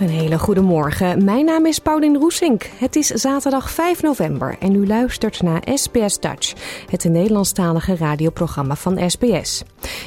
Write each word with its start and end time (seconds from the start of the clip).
Een 0.00 0.08
hele 0.08 0.38
goede 0.38 0.60
morgen. 0.60 1.24
Mijn 1.24 1.44
naam 1.44 1.66
is 1.66 1.78
Paulien 1.78 2.16
Roesink. 2.16 2.70
Het 2.78 2.96
is 2.96 3.06
zaterdag 3.06 3.70
5 3.70 4.02
november 4.02 4.56
en 4.60 4.74
u 4.74 4.86
luistert 4.86 5.42
naar 5.42 5.62
SBS 5.74 6.20
Dutch, 6.20 6.54
het 6.90 7.04
Nederlandstalige 7.04 7.96
radioprogramma 7.96 8.76
van 8.76 9.10
SBS. 9.10 9.62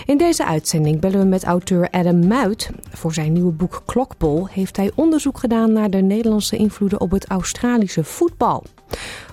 In 0.06 0.18
deze 0.18 0.46
uitzending 0.46 1.00
bellen 1.00 1.20
we 1.20 1.26
met 1.26 1.44
auteur 1.44 1.88
Adam 1.92 2.28
Muit. 2.28 2.70
Voor 2.92 3.14
zijn 3.14 3.34
nieuwe 3.34 3.52
boek 3.52 3.82
Klokbol 3.86 4.48
heeft 4.48 4.78
hij 4.78 4.92
onderzoek 4.96 5.38
gedaan 5.38 5.74
naar 5.74 5.90
de 5.90 6.02
Nederlandse 6.02 6.58
invloeden 6.58 7.02
op 7.02 7.12
het 7.12 7.28
Australische 7.28 8.04
voetbal. 8.04 8.64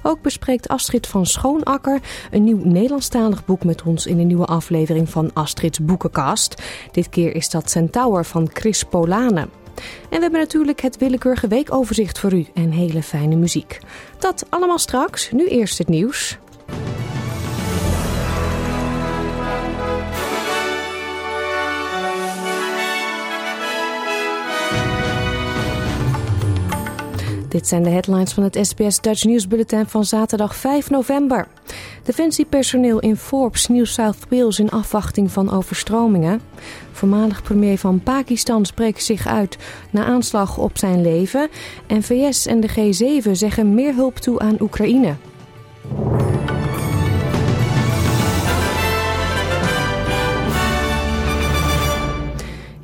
Ook 0.02 0.22
bespreekt 0.22 0.68
Astrid 0.68 1.06
van 1.06 1.26
Schoonakker 1.26 2.00
een 2.30 2.44
nieuw 2.44 2.64
Nederlandstalig 2.64 3.44
boek 3.44 3.64
met 3.64 3.82
ons 3.82 4.06
in 4.06 4.18
een 4.18 4.26
nieuwe 4.26 4.46
aflevering 4.46 5.08
van 5.08 5.30
Astrid's 5.32 5.80
Boekenkast. 5.84 6.62
Dit 6.90 7.08
keer 7.08 7.34
is 7.34 7.50
dat 7.50 7.70
Centaur 7.70 8.24
van 8.24 8.50
Chris 8.52 8.84
Polane. 8.84 9.48
En 10.02 10.16
we 10.16 10.22
hebben 10.22 10.40
natuurlijk 10.40 10.80
het 10.80 10.96
willekeurige 10.96 11.48
weekoverzicht 11.48 12.18
voor 12.18 12.32
u 12.32 12.46
en 12.54 12.70
hele 12.70 13.02
fijne 13.02 13.36
muziek. 13.36 13.78
Dat 14.18 14.46
allemaal 14.48 14.78
straks, 14.78 15.30
nu 15.30 15.48
eerst 15.48 15.78
het 15.78 15.88
nieuws. 15.88 16.38
Dit 27.50 27.66
zijn 27.66 27.82
de 27.82 27.90
headlines 27.90 28.32
van 28.32 28.42
het 28.42 28.58
SBS 28.60 29.00
Dutch 29.00 29.24
News 29.24 29.48
Bulletin 29.48 29.86
van 29.86 30.04
zaterdag 30.04 30.56
5 30.56 30.90
november. 30.90 31.46
Defensiepersoneel 32.02 32.98
in 32.98 33.16
Forbes, 33.16 33.68
New 33.68 33.86
South 33.86 34.16
Wales 34.28 34.58
in 34.58 34.70
afwachting 34.70 35.30
van 35.30 35.50
overstromingen. 35.50 36.40
Voormalig 36.92 37.42
premier 37.42 37.78
van 37.78 38.00
Pakistan 38.02 38.64
spreekt 38.64 39.04
zich 39.04 39.26
uit 39.26 39.58
na 39.90 40.04
aanslag 40.04 40.58
op 40.58 40.78
zijn 40.78 41.02
leven. 41.02 41.48
En 41.86 42.02
VS 42.02 42.46
en 42.46 42.60
de 42.60 42.68
G7 42.68 43.30
zeggen 43.30 43.74
meer 43.74 43.94
hulp 43.94 44.16
toe 44.16 44.38
aan 44.38 44.60
Oekraïne. 44.60 45.14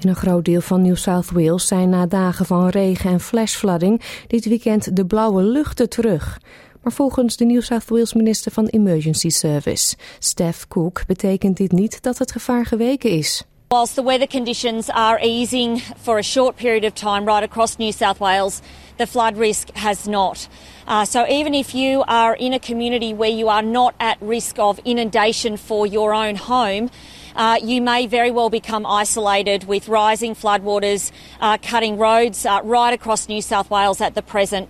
In 0.06 0.12
een 0.12 0.18
groot 0.18 0.44
deel 0.44 0.60
van 0.60 0.82
New 0.82 0.96
South 0.96 1.30
Wales 1.30 1.66
zijn 1.66 1.88
na 1.88 2.06
dagen 2.06 2.46
van 2.46 2.68
regen 2.68 3.10
en 3.10 3.20
flashflooding 3.20 4.02
dit 4.26 4.44
weekend 4.44 4.96
de 4.96 5.06
blauwe 5.06 5.42
luchten 5.42 5.88
terug. 5.88 6.40
Maar 6.82 6.92
volgens 6.92 7.36
de 7.36 7.44
New 7.44 7.62
South 7.62 7.88
Wales 7.88 8.12
minister 8.12 8.52
van 8.52 8.66
Emergency 8.66 9.28
Service, 9.28 9.96
Steph 10.18 10.68
Cook, 10.68 11.06
betekent 11.06 11.56
dit 11.56 11.72
niet 11.72 12.02
dat 12.02 12.18
het 12.18 12.32
gevaar 12.32 12.66
geweken 12.66 13.10
is. 13.10 13.44
Whilst 13.68 13.94
the 13.94 14.04
weather 14.04 14.28
conditions 14.28 14.88
are 14.88 15.18
easing 15.18 15.82
for 16.00 16.18
a 16.18 16.22
short 16.22 16.54
period 16.56 16.84
of 16.84 16.92
time 16.92 17.24
right 17.24 17.42
across 17.42 17.76
New 17.76 17.92
South 17.92 18.18
Wales, 18.18 18.60
the 18.96 19.06
flood 19.06 19.36
risk 19.36 19.68
has 19.72 20.04
not. 20.04 20.48
Uh, 20.88 21.04
so 21.04 21.24
even 21.24 21.54
if 21.54 21.70
you 21.70 22.04
are 22.06 22.36
in 22.38 22.52
a 22.52 22.58
community 22.58 23.14
where 23.14 23.36
you 23.38 23.48
are 23.48 23.64
not 23.64 23.94
at 23.98 24.16
risk 24.20 24.58
of 24.58 24.78
inundation 24.84 25.56
for 25.56 25.86
your 25.86 26.14
own 26.14 26.36
home, 26.36 26.90
uh, 27.36 27.56
you 27.62 27.82
may 27.82 28.08
very 28.08 28.32
well 28.32 28.48
become 28.48 28.86
isolated 29.02 29.64
with 29.66 29.88
rising 29.88 30.36
floodwaters 30.36 31.10
uh, 31.40 31.56
cutting 31.70 31.98
roads 31.98 32.44
uh, 32.44 32.60
right 32.64 32.92
across 33.00 33.26
New 33.28 33.40
South 33.40 33.68
Wales 33.68 34.00
at 34.00 34.14
the 34.14 34.22
present. 34.22 34.68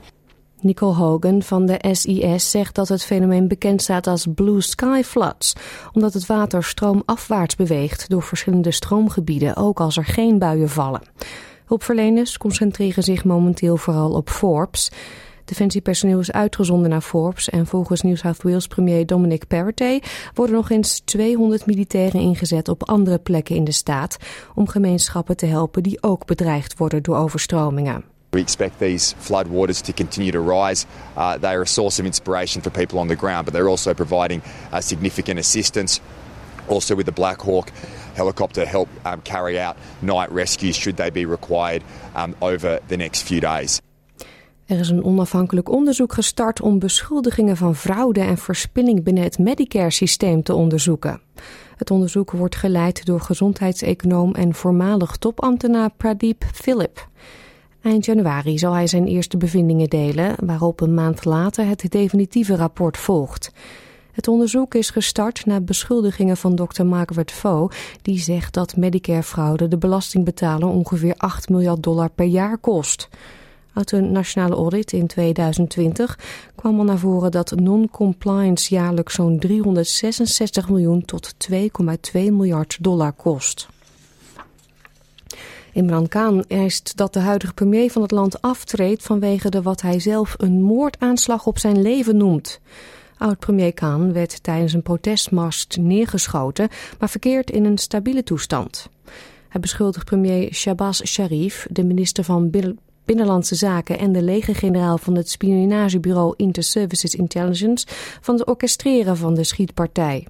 Nicole 0.60 0.94
Hogan 0.94 1.43
van 1.43 1.66
de 1.66 1.78
SIS 1.93 2.50
zegt 2.50 2.75
dat 2.75 2.88
het 2.88 3.04
fenomeen 3.04 3.49
bekend 3.49 3.82
staat 3.82 4.06
als 4.06 4.27
blue 4.34 4.60
sky 4.60 5.03
floods, 5.04 5.53
omdat 5.93 6.12
het 6.12 6.27
water 6.27 6.65
stroomafwaarts 6.65 7.56
beweegt 7.56 8.09
door 8.09 8.22
verschillende 8.22 8.71
stroomgebieden, 8.71 9.56
ook 9.56 9.81
als 9.81 9.97
er 9.97 10.04
geen 10.04 10.38
buien 10.38 10.69
vallen. 10.69 11.03
Hulpverleners 11.66 12.38
concentreren 12.38 13.03
zich 13.03 13.25
momenteel 13.25 13.77
vooral 13.77 14.10
op 14.10 14.31
Forbes. 14.31 14.91
Defensiepersoneel 15.46 16.18
is 16.18 16.32
uitgezonden 16.32 16.90
naar 16.90 17.00
Forbes 17.00 17.48
en 17.48 17.66
volgens 17.66 18.02
New 18.02 18.16
South 18.16 18.42
Wales 18.42 18.66
premier 18.66 19.06
Dominic 19.06 19.46
Perrottet 19.46 20.06
worden 20.34 20.56
nog 20.56 20.70
eens 20.70 21.00
200 21.04 21.66
militairen 21.66 22.20
ingezet 22.20 22.68
op 22.68 22.88
andere 22.88 23.18
plekken 23.18 23.56
in 23.56 23.64
de 23.64 23.72
staat 23.72 24.16
om 24.54 24.68
gemeenschappen 24.68 25.36
te 25.36 25.46
helpen 25.46 25.82
die 25.82 26.02
ook 26.02 26.26
bedreigd 26.26 26.78
worden 26.78 27.02
door 27.02 27.16
overstromingen. 27.16 28.04
We 28.30 28.38
expect 28.38 28.78
these 28.78 29.14
flood 29.18 29.46
waters 29.48 29.80
to 29.80 29.92
continue 29.92 30.32
to 30.32 30.42
rise. 30.42 30.86
Uh, 31.16 31.32
they 31.32 31.50
are 31.50 31.62
a 31.62 31.64
source 31.64 32.00
of 32.00 32.06
inspiration 32.06 32.62
for 32.62 32.70
people 32.70 32.98
on 32.98 33.08
the 33.08 33.16
ground, 33.16 33.44
but 33.44 33.54
they're 33.54 33.70
also 33.70 33.94
providing 33.94 34.42
uh, 34.72 34.80
significant 34.80 35.38
assistance. 35.38 36.00
Also, 36.68 36.96
with 36.96 37.06
the 37.06 37.12
Black 37.12 37.40
Hawk 37.40 37.70
helicopter, 38.14 38.66
help 38.66 38.88
um, 39.04 39.20
carry 39.20 39.60
out 39.60 39.76
night 40.00 40.32
rescues 40.32 40.76
should 40.76 40.96
they 40.96 41.10
be 41.10 41.24
required 41.24 41.82
um, 42.14 42.34
over 42.40 42.80
the 42.88 42.96
next 42.96 43.22
few 43.22 43.40
days. 43.40 43.80
Er 44.66 44.78
is 44.78 44.88
een 44.88 45.04
onafhankelijk 45.04 45.71
onderzoek 45.71 46.12
gestart 46.12 46.60
om 46.60 46.78
beschuldigingen 46.78 47.56
van 47.56 47.75
fraude 47.75 48.21
en 48.21 48.38
verspilling 48.38 49.03
binnen 49.03 49.22
het 49.22 49.38
Medicare-systeem 49.38 50.43
te 50.43 50.54
onderzoeken. 50.54 51.21
Het 51.77 51.91
onderzoek 51.91 52.31
wordt 52.31 52.56
geleid 52.56 53.04
door 53.04 53.21
gezondheidseconoom 53.21 54.34
en 54.34 54.54
voormalig 54.54 55.16
topambtenaar 55.16 55.91
Pradeep 55.97 56.44
Philip. 56.53 57.09
Eind 57.82 58.04
januari 58.04 58.59
zal 58.59 58.72
hij 58.72 58.87
zijn 58.87 59.06
eerste 59.06 59.37
bevindingen 59.37 59.88
delen, 59.88 60.34
waarop 60.44 60.81
een 60.81 60.94
maand 60.94 61.25
later 61.25 61.66
het 61.66 61.91
definitieve 61.91 62.56
rapport 62.56 62.97
volgt. 62.97 63.53
Het 64.12 64.28
onderzoek 64.28 64.75
is 64.75 64.91
gestart 64.91 65.47
na 65.47 65.60
beschuldigingen 65.60 66.37
van 66.37 66.54
Dr. 66.54 66.84
Margaret 66.84 67.31
Foe, 67.33 67.71
die 68.03 68.19
zegt 68.19 68.54
dat 68.54 68.77
Medicare-fraude 68.77 69.69
de 69.69 69.78
belastingbetaler 69.78 70.69
ongeveer 70.69 71.15
8 71.16 71.48
miljard 71.48 71.83
dollar 71.83 72.10
per 72.10 72.27
jaar 72.27 72.59
kost. 72.59 73.09
Uit 73.76 73.92
een 73.92 74.12
nationale 74.12 74.54
audit 74.54 74.92
in 74.92 75.06
2020 75.06 76.19
kwam 76.54 76.78
al 76.78 76.84
naar 76.84 76.98
voren 76.98 77.31
dat 77.31 77.50
non-compliance 77.50 78.75
jaarlijks 78.75 79.14
zo'n 79.14 79.38
366 79.38 80.69
miljoen 80.69 81.04
tot 81.04 81.34
2,2 81.53 81.59
miljard 82.12 82.78
dollar 82.81 83.12
kost. 83.12 83.69
Imran 85.72 86.09
Khan 86.09 86.44
eist 86.48 86.97
dat 86.97 87.12
de 87.12 87.19
huidige 87.19 87.54
premier 87.54 87.91
van 87.91 88.03
het 88.03 88.10
land 88.10 88.42
aftreedt 88.42 89.03
vanwege 89.03 89.48
de 89.48 89.62
wat 89.62 89.81
hij 89.81 90.00
zelf 90.00 90.34
een 90.36 90.62
moordaanslag 90.62 91.47
op 91.47 91.59
zijn 91.59 91.82
leven 91.82 92.16
noemt. 92.16 92.60
Oud-premier 93.19 93.72
Khan 93.72 94.12
werd 94.12 94.42
tijdens 94.42 94.72
een 94.72 94.83
protestmars 94.83 95.66
neergeschoten, 95.80 96.68
maar 96.98 97.09
verkeert 97.09 97.50
in 97.50 97.65
een 97.65 97.78
stabiele 97.78 98.22
toestand. 98.22 98.89
Hij 99.48 99.60
beschuldigt 99.60 100.04
premier 100.04 100.54
Shabazz 100.54 101.04
Sharif, 101.04 101.66
de 101.71 101.84
minister 101.84 102.24
van 102.24 102.50
Binnenlandse 103.06 103.54
Zaken 103.54 103.98
en 103.98 104.12
de 104.12 104.22
legergeneraal 104.22 104.98
van 104.98 105.14
het 105.16 105.30
spionagebureau 105.30 106.34
Inter-Services 106.36 107.14
Intelligence 107.14 107.86
van 108.20 108.34
het 108.34 108.47
orchestreren 108.47 109.16
van 109.16 109.34
de 109.34 109.44
schietpartij. 109.44 110.26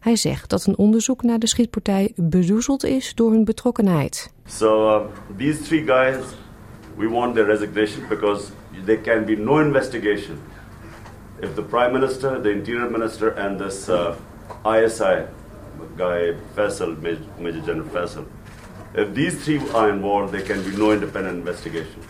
Hij 0.00 0.16
zegt 0.16 0.50
dat 0.50 0.66
een 0.66 0.78
onderzoek 0.78 1.22
naar 1.22 1.38
de 1.38 1.46
schietpartij 1.46 2.12
bezoezeld 2.16 2.84
is 2.84 3.14
door 3.14 3.30
hun 3.30 3.44
betrokkenheid. 3.44 4.32
So 4.46 4.88
uh, 4.88 5.06
these 5.36 5.62
three 5.62 5.84
guys, 5.86 6.24
we 6.96 7.08
want 7.08 7.34
their 7.34 7.46
resignation 7.46 8.08
because 8.08 8.44
there 8.84 9.00
can 9.00 9.24
be 9.24 9.36
no 9.36 9.58
investigation 9.58 10.38
if 11.40 11.54
the 11.54 11.62
prime 11.62 11.92
minister, 11.92 12.40
the 12.40 12.50
interior 12.50 12.90
minister, 12.90 13.30
and 13.30 13.58
this 13.58 13.88
uh, 13.88 14.16
ISI 14.64 15.26
guy 15.96 16.34
Faisal, 16.54 16.96
Major 17.38 17.60
General 17.60 17.88
Faisal, 17.88 18.24
if 18.94 19.12
these 19.12 19.36
three 19.42 19.60
are 19.72 19.92
involved, 19.92 20.32
there 20.32 20.42
can 20.42 20.62
be 20.70 20.76
no 20.76 20.90
independent 20.90 21.36
investigation. 21.36 22.02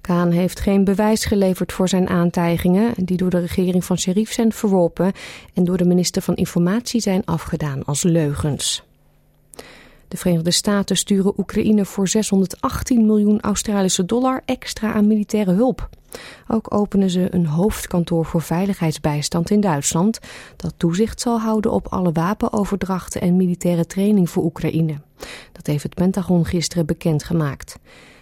Khan 0.00 0.30
heeft 0.30 0.60
geen 0.60 0.84
bewijs 0.84 1.24
geleverd 1.24 1.72
voor 1.72 1.88
zijn 1.88 2.08
aantijgingen, 2.08 2.92
die 2.96 3.16
door 3.16 3.30
de 3.30 3.38
regering 3.38 3.84
van 3.84 3.98
Sharif 3.98 4.32
zijn 4.32 4.52
verworpen 4.52 5.12
en 5.54 5.64
door 5.64 5.76
de 5.76 5.84
minister 5.84 6.22
van 6.22 6.34
Informatie 6.34 7.00
zijn 7.00 7.24
afgedaan 7.24 7.84
als 7.84 8.02
leugens. 8.02 8.89
De 10.10 10.16
Verenigde 10.16 10.50
Staten 10.50 10.96
sturen 10.96 11.38
Oekraïne 11.38 11.84
voor 11.84 12.08
618 12.08 13.06
miljoen 13.06 13.40
Australische 13.40 14.04
dollar 14.04 14.42
extra 14.44 14.92
aan 14.92 15.06
militaire 15.06 15.52
hulp. 15.52 15.88
Ook 16.48 16.74
openen 16.74 17.10
ze 17.10 17.34
een 17.34 17.46
hoofdkantoor 17.46 18.24
voor 18.24 18.42
veiligheidsbijstand 18.42 19.50
in 19.50 19.60
Duitsland, 19.60 20.18
dat 20.56 20.74
toezicht 20.76 21.20
zal 21.20 21.40
houden 21.40 21.72
op 21.72 21.86
alle 21.88 22.12
wapenoverdrachten 22.12 23.20
en 23.20 23.36
militaire 23.36 23.86
training 23.86 24.30
voor 24.30 24.44
Oekraïne. 24.44 24.94
Dat 25.52 25.66
heeft 25.66 25.82
het 25.82 25.94
Pentagon 25.94 26.46
gisteren 26.46 26.86
bekendgemaakt. 26.86 27.78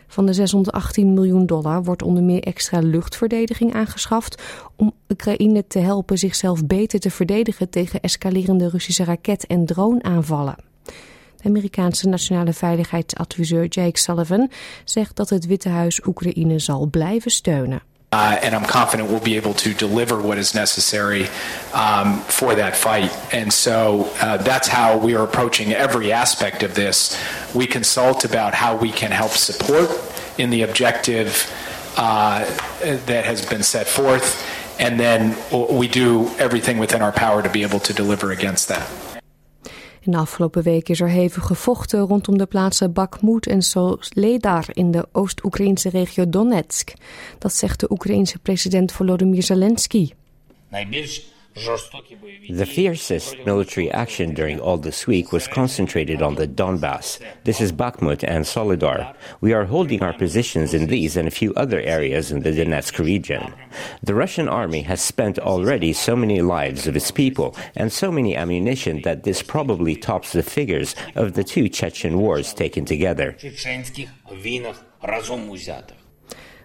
Van 0.06 0.26
de 0.26 0.32
618 0.32 1.14
miljoen 1.14 1.46
dollar 1.46 1.82
wordt 1.84 2.02
onder 2.02 2.22
meer 2.22 2.42
extra 2.42 2.78
luchtverdediging 2.78 3.74
aangeschaft 3.74 4.42
om 4.76 4.92
Oekraïne 5.08 5.66
te 5.66 5.78
helpen 5.78 6.18
zichzelf 6.18 6.66
beter 6.66 7.00
te 7.00 7.10
verdedigen 7.10 7.70
tegen 7.70 8.00
escalerende 8.00 8.68
Russische 8.68 9.04
raket- 9.04 9.46
en 9.46 9.66
droneaanvallen. 9.66 10.66
De 11.42 11.48
Amerikaanse 11.48 12.08
nationale 12.08 12.52
veiligheidsadviseur 12.52 13.66
Jake 13.66 13.98
Sullivan 13.98 14.50
zegt 14.84 15.16
dat 15.16 15.30
het 15.30 15.46
Witte 15.46 15.68
Huis 15.68 16.06
Oekraïne 16.06 16.58
zal 16.58 16.86
blijven 16.86 17.30
steunen. 17.30 17.82
Uh, 18.12 18.38
and 18.42 18.54
I'm 18.54 18.64
confident 18.64 19.10
we'll 19.10 19.20
be 19.20 19.36
able 19.36 19.52
to 19.54 19.74
deliver 19.74 20.22
what 20.22 20.38
is 20.38 20.52
necessary 20.52 21.28
um, 21.74 22.22
for 22.26 22.54
that 22.54 22.74
fight. 22.74 23.12
And 23.32 23.52
so 23.52 24.08
uh, 24.22 24.38
that's 24.42 24.68
how 24.68 24.96
we 24.96 25.14
are 25.14 25.24
approaching 25.24 25.72
every 25.72 26.10
aspect 26.12 26.62
of 26.62 26.72
this. 26.72 27.16
We 27.54 27.66
consult 27.66 28.24
about 28.24 28.54
how 28.54 28.76
we 28.76 28.90
can 28.90 29.10
help 29.10 29.32
support 29.32 29.90
in 30.38 30.50
the 30.50 30.62
objective 30.62 31.52
uh, 31.98 32.46
that 33.06 33.24
has 33.24 33.44
been 33.44 33.62
set 33.62 33.86
forth. 33.86 34.42
And 34.78 34.98
then 34.98 35.36
we 35.50 35.86
do 35.86 36.30
everything 36.38 36.78
within 36.78 37.02
our 37.02 37.12
power 37.12 37.42
to 37.42 37.50
be 37.50 37.62
able 37.62 37.80
to 37.80 37.92
deliver 37.92 38.30
against 38.30 38.68
that. 38.68 38.88
In 40.08 40.14
afgelopen 40.14 40.62
week 40.62 40.88
is 40.88 41.00
er 41.00 41.08
hevig 41.08 41.46
gevochten 41.46 42.00
rondom 42.00 42.38
de 42.38 42.46
plaatsen 42.46 42.92
Bakhmut 42.92 43.46
en 43.46 43.62
Soledar 43.62 44.66
in 44.72 44.90
de 44.90 45.08
Oost-Oekraïnse 45.12 45.88
regio 45.88 46.28
Donetsk. 46.28 46.92
Dat 47.38 47.54
zegt 47.54 47.80
de 47.80 47.90
Oekraïense 47.90 48.38
president 48.38 48.92
Volodymyr 48.92 49.42
Zelensky. 49.42 50.10
The 52.50 52.66
fiercest 52.66 53.36
military 53.44 53.90
action 53.90 54.34
during 54.34 54.60
all 54.60 54.78
this 54.78 55.06
week 55.06 55.32
was 55.32 55.48
concentrated 55.48 56.22
on 56.22 56.36
the 56.36 56.46
Donbass. 56.46 57.18
This 57.44 57.60
is 57.60 57.72
Bakhmut 57.72 58.22
and 58.22 58.44
Solidar. 58.44 59.14
We 59.40 59.52
are 59.52 59.64
holding 59.64 60.02
our 60.02 60.12
positions 60.12 60.74
in 60.74 60.86
these 60.86 61.16
and 61.16 61.26
a 61.26 61.32
few 61.32 61.52
other 61.54 61.80
areas 61.80 62.30
in 62.30 62.42
the 62.42 62.50
Donetsk 62.50 62.98
region. 62.98 63.52
The 64.02 64.14
Russian 64.14 64.48
army 64.48 64.82
has 64.82 65.00
spent 65.00 65.38
already 65.38 65.92
so 65.92 66.14
many 66.14 66.40
lives 66.42 66.86
of 66.86 66.96
its 66.96 67.10
people 67.10 67.56
and 67.74 67.92
so 67.92 68.12
many 68.12 68.36
ammunition 68.36 69.02
that 69.02 69.24
this 69.24 69.42
probably 69.42 69.96
tops 69.96 70.32
the 70.32 70.42
figures 70.42 70.94
of 71.14 71.34
the 71.34 71.44
two 71.44 71.68
Chechen 71.68 72.18
wars 72.18 72.54
taken 72.54 72.84
together. 72.84 73.36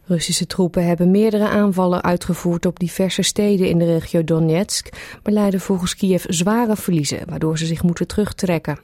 Russische 0.06 0.48
troepen 0.48 0.86
hebben 0.86 1.12
meerdere 1.12 1.48
aanvallen 1.48 2.04
uitgevoerd 2.04 2.66
op 2.66 2.80
diverse 2.80 3.22
steden 3.22 3.70
in 3.70 3.78
de 3.78 3.86
regio 3.86 4.24
Donetsk, 4.24 4.90
maar 5.24 5.34
leiden 5.34 5.60
volgens 5.60 5.96
Kiev 5.96 6.26
zware 6.28 6.76
verliezen, 6.76 7.30
waardoor 7.30 7.58
ze 7.58 7.66
zich 7.66 7.84
moeten 7.84 8.08
terugtrekken. 8.08 8.80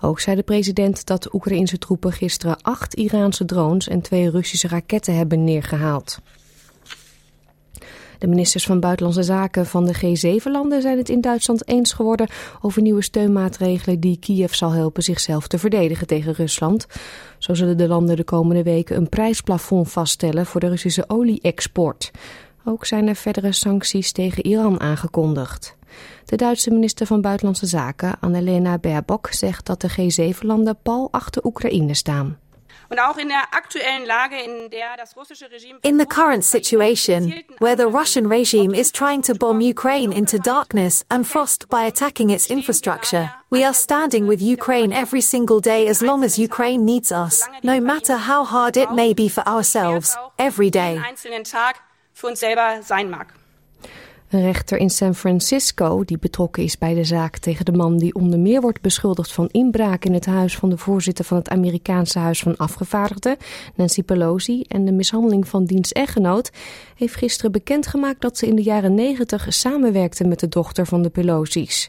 Ook 0.00 0.20
zei 0.20 0.36
de 0.36 0.42
president 0.42 1.06
dat 1.06 1.34
Oekraïnse 1.34 1.78
troepen 1.78 2.12
gisteren 2.12 2.62
acht 2.62 2.94
Iraanse 2.94 3.44
drones 3.44 3.88
en 3.88 4.00
twee 4.00 4.30
Russische 4.30 4.68
raketten 4.68 5.16
hebben 5.16 5.44
neergehaald. 5.44 6.18
De 8.22 8.28
ministers 8.28 8.66
van 8.66 8.80
Buitenlandse 8.80 9.22
Zaken 9.22 9.66
van 9.66 9.84
de 9.84 9.94
G7-landen 9.94 10.82
zijn 10.82 10.98
het 10.98 11.08
in 11.08 11.20
Duitsland 11.20 11.68
eens 11.68 11.92
geworden 11.92 12.28
over 12.60 12.82
nieuwe 12.82 13.02
steunmaatregelen 13.02 14.00
die 14.00 14.18
Kiev 14.18 14.52
zal 14.52 14.70
helpen 14.70 15.02
zichzelf 15.02 15.46
te 15.46 15.58
verdedigen 15.58 16.06
tegen 16.06 16.32
Rusland. 16.32 16.86
Zo 17.38 17.54
zullen 17.54 17.76
de 17.76 17.88
landen 17.88 18.16
de 18.16 18.24
komende 18.24 18.62
weken 18.62 18.96
een 18.96 19.08
prijsplafond 19.08 19.90
vaststellen 19.90 20.46
voor 20.46 20.60
de 20.60 20.68
Russische 20.68 21.04
olie-export. 21.06 22.10
Ook 22.64 22.86
zijn 22.86 23.08
er 23.08 23.16
verdere 23.16 23.52
sancties 23.52 24.12
tegen 24.12 24.46
Iran 24.46 24.80
aangekondigd. 24.80 25.76
De 26.24 26.36
Duitse 26.36 26.70
minister 26.70 27.06
van 27.06 27.20
Buitenlandse 27.20 27.66
Zaken, 27.66 28.20
Annalena 28.20 28.78
Baerbock, 28.78 29.28
zegt 29.32 29.66
dat 29.66 29.80
de 29.80 29.90
G7-landen 29.90 30.76
pal 30.82 31.08
achter 31.10 31.44
Oekraïne 31.44 31.94
staan. 31.94 32.38
In 35.82 35.96
the 35.96 36.06
current 36.06 36.44
situation, 36.44 37.44
where 37.58 37.76
the 37.76 37.88
Russian 37.88 38.28
regime 38.28 38.74
is 38.74 38.90
trying 38.90 39.22
to 39.22 39.34
bomb 39.34 39.60
Ukraine 39.60 40.12
into 40.12 40.38
darkness 40.38 41.04
and 41.10 41.26
frost 41.26 41.68
by 41.68 41.84
attacking 41.84 42.30
its 42.30 42.50
infrastructure, 42.50 43.30
we 43.50 43.64
are 43.64 43.74
standing 43.74 44.26
with 44.26 44.42
Ukraine 44.42 44.92
every 44.92 45.22
single 45.22 45.60
day 45.60 45.86
as 45.86 46.02
long 46.02 46.22
as 46.22 46.38
Ukraine 46.38 46.84
needs 46.84 47.10
us, 47.12 47.48
no 47.62 47.80
matter 47.80 48.16
how 48.16 48.44
hard 48.44 48.76
it 48.76 48.92
may 48.92 49.14
be 49.14 49.28
for 49.28 49.46
ourselves, 49.48 50.16
every 50.38 50.70
day. 50.70 51.00
Een 54.32 54.40
rechter 54.40 54.78
in 54.78 54.90
San 54.90 55.14
Francisco, 55.14 56.04
die 56.04 56.18
betrokken 56.18 56.62
is 56.62 56.78
bij 56.78 56.94
de 56.94 57.04
zaak 57.04 57.38
tegen 57.38 57.64
de 57.64 57.72
man 57.72 57.98
die 57.98 58.14
onder 58.14 58.38
meer 58.38 58.60
wordt 58.60 58.80
beschuldigd 58.80 59.32
van 59.32 59.48
inbraak 59.50 60.04
in 60.04 60.14
het 60.14 60.26
huis 60.26 60.56
van 60.56 60.70
de 60.70 60.78
voorzitter 60.78 61.24
van 61.24 61.36
het 61.36 61.48
Amerikaanse 61.48 62.18
Huis 62.18 62.42
van 62.42 62.56
Afgevaardigden, 62.56 63.36
Nancy 63.74 64.02
Pelosi, 64.02 64.62
en 64.62 64.84
de 64.84 64.92
mishandeling 64.92 65.48
van 65.48 65.64
diens 65.64 65.92
echtgenoot, 65.92 66.50
heeft 66.94 67.14
gisteren 67.14 67.52
bekendgemaakt 67.52 68.20
dat 68.20 68.38
ze 68.38 68.46
in 68.46 68.56
de 68.56 68.62
jaren 68.62 68.94
negentig 68.94 69.46
samenwerkte 69.48 70.24
met 70.24 70.40
de 70.40 70.48
dochter 70.48 70.86
van 70.86 71.02
de 71.02 71.10
Pelosi's. 71.10 71.88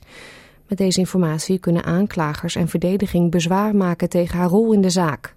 Met 0.67 0.77
deze 0.77 0.99
informatie 0.99 1.59
kunnen 1.59 1.83
aanklagers 1.83 2.55
en 2.55 2.67
verdediging 2.67 3.31
bezwaar 3.31 3.75
maken 3.75 4.09
tegen 4.09 4.37
haar 4.37 4.49
rol 4.49 4.73
in 4.73 4.81
de 4.81 4.89
zaak. 4.89 5.35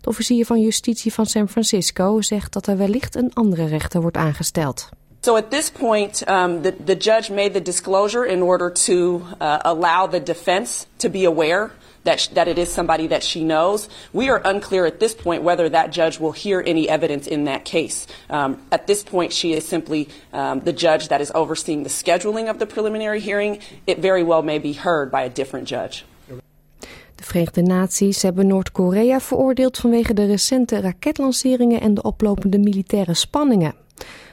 De 0.00 0.08
officier 0.08 0.46
van 0.46 0.60
justitie 0.60 1.12
van 1.12 1.26
San 1.26 1.48
Francisco 1.48 2.20
zegt 2.20 2.52
dat 2.52 2.66
er 2.66 2.76
wellicht 2.76 3.14
een 3.14 3.34
andere 3.34 3.64
rechter 3.64 4.00
wordt 4.00 4.16
aangesteld. 4.16 4.88
So 5.24 5.36
at 5.36 5.52
this 5.52 5.70
point, 5.70 6.28
um, 6.28 6.62
the, 6.62 6.72
the 6.72 6.96
judge 6.96 7.30
made 7.30 7.54
the 7.54 7.60
disclosure 7.60 8.24
in 8.24 8.42
order 8.42 8.70
to 8.70 9.24
uh, 9.40 9.60
allow 9.64 10.08
the 10.08 10.18
defense 10.18 10.88
to 10.98 11.08
be 11.08 11.24
aware 11.24 11.70
that, 12.02 12.18
sh- 12.18 12.26
that 12.34 12.48
it 12.48 12.58
is 12.58 12.72
somebody 12.72 13.06
that 13.06 13.22
she 13.22 13.44
knows. 13.44 13.88
We 14.12 14.30
are 14.30 14.42
unclear 14.44 14.84
at 14.84 14.98
this 14.98 15.14
point 15.14 15.44
whether 15.44 15.68
that 15.68 15.92
judge 15.92 16.18
will 16.18 16.32
hear 16.32 16.60
any 16.66 16.88
evidence 16.88 17.28
in 17.28 17.44
that 17.44 17.64
case. 17.64 18.08
Um, 18.30 18.60
at 18.72 18.88
this 18.88 19.04
point, 19.04 19.32
she 19.32 19.52
is 19.52 19.64
simply 19.64 20.08
um, 20.32 20.58
the 20.60 20.72
judge 20.72 21.06
that 21.06 21.20
is 21.20 21.30
overseeing 21.36 21.84
the 21.84 21.88
scheduling 21.88 22.50
of 22.50 22.58
the 22.58 22.66
preliminary 22.66 23.20
hearing. 23.20 23.60
It 23.86 24.00
very 24.00 24.24
well 24.24 24.42
may 24.42 24.58
be 24.58 24.72
heard 24.72 25.12
by 25.12 25.22
a 25.22 25.30
different 25.30 25.68
judge. 25.68 26.04
De 27.14 27.24
Verenigde 27.24 27.62
Naties 27.62 28.22
hebben 28.22 28.46
Noord-Korea 28.46 29.20
veroordeeld 29.20 29.78
vanwege 29.78 30.14
de 30.14 30.26
recente 30.26 30.80
raketlanceringen 30.80 31.80
en 31.80 31.94
de 31.94 32.02
oplopende 32.02 32.58
militaire 32.58 33.14
spanningen. 33.14 33.74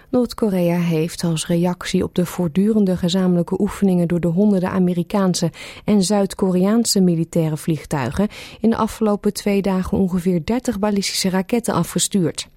Noord-Korea 0.09 0.77
heeft 0.77 1.23
als 1.23 1.47
reactie 1.47 2.03
op 2.03 2.15
de 2.15 2.25
voortdurende 2.25 2.97
gezamenlijke 2.97 3.61
oefeningen 3.61 4.07
door 4.07 4.19
de 4.19 4.27
honderden 4.27 4.69
Amerikaanse 4.69 5.51
en 5.85 6.03
Zuid-Koreaanse 6.03 7.01
militaire 7.01 7.57
vliegtuigen 7.57 8.27
in 8.59 8.69
de 8.69 8.75
afgelopen 8.75 9.33
twee 9.33 9.61
dagen 9.61 9.97
ongeveer 9.97 10.45
30 10.45 10.79
ballistische 10.79 11.29
raketten 11.29 11.73
afgestuurd. 11.73 12.47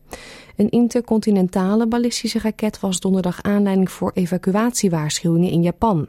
Een 0.57 0.71
intercontinentale 0.71 1.87
ballistische 1.87 2.39
raket 2.39 2.81
was 2.81 3.01
donderdag 3.01 3.43
aanleiding 3.43 3.91
voor 3.91 4.11
evacuatiewaarschuwingen 4.15 5.51
in 5.51 5.63
Japan. 5.63 6.09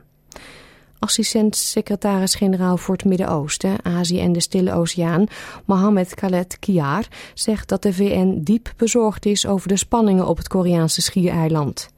Assistent-secretaris-generaal 1.03 2.77
voor 2.77 2.95
het 2.95 3.05
Midden-Oosten, 3.05 3.85
Azië 3.85 4.19
en 4.19 4.31
de 4.31 4.41
Stille 4.41 4.73
Oceaan, 4.73 5.25
Mohammed 5.65 6.15
Khaled 6.15 6.57
Kiar, 6.59 7.07
zegt 7.33 7.69
dat 7.69 7.81
de 7.81 7.93
VN 7.93 8.39
diep 8.41 8.73
bezorgd 8.77 9.25
is 9.25 9.47
over 9.47 9.67
de 9.67 9.77
spanningen 9.77 10.27
op 10.27 10.37
het 10.37 10.47
Koreaanse 10.47 11.01
schiereiland. 11.01 11.89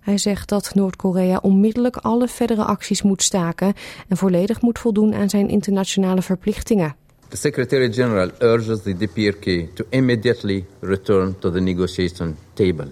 Hij 0.00 0.18
zegt 0.18 0.48
dat 0.48 0.74
Noord-Korea 0.74 1.38
onmiddellijk 1.42 1.96
alle 1.96 2.28
verdere 2.28 2.64
acties 2.64 3.02
moet 3.02 3.22
staken 3.22 3.72
en 4.08 4.16
volledig 4.16 4.60
moet 4.60 4.78
voldoen 4.78 5.14
aan 5.14 5.28
zijn 5.28 5.48
internationale 5.48 6.22
verplichtingen. 6.22 6.96
The 7.28 7.36
Secretary 7.36 7.92
General 7.92 8.30
urges 8.38 8.82
the 8.82 8.96
DPRK 8.96 9.74
to 9.74 9.84
immediately 9.88 10.64
return 10.80 11.38
to 11.38 11.50
the 11.50 11.60
negotiation 11.60 12.36
table. 12.52 12.88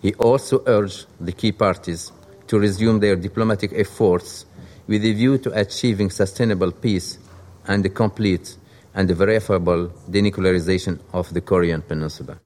He 0.00 0.14
also 0.16 0.60
urged 0.64 1.06
the 1.24 1.32
key 1.32 1.52
parties 1.52 2.12
to 2.44 2.58
resume 2.58 2.98
their 2.98 3.20
diplomatic 3.20 3.72
efforts 3.72 4.46
with 4.88 5.04
a 5.04 5.14
view 5.14 5.38
to 5.38 5.50
achieving 5.50 6.10
sustainable 6.10 6.72
peace 6.72 7.18
and 7.64 7.82
the 7.82 7.92
complete 7.92 8.56
and 8.92 9.16
verifiable 9.16 9.90
denuclearization 10.10 10.98
of 11.10 11.28
the 11.32 11.40
Korean 11.40 11.82
Peninsula. 11.86 12.40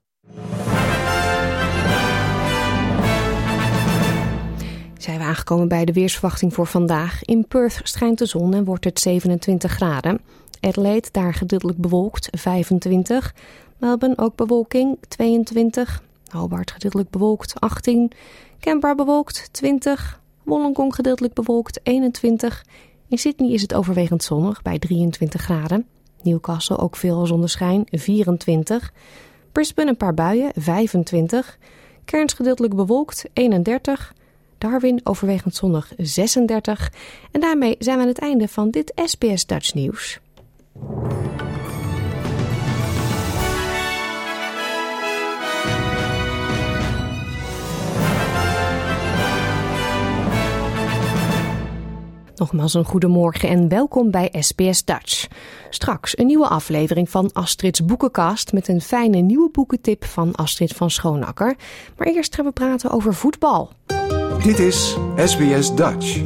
Zijn 4.97 5.17
we 5.17 5.23
aangekomen 5.23 5.67
bij 5.67 5.85
de 5.85 5.93
weersverwachting 5.93 6.53
voor 6.53 6.67
vandaag. 6.67 7.23
In 7.23 7.47
Perth 7.47 7.79
schijnt 7.83 8.17
de 8.17 8.25
zon 8.25 8.53
en 8.53 8.63
wordt 8.63 8.83
het 8.83 8.99
27 8.99 9.71
graden. 9.71 10.21
Adelaide 10.59 11.07
daar 11.11 11.33
gedeeltelijk 11.33 11.77
bewolkt, 11.77 12.27
25. 12.31 13.33
Melbourne 13.77 14.17
ook 14.17 14.35
bewolking, 14.35 14.97
22. 15.07 16.03
Hobart 16.29 16.71
gedeeltelijk 16.71 17.09
bewolkt 17.09 17.59
18. 17.59 18.11
Canberra 18.59 18.95
bewolkt 18.95 19.49
20. 19.51 20.21
Wollongong 20.43 20.95
gedeeltelijk 20.95 21.33
bewolkt 21.33 21.79
21. 21.83 22.65
In 23.07 23.17
Sydney 23.17 23.51
is 23.51 23.61
het 23.61 23.73
overwegend 23.73 24.23
zonnig 24.23 24.61
bij 24.61 24.79
23 24.79 25.41
graden. 25.41 25.87
Newcastle 26.21 26.77
ook 26.77 26.95
veel 26.95 27.25
zonneschijn 27.25 27.85
24. 27.91 28.93
Brisbane 29.51 29.89
een 29.89 29.97
paar 29.97 30.13
buien 30.13 30.51
25. 30.55 31.57
Cairns 32.05 32.33
gedeeltelijk 32.33 32.75
bewolkt 32.75 33.25
31. 33.33 34.13
Darwin 34.57 34.99
overwegend 35.03 35.55
zonnig 35.55 35.91
36. 35.97 36.91
En 37.31 37.41
daarmee 37.41 37.75
zijn 37.79 37.97
we 37.97 38.01
aan 38.01 38.09
het 38.09 38.19
einde 38.19 38.47
van 38.47 38.69
dit 38.69 38.91
SBS 38.95 39.45
Dutch 39.45 39.73
nieuws. 39.73 40.19
Nogmaals 52.35 52.73
een 52.73 52.85
goedemorgen 52.85 53.49
en 53.49 53.67
welkom 53.67 54.11
bij 54.11 54.33
SBS 54.39 54.85
Dutch. 54.85 55.27
Straks 55.69 56.17
een 56.17 56.25
nieuwe 56.25 56.47
aflevering 56.47 57.09
van 57.09 57.29
Astrid's 57.33 57.85
Boekenkast 57.85 58.53
met 58.53 58.67
een 58.67 58.81
fijne 58.81 59.17
nieuwe 59.17 59.49
boekentip 59.51 60.05
van 60.05 60.35
Astrid 60.35 60.73
van 60.73 60.89
Schoonakker. 60.89 61.55
Maar 61.97 62.07
eerst 62.07 62.35
gaan 62.35 62.45
we 62.45 62.51
praten 62.51 62.89
over 62.89 63.13
voetbal. 63.13 63.71
Dit 64.43 64.59
is 64.59 64.97
SBS 65.15 65.75
Dutch. 65.75 66.21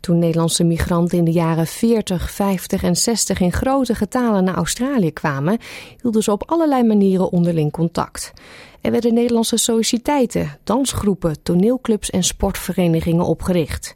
Toen 0.00 0.18
Nederlandse 0.18 0.64
migranten 0.64 1.18
in 1.18 1.24
de 1.24 1.32
jaren 1.32 1.66
40, 1.66 2.30
50 2.30 2.82
en 2.82 2.96
60 2.96 3.40
in 3.40 3.52
grote 3.52 3.94
getalen 3.94 4.44
naar 4.44 4.54
Australië 4.54 5.12
kwamen, 5.12 5.58
hielden 6.02 6.22
ze 6.22 6.32
op 6.32 6.50
allerlei 6.50 6.82
manieren 6.82 7.32
onderling 7.32 7.72
contact. 7.72 8.32
Er 8.80 8.90
werden 8.90 9.14
Nederlandse 9.14 9.56
sociëteiten, 9.56 10.58
dansgroepen, 10.64 11.42
toneelclubs 11.42 12.10
en 12.10 12.22
sportverenigingen 12.22 13.24
opgericht. 13.24 13.94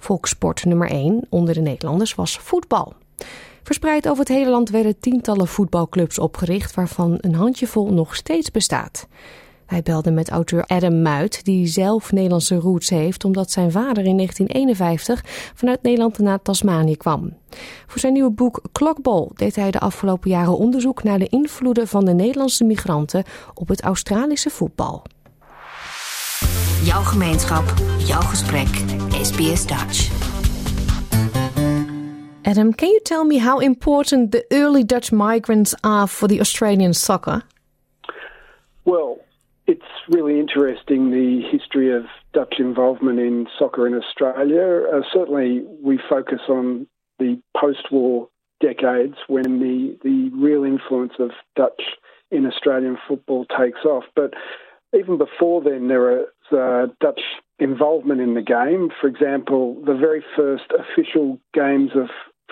Volkssport 0.00 0.64
nummer 0.64 0.90
1 0.90 1.26
onder 1.28 1.54
de 1.54 1.60
Nederlanders 1.60 2.14
was 2.14 2.38
voetbal. 2.38 2.92
Verspreid 3.62 4.08
over 4.08 4.18
het 4.18 4.28
hele 4.28 4.50
land 4.50 4.70
werden 4.70 5.00
tientallen 5.00 5.48
voetbalclubs 5.48 6.18
opgericht, 6.18 6.74
waarvan 6.74 7.18
een 7.20 7.34
handjevol 7.34 7.92
nog 7.92 8.14
steeds 8.14 8.50
bestaat. 8.50 9.06
Wij 9.66 9.82
belden 9.82 10.14
met 10.14 10.30
auteur 10.30 10.64
Adam 10.66 11.02
Muit, 11.02 11.44
die 11.44 11.66
zelf 11.66 12.12
Nederlandse 12.12 12.56
roots 12.56 12.90
heeft, 12.90 13.24
omdat 13.24 13.50
zijn 13.50 13.70
vader 13.70 14.04
in 14.04 14.16
1951 14.16 15.24
vanuit 15.54 15.82
Nederland 15.82 16.18
naar 16.18 16.42
Tasmanië 16.42 16.96
kwam. 16.96 17.36
Voor 17.86 18.00
zijn 18.00 18.12
nieuwe 18.12 18.30
boek 18.30 18.62
Klokball 18.72 19.28
deed 19.34 19.56
hij 19.56 19.70
de 19.70 19.80
afgelopen 19.80 20.30
jaren 20.30 20.58
onderzoek 20.58 21.02
naar 21.02 21.18
de 21.18 21.28
invloeden 21.28 21.88
van 21.88 22.04
de 22.04 22.12
Nederlandse 22.14 22.64
migranten 22.64 23.24
op 23.54 23.68
het 23.68 23.82
Australische 23.82 24.50
voetbal. 24.50 25.02
Jouw 26.82 27.02
gemeenschap, 27.02 27.74
jouw 27.98 28.20
gesprek, 28.20 28.68
SBS 29.20 29.66
Dutch. 29.66 30.08
Adam, 32.46 32.72
can 32.72 32.88
you 32.88 33.00
tell 33.00 33.24
me 33.24 33.36
how 33.36 33.58
important 33.58 34.32
the 34.32 34.46
early 34.50 34.82
Dutch 34.82 35.12
migrants 35.12 35.74
are 35.84 36.06
for 36.06 36.26
the 36.26 36.40
Australian 36.40 36.94
soccer? 36.94 37.42
Well, 38.86 39.18
it's 39.66 39.84
really 40.08 40.40
interesting 40.40 41.10
the 41.10 41.42
history 41.52 41.94
of 41.94 42.06
Dutch 42.32 42.54
involvement 42.58 43.18
in 43.18 43.46
soccer 43.58 43.86
in 43.86 43.92
Australia. 43.92 44.86
Uh, 44.90 45.02
certainly, 45.12 45.66
we 45.82 46.00
focus 46.08 46.40
on 46.48 46.86
the 47.18 47.38
post 47.54 47.92
war 47.92 48.30
decades 48.62 49.16
when 49.28 49.60
the, 49.60 49.98
the 50.02 50.30
real 50.34 50.64
influence 50.64 51.12
of 51.18 51.32
Dutch 51.56 51.82
in 52.30 52.46
Australian 52.46 52.96
football 53.06 53.44
takes 53.44 53.84
off. 53.84 54.04
But 54.16 54.32
even 54.98 55.18
before 55.18 55.60
then, 55.60 55.88
there 55.88 56.00
was 56.00 56.26
uh, 56.52 56.86
Dutch 57.00 57.20
involvement 57.58 58.20
in 58.20 58.34
the 58.34 58.42
game. 58.42 58.90
For 59.00 59.06
example, 59.06 59.76
the 59.84 59.94
very 59.94 60.24
first 60.36 60.64
official 60.78 61.38
games 61.54 61.90
of 61.94 62.08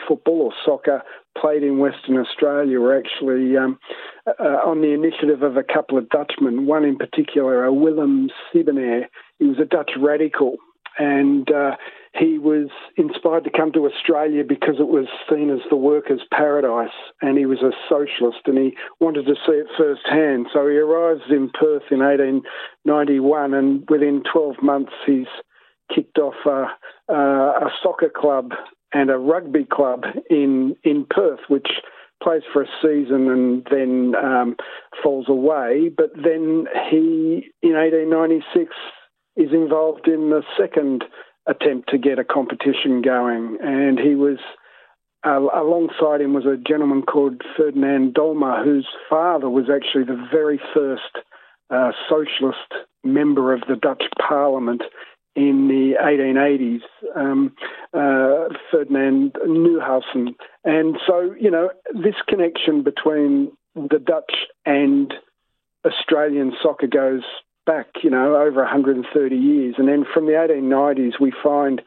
football 0.07 0.43
or 0.43 0.53
soccer 0.65 1.03
played 1.37 1.63
in 1.63 1.79
Western 1.79 2.19
Australia 2.19 2.81
were 2.81 2.97
actually 2.97 3.57
um, 3.57 3.79
uh, 4.27 4.43
on 4.43 4.81
the 4.81 4.93
initiative 4.93 5.43
of 5.43 5.57
a 5.57 5.63
couple 5.63 5.99
of 5.99 6.09
Dutchmen, 6.09 6.67
one 6.67 6.85
in 6.85 6.97
particular, 6.97 7.65
a 7.65 7.73
Willem 7.73 8.31
Siebenair. 8.53 9.07
He 9.39 9.47
was 9.47 9.59
a 9.59 9.65
Dutch 9.65 9.93
radical 9.99 10.57
and 10.99 11.51
uh, 11.51 11.77
he 12.19 12.39
was 12.39 12.69
inspired 12.97 13.45
to 13.45 13.51
come 13.51 13.73
to 13.73 13.87
Australia 13.87 14.43
because 14.47 14.77
it 14.79 14.89
was 14.89 15.07
seen 15.31 15.51
as 15.51 15.61
the 15.71 15.77
workers' 15.77 16.23
paradise, 16.33 16.95
and 17.23 17.39
he 17.39 17.47
was 17.47 17.59
a 17.63 17.73
socialist, 17.89 18.41
and 18.47 18.59
he 18.59 18.77
wanted 19.01 19.27
to 19.27 19.35
see 19.47 19.53
it 19.53 19.67
firsthand. 19.77 20.47
So 20.53 20.67
he 20.67 20.77
arrives 20.77 21.23
in 21.31 21.51
Perth 21.51 21.91
in 21.91 22.01
1891, 22.01 23.55
and 23.55 23.89
within 23.89 24.23
12 24.31 24.57
months, 24.63 24.93
he's 25.07 25.27
kicked 25.95 26.19
off 26.19 26.35
a, 26.45 27.13
a 27.13 27.71
soccer 27.83 28.11
club 28.15 28.53
and 28.93 29.11
a 29.11 29.19
rugby 29.19 29.65
club 29.65 30.05
in 30.31 30.77
in 30.85 31.07
Perth, 31.09 31.41
which 31.49 31.69
plays 32.23 32.43
for 32.53 32.63
a 32.63 32.67
season 32.83 33.31
and 33.31 33.67
then 33.71 34.15
um, 34.17 34.57
falls 35.03 35.29
away. 35.29 35.91
But 35.95 36.11
then 36.15 36.67
he, 36.91 37.51
in 37.63 37.75
1896, 37.75 38.75
is 39.37 39.53
involved 39.53 40.09
in 40.09 40.31
the 40.31 40.43
second 40.59 41.05
attempt 41.49 41.89
to 41.91 41.99
get 41.99 42.19
a 42.19 42.25
competition 42.25 43.03
going, 43.03 43.59
and 43.63 43.99
he 43.99 44.15
was. 44.15 44.39
Uh, 45.27 45.41
alongside 45.53 46.21
him 46.21 46.33
was 46.33 46.47
a 46.47 46.57
gentleman 46.57 47.03
called 47.03 47.43
Ferdinand 47.57 48.15
Dolma, 48.15 48.63
whose 48.63 48.87
father 49.11 49.51
was 49.51 49.65
actually 49.69 50.05
the 50.05 50.29
very 50.31 50.61
first 50.73 51.11
uh, 51.71 51.91
socialist 52.09 52.87
member 53.03 53.53
of 53.53 53.63
the 53.69 53.75
Dutch 53.75 54.05
Parliament 54.17 54.83
in 55.35 55.69
the 55.69 55.95
1880s, 56.01 56.81
um, 57.17 57.53
uh, 57.95 58.53
Ferdinand 58.71 59.33
Neuhausen. 59.47 60.35
And 60.65 60.97
so, 61.07 61.35
you 61.39 61.51
know, 61.51 61.71
this 61.95 62.17
connection 62.27 62.83
between 62.83 63.53
the 63.75 63.99
Dutch 63.99 64.35
and 64.67 65.13
Australian 65.85 66.53
soccer 66.61 66.89
goes 66.89 67.23
back, 67.69 68.03
you 68.03 68.09
know, 68.09 68.35
over 68.35 68.63
130 68.63 69.37
years. 69.37 69.75
And 69.77 69.87
then 69.87 70.07
from 70.13 70.25
the 70.25 70.33
1890s, 70.33 71.21
we 71.21 71.33
find 71.43 71.81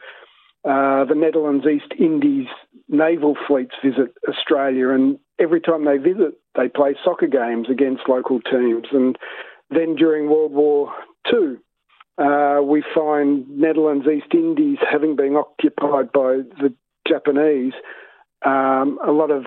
uh, 0.64 1.06
the 1.06 1.16
Netherlands 1.16 1.66
East 1.66 1.92
Indies 2.00 2.46
naval 2.88 3.36
fleets 3.48 3.74
visit 3.84 4.14
Australia, 4.30 4.90
and 4.90 5.18
every 5.40 5.60
time 5.60 5.86
they 5.86 5.98
visit, 5.98 6.36
they 6.56 6.70
play 6.70 6.96
soccer 7.04 7.26
games 7.26 7.68
against 7.70 8.08
local 8.08 8.40
teams. 8.42 8.86
And 8.92 9.18
then 9.72 9.96
during 9.96 10.30
World 10.30 10.52
War 10.52 10.94
II, 11.34 11.58
uh, 12.20 12.62
we 12.62 12.84
find 12.94 13.50
Netherlands 13.50 14.06
East 14.06 14.34
Indies 14.34 14.78
having 14.88 15.16
been 15.16 15.36
occupied 15.36 16.12
by 16.12 16.42
the 16.62 16.74
Japanese. 17.08 17.74
Um, 18.46 19.00
a 19.04 19.12
lot 19.12 19.32
of 19.32 19.46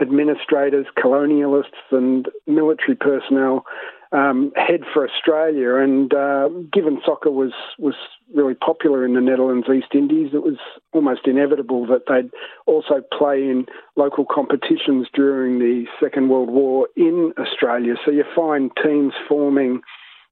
administrators, 0.00 0.86
colonialists, 0.96 1.90
and 1.90 2.26
military 2.46 2.96
personnel 2.96 3.66
um, 4.14 4.52
head 4.54 4.82
for 4.92 5.06
Australia. 5.06 5.74
And 5.74 6.14
uh, 6.14 6.48
given 6.72 7.00
soccer 7.04 7.30
was 7.30 7.52
was 7.78 7.94
really 8.32 8.54
popular 8.54 9.04
in 9.04 9.14
the 9.14 9.20
Netherlands 9.20 9.66
East 9.68 9.92
Indies, 9.92 10.30
it 10.32 10.42
was 10.42 10.58
almost 10.92 11.26
inevitable 11.26 11.86
that 11.86 12.02
they'd 12.08 12.30
also 12.66 13.02
play 13.16 13.42
in 13.42 13.66
local 13.96 14.24
competitions 14.24 15.08
during 15.12 15.58
the 15.58 15.84
Second 16.00 16.28
World 16.28 16.48
War 16.48 16.88
in 16.96 17.32
Australia. 17.38 17.94
So 18.04 18.10
you 18.10 18.24
find 18.34 18.70
teams 18.82 19.12
forming. 19.28 19.82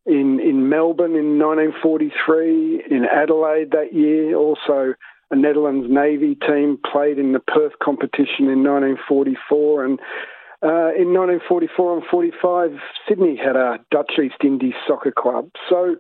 In, 0.05 0.41
in 0.41 0.69
Melbourne 0.69 1.15
in 1.15 1.39
1943, 1.39 2.87
in 2.91 3.05
Adelaide 3.05 3.71
that 3.71 3.95
year, 3.95 4.35
also 4.35 4.95
a 5.31 5.37
Netherlands 5.37 5.87
Navy 5.89 6.35
team 6.35 6.77
played 6.91 7.21
in 7.21 7.31
the 7.33 7.39
Perth 7.39 7.79
competition 7.81 8.51
in 8.51 8.65
1944, 8.67 9.85
and 9.85 10.01
uh, 10.63 10.95
in 10.95 11.13
1944 11.13 11.99
and 11.99 12.07
45, 12.11 12.71
Sydney 13.09 13.37
had 13.37 13.57
a 13.57 13.79
Dutch 13.91 14.13
East 14.23 14.37
Indies 14.45 14.75
soccer 14.87 15.11
club. 15.11 15.51
So 15.69 15.97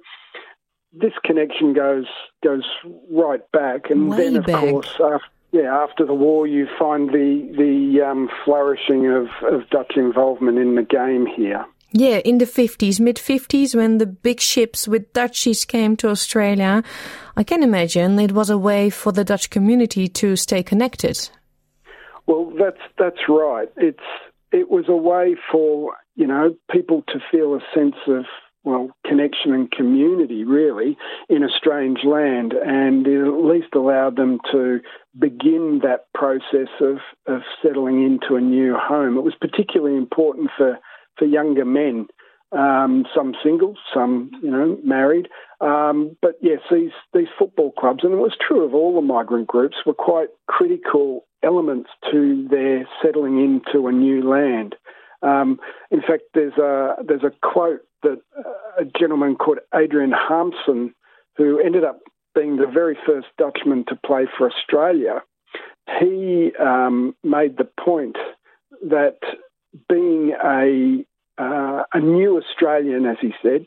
this 0.92 1.12
connection 1.24 1.72
goes 1.72 2.06
goes 2.44 2.64
right 3.10 3.42
back, 3.52 3.90
and 3.90 4.10
Way 4.10 4.16
then 4.18 4.36
of 4.36 4.46
back. 4.46 4.60
course, 4.60 4.92
after, 5.00 5.26
yeah, 5.50 5.74
after 5.74 6.06
the 6.06 6.14
war, 6.14 6.46
you 6.46 6.68
find 6.78 7.08
the 7.10 7.52
the 7.56 8.02
um, 8.08 8.30
flourishing 8.44 9.06
of, 9.08 9.26
of 9.52 9.68
Dutch 9.70 9.94
involvement 9.96 10.58
in 10.58 10.74
the 10.76 10.82
game 10.82 11.26
here. 11.26 11.64
Yeah, 11.94 12.18
in 12.24 12.38
the 12.38 12.46
50s, 12.46 13.00
mid 13.00 13.16
50s, 13.16 13.74
when 13.74 13.98
the 13.98 14.06
big 14.06 14.40
ships 14.40 14.88
with 14.88 15.12
Dutchies 15.12 15.66
came 15.66 15.94
to 15.96 16.08
Australia, 16.08 16.82
I 17.36 17.44
can 17.44 17.62
imagine 17.62 18.18
it 18.18 18.32
was 18.32 18.48
a 18.48 18.56
way 18.56 18.88
for 18.88 19.12
the 19.12 19.24
Dutch 19.24 19.50
community 19.50 20.08
to 20.08 20.36
stay 20.36 20.62
connected. 20.62 21.28
Well, 22.26 22.50
that's 22.58 22.80
that's 22.98 23.28
right. 23.28 23.68
It's 23.76 23.98
it 24.52 24.70
was 24.70 24.84
a 24.88 24.96
way 24.96 25.36
for 25.50 25.96
you 26.14 26.26
know 26.26 26.54
people 26.70 27.02
to 27.08 27.18
feel 27.30 27.54
a 27.54 27.60
sense 27.74 27.96
of 28.06 28.24
well 28.64 28.90
connection 29.04 29.52
and 29.52 29.70
community 29.70 30.44
really 30.44 30.96
in 31.28 31.42
a 31.42 31.48
strange 31.48 32.04
land, 32.04 32.52
and 32.52 33.06
it 33.06 33.20
at 33.20 33.44
least 33.44 33.74
allowed 33.74 34.16
them 34.16 34.38
to 34.52 34.80
begin 35.18 35.80
that 35.82 36.06
process 36.14 36.68
of 36.80 36.98
of 37.26 37.42
settling 37.62 38.04
into 38.04 38.36
a 38.36 38.40
new 38.40 38.76
home. 38.76 39.16
It 39.16 39.22
was 39.22 39.34
particularly 39.40 39.96
important 39.96 40.50
for 40.56 40.78
for 41.18 41.24
younger 41.24 41.64
men. 41.64 42.06
Um, 42.52 43.06
some 43.14 43.34
single, 43.42 43.76
some 43.94 44.30
you 44.42 44.50
know 44.50 44.78
married. 44.84 45.28
Um, 45.60 46.16
but 46.20 46.36
yes, 46.42 46.60
these 46.70 46.90
these 47.14 47.28
football 47.38 47.72
clubs, 47.72 48.04
and 48.04 48.12
it 48.12 48.16
was 48.16 48.36
true 48.46 48.64
of 48.64 48.74
all 48.74 48.94
the 48.94 49.00
migrant 49.00 49.46
groups, 49.46 49.78
were 49.86 49.94
quite 49.94 50.28
critical 50.48 51.24
elements 51.42 51.90
to 52.10 52.46
their 52.50 52.86
settling 53.02 53.42
into 53.42 53.86
a 53.86 53.92
new 53.92 54.28
land. 54.28 54.74
Um, 55.22 55.60
in 55.90 56.00
fact, 56.00 56.24
there's 56.34 56.58
a 56.58 56.96
there's 57.06 57.24
a 57.24 57.32
quote 57.42 57.80
that 58.02 58.20
a 58.78 58.84
gentleman 58.84 59.36
called 59.36 59.58
Adrian 59.74 60.12
Harmsen, 60.12 60.92
who 61.36 61.58
ended 61.58 61.84
up 61.84 62.00
being 62.34 62.56
the 62.56 62.66
very 62.66 62.96
first 63.06 63.28
Dutchman 63.38 63.84
to 63.88 63.96
play 63.96 64.26
for 64.36 64.50
Australia, 64.50 65.22
he 66.00 66.52
um, 66.58 67.14
made 67.22 67.56
the 67.56 67.68
point 67.78 68.16
that 68.88 69.18
being 69.88 70.34
a 70.44 71.04
uh, 71.38 71.82
a 71.92 72.00
new 72.00 72.38
Australian, 72.38 73.06
as 73.06 73.16
he 73.20 73.32
said, 73.42 73.66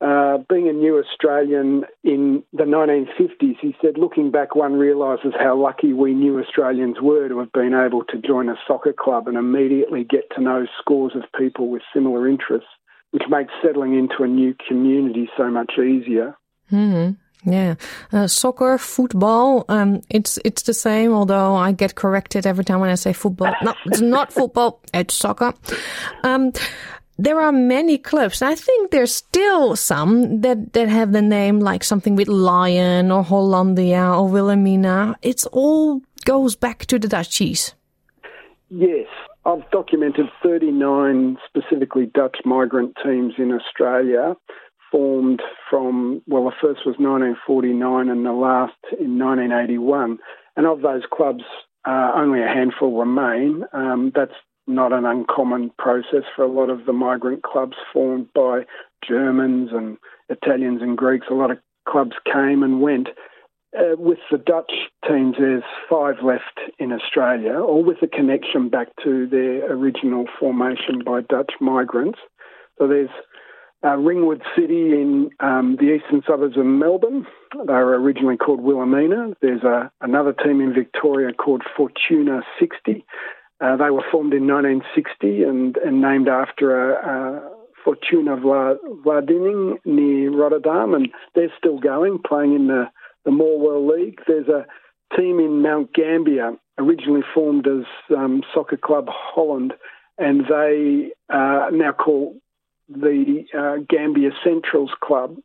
uh, 0.00 0.38
being 0.50 0.68
a 0.68 0.72
new 0.72 0.98
Australian 0.98 1.84
in 2.04 2.42
the 2.52 2.64
1950s, 2.64 3.56
he 3.60 3.74
said, 3.80 3.96
looking 3.96 4.30
back, 4.30 4.54
one 4.54 4.74
realises 4.74 5.32
how 5.38 5.56
lucky 5.56 5.94
we 5.94 6.12
new 6.12 6.38
Australians 6.38 6.96
were 7.00 7.28
to 7.28 7.38
have 7.38 7.52
been 7.52 7.72
able 7.72 8.04
to 8.04 8.18
join 8.18 8.50
a 8.50 8.56
soccer 8.66 8.92
club 8.92 9.26
and 9.26 9.38
immediately 9.38 10.04
get 10.04 10.24
to 10.34 10.42
know 10.42 10.66
scores 10.80 11.12
of 11.14 11.22
people 11.38 11.70
with 11.70 11.80
similar 11.94 12.28
interests, 12.28 12.68
which 13.12 13.22
makes 13.30 13.52
settling 13.62 13.98
into 13.98 14.22
a 14.22 14.26
new 14.26 14.54
community 14.68 15.30
so 15.34 15.50
much 15.50 15.72
easier. 15.78 16.36
Mm-hmm. 16.70 17.14
Yeah, 17.46 17.76
uh, 18.12 18.26
soccer, 18.26 18.76
football. 18.76 19.64
Um, 19.68 20.02
it's 20.10 20.36
it's 20.44 20.62
the 20.62 20.74
same. 20.74 21.12
Although 21.12 21.54
I 21.54 21.70
get 21.70 21.94
corrected 21.94 22.44
every 22.44 22.64
time 22.64 22.80
when 22.80 22.90
I 22.90 22.96
say 22.96 23.12
football. 23.12 23.54
No, 23.62 23.72
it's 23.86 24.00
not 24.00 24.32
football. 24.38 24.80
It's 24.92 25.14
soccer. 25.14 25.54
Um, 26.24 26.52
there 27.18 27.40
are 27.40 27.52
many 27.52 27.98
clubs. 27.98 28.42
I 28.42 28.56
think 28.56 28.90
there's 28.90 29.14
still 29.14 29.76
some 29.76 30.40
that, 30.42 30.72
that 30.74 30.88
have 30.88 31.12
the 31.12 31.22
name 31.22 31.60
like 31.60 31.84
something 31.84 32.16
with 32.16 32.28
Lion 32.28 33.10
or 33.10 33.22
Hollandia 33.22 34.02
or 34.02 34.28
Wilhelmina. 34.28 35.16
It's 35.22 35.46
all 35.46 36.02
goes 36.24 36.56
back 36.56 36.86
to 36.86 36.98
the 36.98 37.08
Dutchies. 37.08 37.74
Yes, 38.68 39.06
I've 39.44 39.70
documented 39.70 40.26
39 40.42 41.38
specifically 41.46 42.06
Dutch 42.06 42.38
migrant 42.44 42.96
teams 43.02 43.34
in 43.38 43.52
Australia, 43.52 44.34
formed 44.90 45.42
from, 45.68 46.22
well, 46.26 46.44
the 46.44 46.52
first 46.60 46.86
was 46.86 46.96
1949 46.98 48.08
and 48.08 48.24
the 48.24 48.32
last 48.32 48.74
in 48.98 49.18
1981. 49.18 50.18
And 50.56 50.66
of 50.66 50.82
those 50.82 51.02
clubs, 51.12 51.44
uh, 51.86 52.12
only 52.14 52.42
a 52.42 52.48
handful 52.48 52.98
remain. 52.98 53.64
Um, 53.72 54.12
that's 54.14 54.34
not 54.66 54.92
an 54.92 55.04
uncommon 55.04 55.70
process 55.78 56.24
for 56.34 56.44
a 56.44 56.50
lot 56.50 56.70
of 56.70 56.86
the 56.86 56.92
migrant 56.92 57.42
clubs 57.42 57.76
formed 57.92 58.32
by 58.34 58.62
Germans 59.06 59.70
and 59.72 59.96
Italians 60.28 60.82
and 60.82 60.98
Greeks. 60.98 61.26
A 61.30 61.34
lot 61.34 61.50
of 61.50 61.58
clubs 61.88 62.16
came 62.24 62.62
and 62.62 62.80
went. 62.80 63.08
Uh, 63.76 63.94
with 63.98 64.18
the 64.30 64.38
Dutch 64.38 64.72
teams, 65.06 65.36
there's 65.38 65.62
five 65.90 66.16
left 66.24 66.60
in 66.78 66.92
Australia, 66.92 67.60
all 67.60 67.84
with 67.84 67.98
a 68.02 68.06
connection 68.06 68.70
back 68.70 68.88
to 69.04 69.26
their 69.26 69.70
original 69.70 70.24
formation 70.40 71.02
by 71.04 71.20
Dutch 71.20 71.52
migrants. 71.60 72.18
So 72.78 72.88
there's 72.88 73.10
uh, 73.84 73.96
Ringwood 73.96 74.42
City 74.56 74.92
in 74.92 75.30
um, 75.40 75.76
the 75.78 75.94
eastern 75.94 76.22
suburbs 76.26 76.56
of 76.56 76.66
Melbourne. 76.66 77.26
They 77.52 77.72
were 77.72 78.00
originally 78.00 78.36
called 78.36 78.60
Wilhelmina. 78.60 79.34
There's 79.40 79.62
a, 79.62 79.90
another 80.00 80.32
team 80.32 80.60
in 80.60 80.72
Victoria 80.74 81.32
called 81.32 81.62
Fortuna 81.76 82.42
60. 82.58 83.04
Uh, 83.60 83.76
they 83.76 83.90
were 83.90 84.04
formed 84.10 84.34
in 84.34 84.46
1960 84.46 85.42
and, 85.42 85.76
and 85.78 86.00
named 86.00 86.28
after 86.28 86.92
a, 86.92 87.38
a 87.38 87.50
Fortuna 87.84 88.36
Vlaardingen 88.36 89.76
near 89.84 90.30
Rotterdam, 90.36 90.92
and 90.92 91.08
they're 91.34 91.52
still 91.56 91.78
going, 91.78 92.18
playing 92.26 92.54
in 92.54 92.66
the, 92.66 92.90
the 93.24 93.30
World 93.30 93.96
League. 93.96 94.18
There's 94.26 94.48
a 94.48 94.66
team 95.16 95.38
in 95.38 95.62
Mount 95.62 95.94
Gambier, 95.94 96.56
originally 96.78 97.22
formed 97.32 97.66
as 97.68 97.84
um, 98.16 98.42
Soccer 98.52 98.76
Club 98.76 99.06
Holland, 99.08 99.74
and 100.18 100.42
they 100.48 101.12
uh, 101.32 101.68
now 101.72 101.92
call 101.92 102.36
the 102.88 103.44
uh, 103.56 103.84
Gambier 103.88 104.32
Centrals 104.44 104.92
Club. 105.02 105.36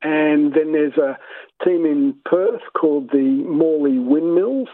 And 0.00 0.54
then 0.54 0.72
there's 0.72 0.96
a 0.96 1.18
team 1.64 1.84
in 1.84 2.14
Perth 2.24 2.62
called 2.74 3.10
the 3.10 3.44
Morley 3.46 3.98
Windmills, 3.98 4.68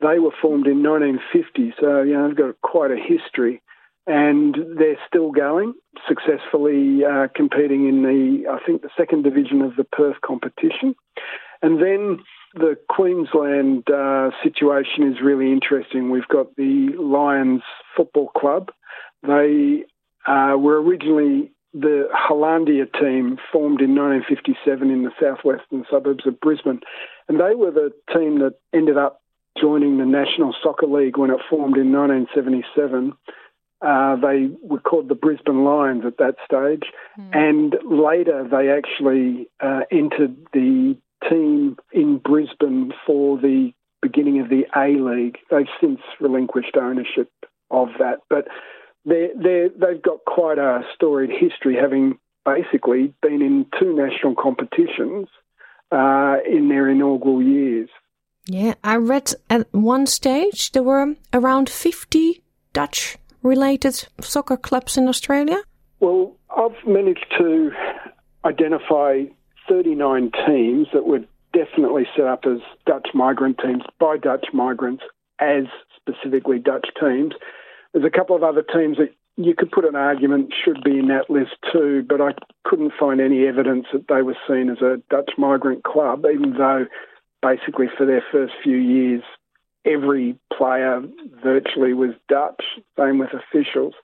they 0.00 0.18
were 0.18 0.32
formed 0.40 0.66
in 0.66 0.82
1950, 0.82 1.74
so 1.78 2.02
you 2.02 2.14
know 2.14 2.28
they've 2.28 2.36
got 2.36 2.60
quite 2.62 2.90
a 2.90 2.96
history, 2.96 3.60
and 4.06 4.56
they're 4.78 4.98
still 5.06 5.30
going 5.30 5.74
successfully, 6.08 7.04
uh, 7.04 7.28
competing 7.34 7.86
in 7.86 8.02
the 8.02 8.48
I 8.50 8.64
think 8.64 8.82
the 8.82 8.90
second 8.96 9.24
division 9.24 9.60
of 9.60 9.76
the 9.76 9.84
Perth 9.84 10.20
competition, 10.24 10.94
and 11.60 11.82
then 11.82 12.20
the 12.54 12.78
Queensland 12.88 13.90
uh, 13.90 14.30
situation 14.42 15.12
is 15.12 15.20
really 15.22 15.52
interesting. 15.52 16.10
We've 16.10 16.26
got 16.28 16.56
the 16.56 16.94
Lions 16.98 17.62
Football 17.94 18.28
Club. 18.28 18.70
They 19.22 19.84
uh, 20.26 20.56
were 20.58 20.80
originally 20.80 21.52
the 21.72 22.08
Hollandia 22.12 22.86
team 22.86 23.38
formed 23.52 23.80
in 23.80 23.94
1957 23.94 24.90
in 24.90 25.04
the 25.04 25.12
southwestern 25.20 25.84
suburbs 25.90 26.26
of 26.26 26.40
Brisbane. 26.40 26.80
And 27.28 27.38
they 27.38 27.54
were 27.54 27.70
the 27.70 27.92
team 28.12 28.40
that 28.40 28.54
ended 28.72 28.98
up 28.98 29.22
joining 29.60 29.98
the 29.98 30.06
National 30.06 30.54
Soccer 30.62 30.86
League 30.86 31.16
when 31.16 31.30
it 31.30 31.40
formed 31.48 31.76
in 31.76 31.92
1977. 31.92 33.12
Uh, 33.82 34.16
they 34.16 34.50
were 34.62 34.80
called 34.80 35.08
the 35.08 35.14
Brisbane 35.14 35.64
Lions 35.64 36.04
at 36.04 36.18
that 36.18 36.36
stage, 36.44 36.92
mm. 37.18 37.30
and 37.32 37.76
later 37.84 38.46
they 38.50 38.68
actually 38.68 39.48
uh, 39.60 39.80
entered 39.90 40.36
the 40.52 40.98
team 41.28 41.76
in 41.92 42.18
Brisbane 42.18 42.92
for 43.06 43.38
the 43.38 43.72
beginning 44.02 44.40
of 44.40 44.50
the 44.50 44.66
A 44.76 44.98
League. 45.00 45.38
They've 45.50 45.66
since 45.80 46.00
relinquished 46.20 46.76
ownership 46.76 47.30
of 47.70 47.88
that, 47.98 48.20
but 48.28 48.48
they 49.04 49.30
they've 49.34 50.02
got 50.02 50.24
quite 50.26 50.58
a 50.58 50.82
storied 50.94 51.30
history, 51.30 51.76
having 51.80 52.18
basically 52.44 53.14
been 53.22 53.42
in 53.42 53.66
two 53.78 53.94
national 53.94 54.34
competitions 54.34 55.28
uh, 55.92 56.36
in 56.48 56.68
their 56.68 56.88
inaugural 56.88 57.42
years. 57.42 57.88
Yeah, 58.46 58.74
I 58.82 58.96
read 58.96 59.32
at 59.48 59.72
one 59.72 60.06
stage 60.06 60.72
there 60.72 60.82
were 60.82 61.14
around 61.32 61.68
50 61.68 62.42
Dutch 62.72 63.18
related 63.42 64.06
soccer 64.20 64.56
clubs 64.56 64.96
in 64.96 65.08
Australia. 65.08 65.62
Well, 66.00 66.36
I've 66.56 66.86
managed 66.86 67.26
to 67.38 67.70
identify 68.44 69.24
39 69.68 70.32
teams 70.46 70.88
that 70.92 71.06
were 71.06 71.20
definitely 71.52 72.06
set 72.16 72.26
up 72.26 72.44
as 72.46 72.58
Dutch 72.86 73.08
migrant 73.14 73.58
teams 73.58 73.82
by 73.98 74.16
Dutch 74.16 74.46
migrants 74.52 75.02
as 75.38 75.64
specifically 75.96 76.58
Dutch 76.58 76.88
teams. 77.00 77.32
There's 77.92 78.04
a 78.04 78.10
couple 78.10 78.36
of 78.36 78.42
other 78.42 78.62
teams 78.62 78.98
that 78.98 79.14
you 79.36 79.54
could 79.54 79.70
put 79.70 79.84
an 79.84 79.96
argument 79.96 80.52
should 80.64 80.82
be 80.84 80.98
in 80.98 81.08
that 81.08 81.30
list 81.30 81.52
too, 81.72 82.04
but 82.08 82.20
I 82.20 82.32
couldn't 82.64 82.92
find 82.98 83.20
any 83.20 83.46
evidence 83.46 83.86
that 83.92 84.06
they 84.08 84.22
were 84.22 84.36
seen 84.48 84.68
as 84.68 84.82
a 84.82 85.02
Dutch 85.08 85.32
migrant 85.38 85.82
club, 85.82 86.24
even 86.26 86.54
though 86.54 86.86
basically 87.42 87.86
for 87.96 88.06
their 88.06 88.22
first 88.30 88.52
few 88.62 88.76
years, 88.76 89.22
every 89.84 90.38
player 90.56 91.02
virtually 91.42 91.94
was 91.94 92.10
Dutch, 92.28 92.62
same 92.98 93.18
with 93.18 93.30
officials. 93.32 93.94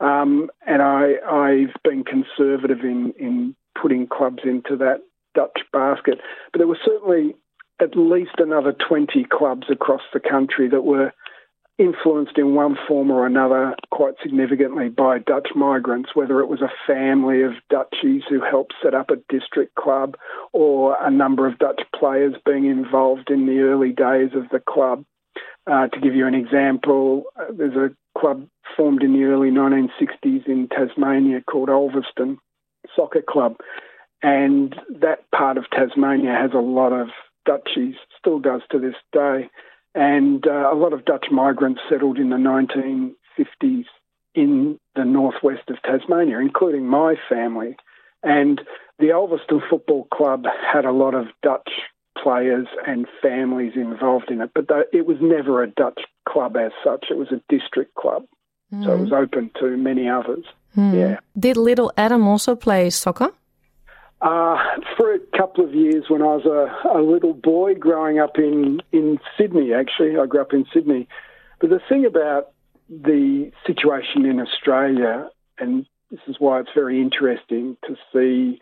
Um, 0.00 0.48
and 0.66 0.80
I, 0.80 1.14
I've 1.28 1.74
been 1.82 2.04
conservative 2.04 2.80
in, 2.80 3.12
in 3.18 3.54
putting 3.80 4.06
clubs 4.06 4.42
into 4.44 4.76
that 4.76 5.02
Dutch 5.34 5.60
basket. 5.72 6.20
But 6.52 6.58
there 6.58 6.68
were 6.68 6.78
certainly 6.84 7.34
at 7.80 7.96
least 7.96 8.36
another 8.38 8.72
20 8.72 9.24
clubs 9.30 9.66
across 9.70 10.02
the 10.12 10.20
country 10.20 10.68
that 10.68 10.82
were 10.82 11.12
influenced 11.78 12.36
in 12.36 12.54
one 12.54 12.76
form 12.88 13.10
or 13.10 13.24
another 13.24 13.74
quite 13.90 14.14
significantly 14.22 14.88
by 14.88 15.18
Dutch 15.18 15.48
migrants, 15.54 16.10
whether 16.14 16.40
it 16.40 16.48
was 16.48 16.60
a 16.60 16.72
family 16.86 17.42
of 17.42 17.52
Dutchies 17.70 18.22
who 18.28 18.40
helped 18.40 18.74
set 18.82 18.94
up 18.94 19.10
a 19.10 19.16
district 19.28 19.76
club 19.76 20.16
or 20.52 20.96
a 21.00 21.10
number 21.10 21.46
of 21.46 21.58
Dutch 21.58 21.80
players 21.94 22.34
being 22.44 22.66
involved 22.66 23.30
in 23.30 23.46
the 23.46 23.60
early 23.60 23.92
days 23.92 24.30
of 24.34 24.48
the 24.50 24.60
club. 24.60 25.04
Uh, 25.70 25.86
to 25.88 26.00
give 26.00 26.14
you 26.14 26.26
an 26.26 26.34
example, 26.34 27.24
uh, 27.38 27.44
there's 27.52 27.76
a 27.76 28.18
club 28.18 28.46
formed 28.76 29.02
in 29.02 29.12
the 29.12 29.24
early 29.24 29.50
1960s 29.50 30.46
in 30.46 30.68
Tasmania 30.68 31.42
called 31.42 31.68
Ulverston 31.68 32.38
Soccer 32.96 33.22
Club, 33.22 33.56
and 34.22 34.74
that 35.00 35.30
part 35.30 35.58
of 35.58 35.70
Tasmania 35.70 36.32
has 36.32 36.50
a 36.54 36.58
lot 36.58 36.92
of 36.92 37.08
Dutchies, 37.44 37.94
still 38.18 38.40
does 38.40 38.62
to 38.70 38.78
this 38.78 38.96
day. 39.12 39.48
And 39.98 40.46
uh, 40.46 40.72
a 40.72 40.76
lot 40.76 40.92
of 40.92 41.04
Dutch 41.04 41.26
migrants 41.28 41.80
settled 41.90 42.18
in 42.18 42.30
the 42.30 42.36
1950s 42.36 43.86
in 44.32 44.78
the 44.94 45.04
northwest 45.04 45.68
of 45.68 45.82
Tasmania, 45.82 46.38
including 46.38 46.86
my 46.86 47.16
family. 47.28 47.76
And 48.22 48.60
the 49.00 49.10
Ulverston 49.10 49.60
Football 49.68 50.06
Club 50.14 50.44
had 50.72 50.84
a 50.84 50.92
lot 50.92 51.14
of 51.14 51.26
Dutch 51.42 51.68
players 52.22 52.68
and 52.86 53.06
families 53.20 53.72
involved 53.74 54.30
in 54.30 54.40
it, 54.40 54.50
but 54.54 54.66
it 54.92 55.04
was 55.04 55.16
never 55.20 55.64
a 55.64 55.66
Dutch 55.66 56.00
club 56.28 56.56
as 56.56 56.70
such. 56.84 57.06
It 57.10 57.16
was 57.16 57.32
a 57.32 57.42
district 57.48 57.96
club, 57.96 58.24
mm. 58.72 58.84
so 58.84 58.92
it 58.92 59.00
was 59.00 59.10
mm. 59.10 59.20
open 59.20 59.50
to 59.58 59.76
many 59.76 60.08
others. 60.08 60.44
Hmm. 60.74 60.94
Yeah. 60.94 61.20
Did 61.36 61.56
little 61.56 61.92
Adam 61.96 62.28
also 62.28 62.54
play 62.54 62.90
soccer? 62.90 63.30
Uh, 64.20 64.56
for 64.96 65.14
a 65.14 65.18
couple 65.36 65.64
of 65.64 65.72
years 65.74 66.06
when 66.08 66.22
I 66.22 66.34
was 66.34 66.44
a, 66.44 66.98
a 66.98 67.00
little 67.00 67.34
boy 67.34 67.74
growing 67.74 68.18
up 68.18 68.36
in, 68.36 68.80
in 68.90 69.18
Sydney, 69.36 69.72
actually. 69.72 70.18
I 70.18 70.26
grew 70.26 70.40
up 70.40 70.52
in 70.52 70.64
Sydney. 70.74 71.06
But 71.60 71.70
the 71.70 71.80
thing 71.88 72.04
about 72.04 72.50
the 72.88 73.52
situation 73.64 74.26
in 74.26 74.40
Australia, 74.40 75.28
and 75.58 75.86
this 76.10 76.20
is 76.26 76.36
why 76.40 76.58
it's 76.60 76.70
very 76.74 77.00
interesting 77.00 77.76
to 77.86 77.96
see 78.12 78.58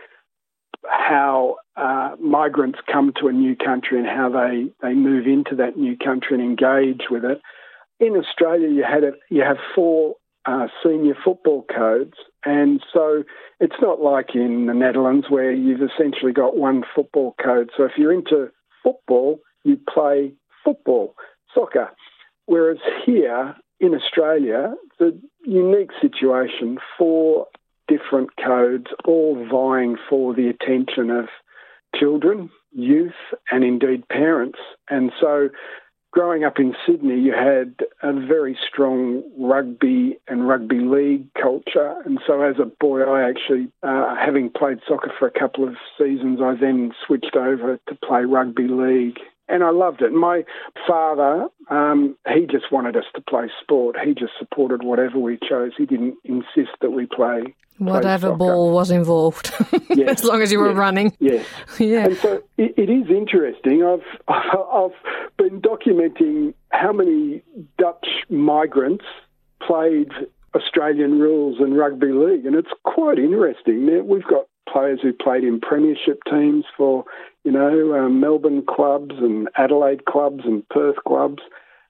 how 0.87 1.57
uh, 1.77 2.16
migrants 2.21 2.79
come 2.90 3.12
to 3.21 3.29
a 3.29 3.33
new 3.33 3.57
country 3.57 3.99
and 3.99 4.07
how 4.07 4.29
they, 4.29 4.66
they 4.83 4.95
move 4.95 5.27
into 5.27 5.57
that 5.57 5.77
new 5.77 5.97
country 5.97 6.38
and 6.38 6.42
engage 6.42 7.05
with 7.11 7.25
it. 7.25 7.40
In 7.99 8.14
Australia, 8.16 8.69
you 8.69 8.85
had 8.85 9.05
a, 9.05 9.12
you 9.31 9.42
have 9.42 9.57
four 9.75 10.16
uh, 10.46 10.68
senior 10.82 11.16
football 11.24 11.64
codes, 11.74 12.14
and 12.44 12.82
so 12.92 13.24
it's 13.61 13.80
not 13.80 14.00
like 14.00 14.35
in 14.35 14.66
the 14.66 14.74
Netherlands 14.74 15.26
where 15.28 15.52
you've 15.52 15.82
essentially 15.82 16.32
got 16.32 16.56
one 16.56 16.85
football 16.94 17.35
code. 17.42 17.70
So 17.76 17.85
if 17.85 17.92
you're 17.96 18.12
into 18.12 18.50
football, 18.82 19.40
you 19.64 19.78
play 19.92 20.32
football, 20.64 21.14
soccer. 21.52 21.90
Whereas 22.46 22.78
here 23.04 23.56
in 23.80 23.94
Australia, 23.94 24.74
the 24.98 25.18
unique 25.44 25.90
situation 26.00 26.78
four 26.96 27.46
different 27.88 28.30
codes 28.42 28.87
all 29.04 29.46
vying 29.50 29.96
for 30.09 30.35
the 30.35 30.48
attention 30.48 31.11
of 31.11 31.26
children, 31.94 32.50
youth, 32.72 33.12
and 33.50 33.64
indeed 33.64 34.09
parents. 34.09 34.59
And 34.88 35.12
so 35.20 35.48
growing 36.16 36.44
up 36.44 36.59
in 36.59 36.74
Sydney, 36.87 37.20
you 37.20 37.35
had 37.35 37.74
a 38.02 38.11
very 38.11 38.59
strong 38.66 39.22
rugby 39.38 40.16
and 40.26 40.48
rugby 40.48 40.79
league 40.79 41.26
culture. 41.35 41.94
And 42.07 42.18
so, 42.26 42.40
as 42.40 42.57
a 42.59 42.64
boy, 42.64 43.02
I 43.02 43.29
actually, 43.29 43.68
uh, 43.83 44.16
having 44.16 44.48
played 44.48 44.79
soccer 44.88 45.12
for 45.18 45.29
a 45.29 45.38
couple 45.38 45.68
of 45.68 45.74
seasons, 45.98 46.40
I 46.42 46.55
then 46.59 46.94
switched 47.07 47.37
over 47.37 47.79
to 47.87 47.94
play 47.96 48.24
rugby 48.24 48.66
league. 48.66 49.18
And 49.48 49.62
I 49.62 49.70
loved 49.70 50.02
it. 50.02 50.12
My 50.12 50.44
father, 50.87 51.46
um, 51.70 52.16
he 52.32 52.46
just 52.46 52.72
wanted 52.72 52.96
us 52.96 53.04
to 53.14 53.20
play 53.20 53.48
sport. 53.62 53.96
He 54.04 54.12
just 54.14 54.32
supported 54.38 54.82
whatever 54.82 55.18
we 55.18 55.38
chose. 55.48 55.72
He 55.78 55.87
didn't 55.87 56.16
insist 56.24 56.72
that 56.80 56.90
we 56.90 57.06
play. 57.06 57.54
Whatever 57.78 58.35
ball 58.35 58.72
was 58.72 58.90
involved, 58.90 59.52
Yes. 59.90 60.20
as 60.20 60.24
long 60.24 60.40
as 60.42 60.50
you 60.50 60.59
were 60.59 60.68
Yes. 60.70 60.76
running. 60.76 61.12
Yes. 61.20 61.46
Yeah. 61.78 62.04
And 62.06 62.16
so 62.16 62.42
it, 62.56 62.74
it 62.76 62.90
is 62.90 63.09
interesting. 63.11 63.85
I've 63.85 64.02
I've 64.28 64.92
been 65.37 65.61
documenting 65.61 66.54
how 66.70 66.92
many 66.92 67.42
Dutch 67.78 68.06
migrants 68.30 69.04
played 69.62 70.11
Australian 70.54 71.18
rules 71.18 71.61
and 71.61 71.76
rugby 71.76 72.12
league, 72.12 72.46
and 72.46 72.56
it's 72.56 72.70
quite 72.85 73.18
interesting. 73.18 73.87
We've 74.09 74.24
got 74.24 74.46
players 74.70 75.00
who 75.02 75.12
played 75.12 75.44
in 75.44 75.61
premiership 75.61 76.20
teams 76.29 76.64
for 76.76 77.05
you 77.44 77.52
know 77.52 77.94
um, 77.94 78.20
Melbourne 78.20 78.64
clubs 78.68 79.14
and 79.18 79.48
Adelaide 79.57 80.05
clubs 80.05 80.44
and 80.44 80.68
Perth 80.68 80.96
clubs, 81.07 81.42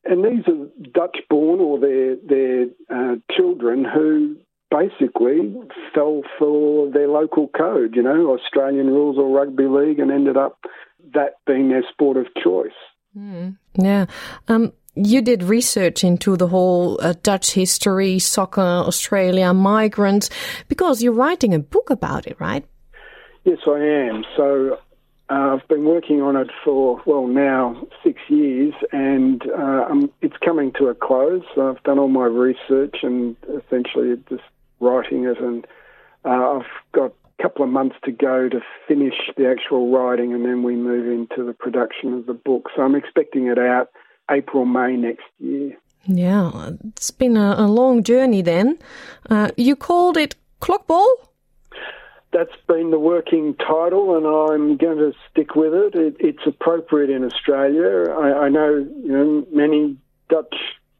and 0.05 0.25
these 0.25 0.47
are 0.47 0.67
Dutch 0.93 1.19
born 1.29 1.61
or 1.61 1.79
their 1.79 2.17
their 2.17 2.67
uh, 2.91 3.17
children 3.31 3.85
who 3.85 4.37
basically 4.71 5.55
fell 5.95 6.23
for 6.39 6.91
their 6.91 7.09
local 7.09 7.49
code, 7.49 7.95
you 7.95 8.03
know, 8.03 8.37
Australian 8.37 8.89
rules 8.89 9.17
or 9.17 9.29
rugby 9.29 9.67
league, 9.67 9.99
and 9.99 10.11
ended 10.11 10.37
up 10.37 10.59
that 11.15 11.37
being 11.47 11.69
their 11.69 11.85
sport 11.91 12.17
of 12.17 12.27
choice. 12.43 12.71
Yeah. 13.75 14.07
Um, 14.49 14.73
you 14.97 15.21
did 15.21 15.43
research 15.43 16.03
into 16.03 16.37
the 16.37 16.49
whole 16.49 16.99
uh, 17.03 17.15
Dutch 17.23 17.53
history, 17.53 18.19
soccer, 18.19 18.61
Australia, 18.61 19.53
migrants, 19.53 20.31
because 20.69 21.03
you're 21.03 21.13
writing 21.13 21.55
a 21.55 21.59
book 21.59 21.91
about 21.91 22.27
it, 22.27 22.37
right? 22.41 22.65
Yes, 23.45 23.59
I 23.67 23.79
am. 23.79 24.25
So 24.37 24.79
uh, 25.29 25.59
I've 25.59 25.69
been 25.69 25.85
working 25.85 26.23
on 26.23 26.35
it 26.37 26.49
for, 26.65 27.01
well, 27.05 27.27
now 27.27 27.87
six 28.03 28.21
years, 28.29 28.75
and 28.91 29.43
uh, 29.43 29.87
it's 30.23 30.37
coming 30.45 30.73
to 30.79 30.87
a 30.87 30.95
close. 30.95 31.45
I've 31.61 31.83
done 31.83 31.99
all 31.99 32.09
my 32.09 32.25
research 32.25 32.97
and 33.03 33.37
essentially 33.45 34.17
just 34.29 34.43
writing 34.81 35.25
it, 35.25 35.39
and 35.39 35.67
uh, 36.25 36.59
I've 36.59 36.93
got 36.93 37.13
a 37.39 37.43
couple 37.43 37.65
of 37.65 37.71
months 37.71 37.97
to 38.05 38.13
go 38.13 38.49
to 38.49 38.61
finish 38.89 39.15
the 39.37 39.49
actual 39.49 39.93
writing, 39.93 40.33
and 40.33 40.45
then 40.45 40.63
we 40.63 40.75
move 40.75 41.07
into 41.07 41.45
the 41.45 41.53
production 41.53 42.15
of 42.15 42.27
the 42.27 42.35
book. 42.35 42.71
So 42.75 42.83
I'm 42.83 42.95
expecting 42.95 43.47
it 43.49 43.59
out 43.59 43.91
April, 44.31 44.65
May 44.65 44.97
next 44.97 45.25
year. 45.39 45.77
Yeah, 46.05 46.71
it's 46.85 47.11
been 47.11 47.37
a, 47.37 47.57
a 47.59 47.67
long 47.67 48.03
journey 48.03 48.43
then. 48.43 48.79
Uh, 49.29 49.51
you 49.57 49.75
called 49.75 50.17
it 50.17 50.37
Clockball? 50.61 51.09
that's 52.37 52.57
been 52.67 52.91
the 52.91 52.99
working 52.99 53.55
title, 53.55 54.17
and 54.17 54.27
I'm 54.27 54.77
going 54.77 54.99
to 54.99 55.13
stick 55.31 55.55
with 55.55 55.73
it. 55.73 55.95
it 55.95 56.17
it's 56.19 56.47
appropriate 56.47 57.09
in 57.09 57.25
Australia. 57.25 58.11
I, 58.13 58.45
I 58.45 58.49
know, 58.49 58.75
you 58.75 59.13
know, 59.13 59.47
many 59.53 59.97
Dutch 60.29 60.55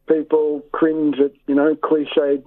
people 0.07 0.63
cringe 0.71 1.17
at, 1.19 1.33
you 1.47 1.55
know, 1.55 1.75
cliched 1.75 2.43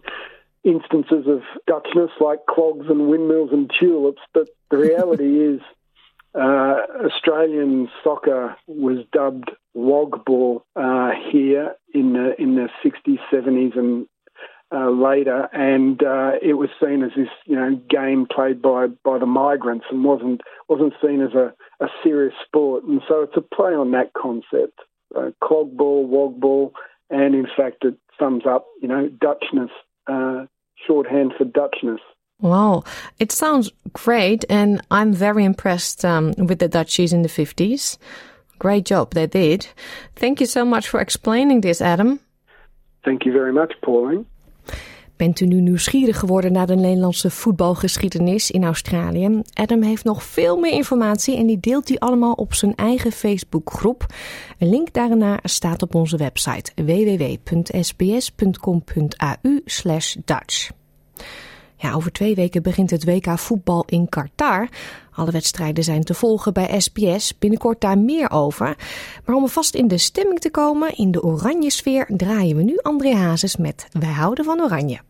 instances 0.65 1.27
of 1.27 1.43
Dutchness 1.69 2.11
like 2.21 2.47
clogs 2.47 2.87
and 2.89 3.09
windmills 3.09 3.51
and 3.53 3.71
tulips, 3.79 4.23
but 4.35 4.49
the 4.71 4.79
reality 4.79 5.39
is 5.55 5.61
uh, 6.35 6.81
Australian 7.05 7.89
soccer 8.03 8.57
was 8.67 9.05
dubbed 9.13 9.51
wogball 9.77 10.63
uh, 10.77 11.11
here 11.31 11.75
in 11.95 12.13
the 12.13 12.41
in 12.41 12.55
the 12.57 12.69
60s, 12.85 13.19
70s, 13.33 13.79
and 13.79 14.07
uh, 14.73 14.91
later, 14.91 15.49
and 15.53 16.03
uh, 16.03 16.33
it 16.41 16.55
was 16.55 16.71
seen 16.81 17.03
as 17.03 17.11
this 17.17 17.29
you 17.45 17.57
know 17.57 17.75
game 17.89 18.27
played 18.33 18.63
by 18.63 18.87
by 19.05 19.19
the 19.19 19.27
migrants 19.27 19.87
and 19.91 20.05
wasn't 20.05 20.41
wasn't 20.69 20.93
seen 21.03 21.21
as 21.21 21.35
a, 21.35 21.53
a 21.85 21.89
serious 22.05 22.35
sport. 22.47 22.85
And 22.85 23.03
so 23.09 23.23
it's 23.23 23.37
a 23.37 23.41
play 23.41 23.73
on 23.73 23.91
that 23.93 24.13
concept, 24.13 24.79
uh, 25.17 25.31
wog 25.41 26.41
ball, 26.41 26.73
and 27.11 27.35
in 27.35 27.47
fact 27.57 27.85
it 27.85 27.97
sums 28.19 28.45
up 28.47 28.67
you 28.81 28.89
know 28.89 29.09
Dutchness, 29.09 29.71
uh, 30.07 30.47
shorthand 30.87 31.33
for 31.37 31.45
Dutchness. 31.45 32.01
Wow, 32.41 32.85
it 33.19 33.33
sounds 33.33 33.71
great, 33.93 34.45
and 34.49 34.81
I'm 34.91 35.13
very 35.13 35.45
impressed 35.45 36.05
um, 36.05 36.33
with 36.39 36.59
the 36.59 36.69
Dutchies 36.69 37.13
in 37.13 37.23
the 37.23 37.29
50s. 37.29 37.99
Great 38.61 38.89
job 38.89 39.15
they 39.15 39.29
did. 39.29 39.75
Thank 40.15 40.39
you 40.39 40.47
so 40.47 40.65
much 40.65 40.89
for 40.89 41.01
explaining 41.01 41.63
this, 41.63 41.81
Adam. 41.81 42.19
Thank 43.03 43.23
you 43.23 43.33
very 43.33 43.53
much, 43.53 43.79
Pauline. 43.81 44.25
Bent 45.17 45.41
u 45.41 45.47
nu 45.47 45.61
nieuwsgierig 45.61 46.19
geworden 46.19 46.53
naar 46.53 46.67
de 46.67 46.75
Nederlandse 46.75 47.31
voetbalgeschiedenis 47.31 48.51
in 48.51 48.65
Australië? 48.65 49.43
Adam 49.53 49.83
heeft 49.83 50.05
nog 50.05 50.23
veel 50.23 50.57
meer 50.57 50.73
informatie 50.73 51.37
en 51.37 51.47
die 51.47 51.61
deelt 51.61 51.89
hij 51.89 51.99
allemaal 51.99 52.33
op 52.33 52.55
zijn 52.55 52.75
eigen 52.75 53.13
Facebookgroep. 53.13 54.07
Een 54.59 54.71
link 54.71 54.93
daarna 54.93 55.39
staat 55.43 55.83
op 55.83 55.95
onze 55.95 56.17
website 56.17 56.73
www.sbs.com.au 56.75 57.85
Dutch. 60.25 60.71
Ja, 61.81 61.93
over 61.93 62.13
twee 62.13 62.35
weken 62.35 62.63
begint 62.63 62.91
het 62.91 63.05
WK 63.05 63.39
voetbal 63.39 63.85
in 63.87 64.09
Qatar. 64.09 64.69
Alle 65.13 65.31
wedstrijden 65.31 65.85
zijn 65.85 66.05
te 66.05 66.15
volgen 66.15 66.53
bij 66.53 66.81
SBS. 66.81 67.39
Binnenkort 67.39 67.81
daar 67.81 67.99
meer 67.99 68.31
over. 68.31 68.77
Maar 69.25 69.37
om 69.37 69.49
vast 69.49 69.75
in 69.75 69.89
de 69.89 69.99
stemming 69.99 70.39
te 70.39 70.51
komen, 70.51 70.97
in 70.97 71.11
de 71.11 71.23
oranje 71.23 71.71
sfeer, 71.71 72.07
draaien 72.09 72.57
we 72.57 72.63
nu 72.63 72.79
André 72.83 73.15
Hazes 73.15 73.57
met 73.57 73.87
Wij 73.93 74.13
houden 74.13 74.45
van 74.45 74.61
oranje. 74.61 75.01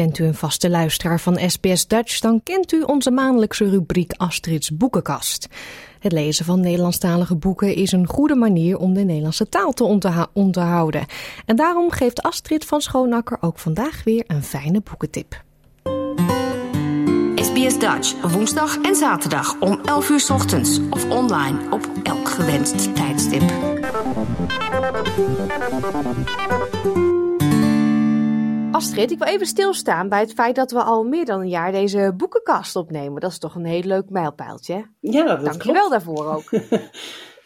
Bent 0.00 0.18
u 0.18 0.24
een 0.24 0.34
vaste 0.34 0.70
luisteraar 0.70 1.20
van 1.20 1.50
SBS 1.50 1.86
Dutch, 1.86 2.18
dan 2.18 2.42
kent 2.42 2.72
u 2.72 2.82
onze 2.82 3.10
maandelijkse 3.10 3.70
rubriek 3.70 4.12
Astrid's 4.16 4.76
Boekenkast. 4.76 5.48
Het 5.98 6.12
lezen 6.12 6.44
van 6.44 6.60
Nederlandstalige 6.60 7.36
boeken 7.36 7.74
is 7.74 7.92
een 7.92 8.06
goede 8.06 8.34
manier 8.34 8.78
om 8.78 8.94
de 8.94 9.00
Nederlandse 9.00 9.48
taal 9.48 9.72
te 9.72 10.00
onderhouden. 10.32 11.06
En 11.46 11.56
daarom 11.56 11.90
geeft 11.90 12.22
Astrid 12.22 12.64
van 12.64 12.80
Schoonakker 12.80 13.38
ook 13.40 13.58
vandaag 13.58 14.04
weer 14.04 14.24
een 14.26 14.42
fijne 14.42 14.80
boekentip. 14.80 15.42
SBS 17.34 17.78
Dutch, 17.78 18.32
woensdag 18.32 18.80
en 18.80 18.94
zaterdag 18.94 19.60
om 19.60 19.80
11 19.84 20.10
uur 20.10 20.26
ochtends 20.32 20.80
of 20.90 21.10
online 21.10 21.58
op 21.70 21.90
elk 22.02 22.28
gewenst 22.28 22.94
tijdstip. 22.94 23.52
Astrid, 28.72 29.10
ik 29.10 29.18
wil 29.18 29.26
even 29.28 29.46
stilstaan 29.46 30.08
bij 30.08 30.20
het 30.20 30.32
feit 30.32 30.54
dat 30.54 30.70
we 30.70 30.82
al 30.82 31.04
meer 31.04 31.24
dan 31.24 31.40
een 31.40 31.48
jaar 31.48 31.72
deze 31.72 32.12
boekenkast 32.16 32.76
opnemen. 32.76 33.20
Dat 33.20 33.30
is 33.30 33.38
toch 33.38 33.54
een 33.54 33.64
heel 33.64 33.82
leuk 33.82 34.10
mijlpaaltje. 34.10 34.86
Ja, 35.00 35.24
dat 35.24 35.44
Dankjewel 35.44 35.88
klopt. 35.88 35.90
daarvoor 35.90 36.26
ook. 36.34 36.50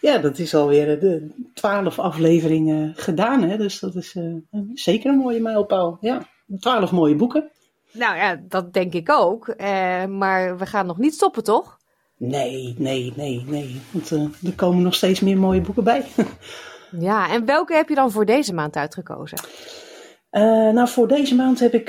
Ja, 0.01 0.19
dat 0.19 0.39
is 0.39 0.55
alweer 0.55 1.01
de 1.01 1.31
twaalf 1.55 1.99
afleveringen 1.99 2.93
gedaan, 2.97 3.43
hè? 3.43 3.57
dus 3.57 3.79
dat 3.81 3.95
is 3.95 4.15
eh, 4.15 4.61
zeker 4.75 5.11
een 5.11 5.19
mooie 5.19 5.41
mijlpaal. 5.41 5.99
Ja, 6.01 6.27
twaalf 6.59 6.91
mooie 6.93 7.15
boeken. 7.15 7.51
Nou 7.93 8.17
ja, 8.17 8.41
dat 8.49 8.73
denk 8.73 8.93
ik 8.93 9.11
ook. 9.11 9.49
Eh, 9.49 10.05
maar 10.05 10.59
we 10.59 10.67
gaan 10.67 10.87
nog 10.87 10.99
niet 10.99 11.15
stoppen, 11.15 11.45
toch? 11.45 11.79
Nee, 12.17 12.75
nee, 12.79 13.13
nee, 13.17 13.45
nee, 13.47 13.81
want 13.91 14.13
eh, 14.13 14.49
er 14.49 14.55
komen 14.57 14.83
nog 14.83 14.95
steeds 14.95 15.21
meer 15.21 15.39
mooie 15.39 15.61
boeken 15.61 15.85
bij. 15.85 16.05
Ja, 16.99 17.31
en 17.33 17.45
welke 17.45 17.75
heb 17.75 17.89
je 17.89 17.95
dan 17.95 18.11
voor 18.11 18.25
deze 18.25 18.55
maand 18.55 18.77
uitgekozen? 18.77 19.39
Nou, 20.73 20.89
voor 20.89 21.09
deze 21.09 21.35
maand 21.35 21.61
heb 21.61 21.75
ik 21.75 21.89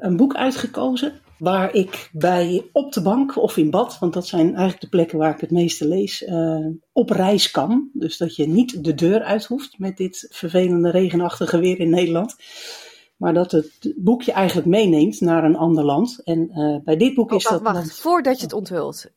een 0.00 0.16
boek 0.16 0.34
uitgekozen 0.34 1.20
waar 1.42 1.74
ik 1.74 2.10
bij 2.12 2.68
op 2.72 2.92
de 2.92 3.02
bank 3.02 3.36
of 3.36 3.56
in 3.56 3.70
bad, 3.70 3.98
want 3.98 4.12
dat 4.12 4.26
zijn 4.26 4.46
eigenlijk 4.46 4.80
de 4.80 4.88
plekken 4.88 5.18
waar 5.18 5.34
ik 5.34 5.40
het 5.40 5.50
meeste 5.50 5.88
lees, 5.88 6.22
uh, 6.22 6.66
op 6.92 7.10
reis 7.10 7.50
kan. 7.50 7.90
Dus 7.92 8.16
dat 8.16 8.36
je 8.36 8.48
niet 8.48 8.84
de 8.84 8.94
deur 8.94 9.22
uit 9.22 9.44
hoeft 9.44 9.78
met 9.78 9.96
dit 9.96 10.26
vervelende 10.30 10.90
regenachtige 10.90 11.58
weer 11.58 11.78
in 11.78 11.90
Nederland. 11.90 12.36
Maar 13.16 13.34
dat 13.34 13.52
het 13.52 13.94
boekje 13.96 14.32
eigenlijk 14.32 14.68
meeneemt 14.68 15.20
naar 15.20 15.44
een 15.44 15.56
ander 15.56 15.84
land. 15.84 16.20
En 16.24 16.50
bij 16.84 16.96
dit 16.96 17.14
boek 17.14 17.30
oh, 17.30 17.36
is 17.36 17.44
dat. 17.44 17.62
Wacht, 17.62 18.00
voordat 18.00 18.36
je 18.36 18.42
het 18.42 18.52
onthult 18.52 19.10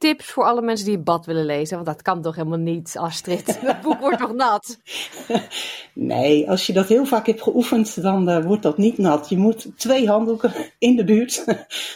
tips 0.00 0.30
voor 0.30 0.44
alle 0.44 0.62
mensen 0.62 0.86
die 0.86 0.94
het 0.94 1.04
bad 1.04 1.26
willen 1.26 1.44
lezen? 1.44 1.74
Want 1.74 1.86
dat 1.86 2.02
kan 2.02 2.22
toch 2.22 2.36
helemaal 2.36 2.58
niet, 2.58 2.96
Astrid? 2.98 3.60
Het 3.60 3.80
boek 3.80 4.00
wordt 4.00 4.18
toch 4.18 4.34
nat? 4.34 4.78
Nee, 5.92 6.50
als 6.50 6.66
je 6.66 6.72
dat 6.72 6.88
heel 6.88 7.04
vaak 7.04 7.26
hebt 7.26 7.42
geoefend, 7.42 8.02
dan 8.02 8.28
uh, 8.28 8.44
wordt 8.44 8.62
dat 8.62 8.78
niet 8.78 8.98
nat. 8.98 9.28
Je 9.28 9.36
moet 9.36 9.66
twee 9.76 10.08
handdoeken 10.08 10.52
in 10.78 10.96
de 10.96 11.04
buurt, 11.04 11.44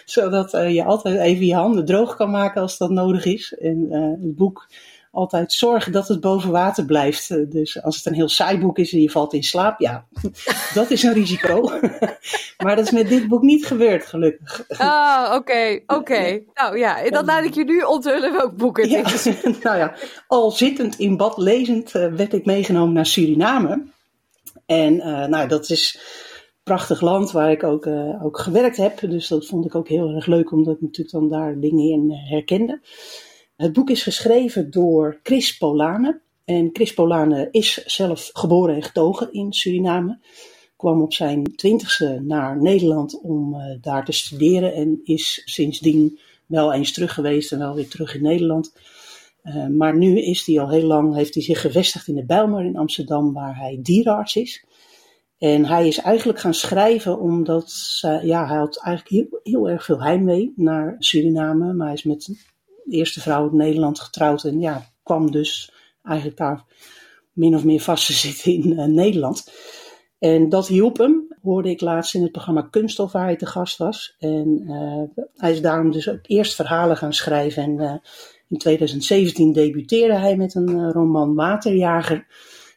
zodat 0.05 0.55
uh, 0.55 0.75
je 0.75 0.85
altijd 0.85 1.19
even 1.21 1.47
je 1.47 1.55
handen 1.55 1.85
droog 1.85 2.17
kan 2.17 2.31
maken 2.31 2.61
als 2.61 2.79
dat 2.79 2.91
nodig 2.91 3.25
is. 3.25 3.55
En 3.55 3.87
uh, 3.91 4.01
het 4.01 4.37
boek 4.37 4.69
altijd 5.15 5.53
zorgen 5.53 5.93
dat 5.93 6.09
het 6.09 6.21
boven 6.21 6.51
water 6.51 6.85
blijft. 6.85 7.31
Eh, 7.31 7.39
dus 7.49 7.83
als 7.83 7.97
het 7.97 8.07
een 8.07 8.15
heel 8.15 8.29
saai 8.29 8.59
boek 8.59 8.79
is 8.79 8.93
en 8.93 9.01
je 9.01 9.11
valt 9.11 9.33
in 9.33 9.43
slaap, 9.43 9.81
ja, 9.81 10.07
dat 10.75 10.91
is 10.91 11.03
een 11.03 11.13
risico. 11.13 11.61
maar 12.65 12.77
dat 12.77 12.85
is 12.85 12.91
met 12.91 13.09
dit 13.09 13.29
boek 13.29 13.43
niet 13.43 13.67
gebeurd, 13.67 14.07
gelukkig. 14.07 14.65
Ah, 14.69 15.35
oké, 15.35 15.81
oké. 15.87 16.41
Nou 16.55 16.79
ja, 16.79 17.11
dan 17.11 17.25
laat 17.25 17.45
ik 17.45 17.55
je 17.55 17.65
nu 17.65 17.81
onthullen 17.81 18.33
welk 18.33 18.57
boek 18.57 18.77
het 18.77 18.91
ja, 18.91 19.05
is. 19.05 19.25
nou 19.63 19.77
ja, 19.77 19.95
al 20.27 20.51
zittend 20.51 20.99
in 20.99 21.17
bad 21.17 21.39
lezend 21.39 21.95
uh, 21.95 22.13
werd 22.15 22.33
ik 22.33 22.45
meegenomen 22.45 22.95
naar 22.95 23.07
Suriname. 23.07 23.83
En 24.67 24.95
uh, 24.95 25.27
nou, 25.27 25.49
dat 25.49 25.71
is 25.71 25.99
prachtig 26.63 27.01
land 27.01 27.31
waar 27.31 27.51
ik 27.51 27.63
ook, 27.63 27.87
uh, 27.87 28.25
ook 28.25 28.39
gewerkt 28.39 28.77
heb. 28.77 29.01
Dus 29.01 29.29
dat 29.29 29.47
vond 29.47 29.65
ik 29.65 29.75
ook 29.75 29.89
heel 29.89 30.15
erg 30.15 30.27
leuk, 30.27 30.53
omdat 30.53 30.75
ik 30.75 30.81
natuurlijk 30.81 31.11
dan 31.11 31.29
daar 31.29 31.61
dingen 31.61 31.91
in 31.91 32.13
herkende. 32.13 32.81
Het 33.57 33.73
boek 33.73 33.91
is 33.91 34.03
geschreven 34.03 34.71
door 34.71 35.21
Chris 35.23 35.57
Polane. 35.57 36.21
En 36.45 36.71
Chris 36.73 36.95
Polane 36.95 37.49
is 37.51 37.85
zelf 37.85 38.31
geboren 38.33 38.75
en 38.75 38.83
getogen 38.83 39.33
in 39.33 39.53
Suriname. 39.53 40.19
Kwam 40.77 41.03
op 41.03 41.13
zijn 41.13 41.57
twintigste 41.57 42.21
naar 42.23 42.63
Nederland 42.63 43.21
om 43.21 43.55
uh, 43.55 43.61
daar 43.81 44.05
te 44.05 44.13
studeren. 44.13 44.75
En 44.75 45.01
is 45.05 45.43
sindsdien 45.45 46.19
wel 46.47 46.73
eens 46.73 46.93
terug 46.93 47.15
geweest 47.15 47.53
en 47.53 47.59
wel 47.59 47.75
weer 47.75 47.89
terug 47.89 48.15
in 48.15 48.23
Nederland. 48.23 48.77
Uh, 49.45 49.67
maar 49.67 49.97
nu 49.97 50.21
is 50.21 50.47
hij 50.47 50.61
al 50.61 50.71
heel 50.71 50.87
lang, 50.87 51.15
heeft 51.15 51.35
hij 51.35 51.43
zich 51.43 51.61
gevestigd 51.61 52.09
in 52.09 52.15
de 52.15 52.25
Bijlmer 52.25 52.65
in 52.65 52.77
Amsterdam, 52.77 53.33
waar 53.33 53.57
hij 53.57 53.79
dierenarts 53.83 54.37
is. 54.37 54.65
En 55.39 55.65
hij 55.65 55.87
is 55.89 55.99
eigenlijk 55.99 56.39
gaan 56.39 56.55
schrijven 56.55 57.21
omdat 57.21 57.99
ja, 58.23 58.47
hij 58.47 58.57
had 58.57 58.83
eigenlijk 58.83 59.09
heel, 59.09 59.41
heel 59.43 59.69
erg 59.69 59.85
veel 59.85 60.03
heimwee 60.03 60.53
naar 60.57 60.97
Suriname. 60.99 61.73
Maar 61.73 61.87
hij 61.87 61.97
is 61.97 62.05
met 62.05 62.53
eerste 62.89 63.21
vrouw 63.21 63.51
in 63.51 63.57
Nederland 63.57 64.01
getrouwd 64.01 64.45
en 64.45 64.61
ja, 64.61 64.91
kwam 65.03 65.31
dus 65.31 65.73
eigenlijk 66.03 66.37
daar 66.37 66.65
min 67.33 67.55
of 67.55 67.65
meer 67.65 67.81
vast 67.81 68.07
te 68.07 68.13
zitten 68.13 68.53
in 68.53 68.71
uh, 68.71 68.85
Nederland. 68.85 69.53
En 70.19 70.49
dat 70.49 70.69
hielp 70.69 70.99
hem, 70.99 71.35
hoorde 71.43 71.71
ik 71.71 71.81
laatst 71.81 72.15
in 72.15 72.23
het 72.23 72.33
programma 72.33 72.63
Kunststof 72.63 73.13
waar 73.13 73.25
hij 73.25 73.37
te 73.37 73.47
gast 73.47 73.79
was. 73.79 74.17
En 74.19 74.63
uh, 74.67 75.25
hij 75.35 75.53
is 75.53 75.61
daarom 75.61 75.91
dus 75.91 76.09
ook 76.09 76.21
eerst 76.23 76.55
verhalen 76.55 76.97
gaan 76.97 77.13
schrijven. 77.13 77.63
En 77.63 77.81
uh, 77.81 77.95
in 78.49 78.59
2017 78.59 79.53
debuteerde 79.53 80.15
hij 80.15 80.37
met 80.37 80.55
een 80.55 80.93
roman 80.93 81.35
Waterjager. 81.35 82.27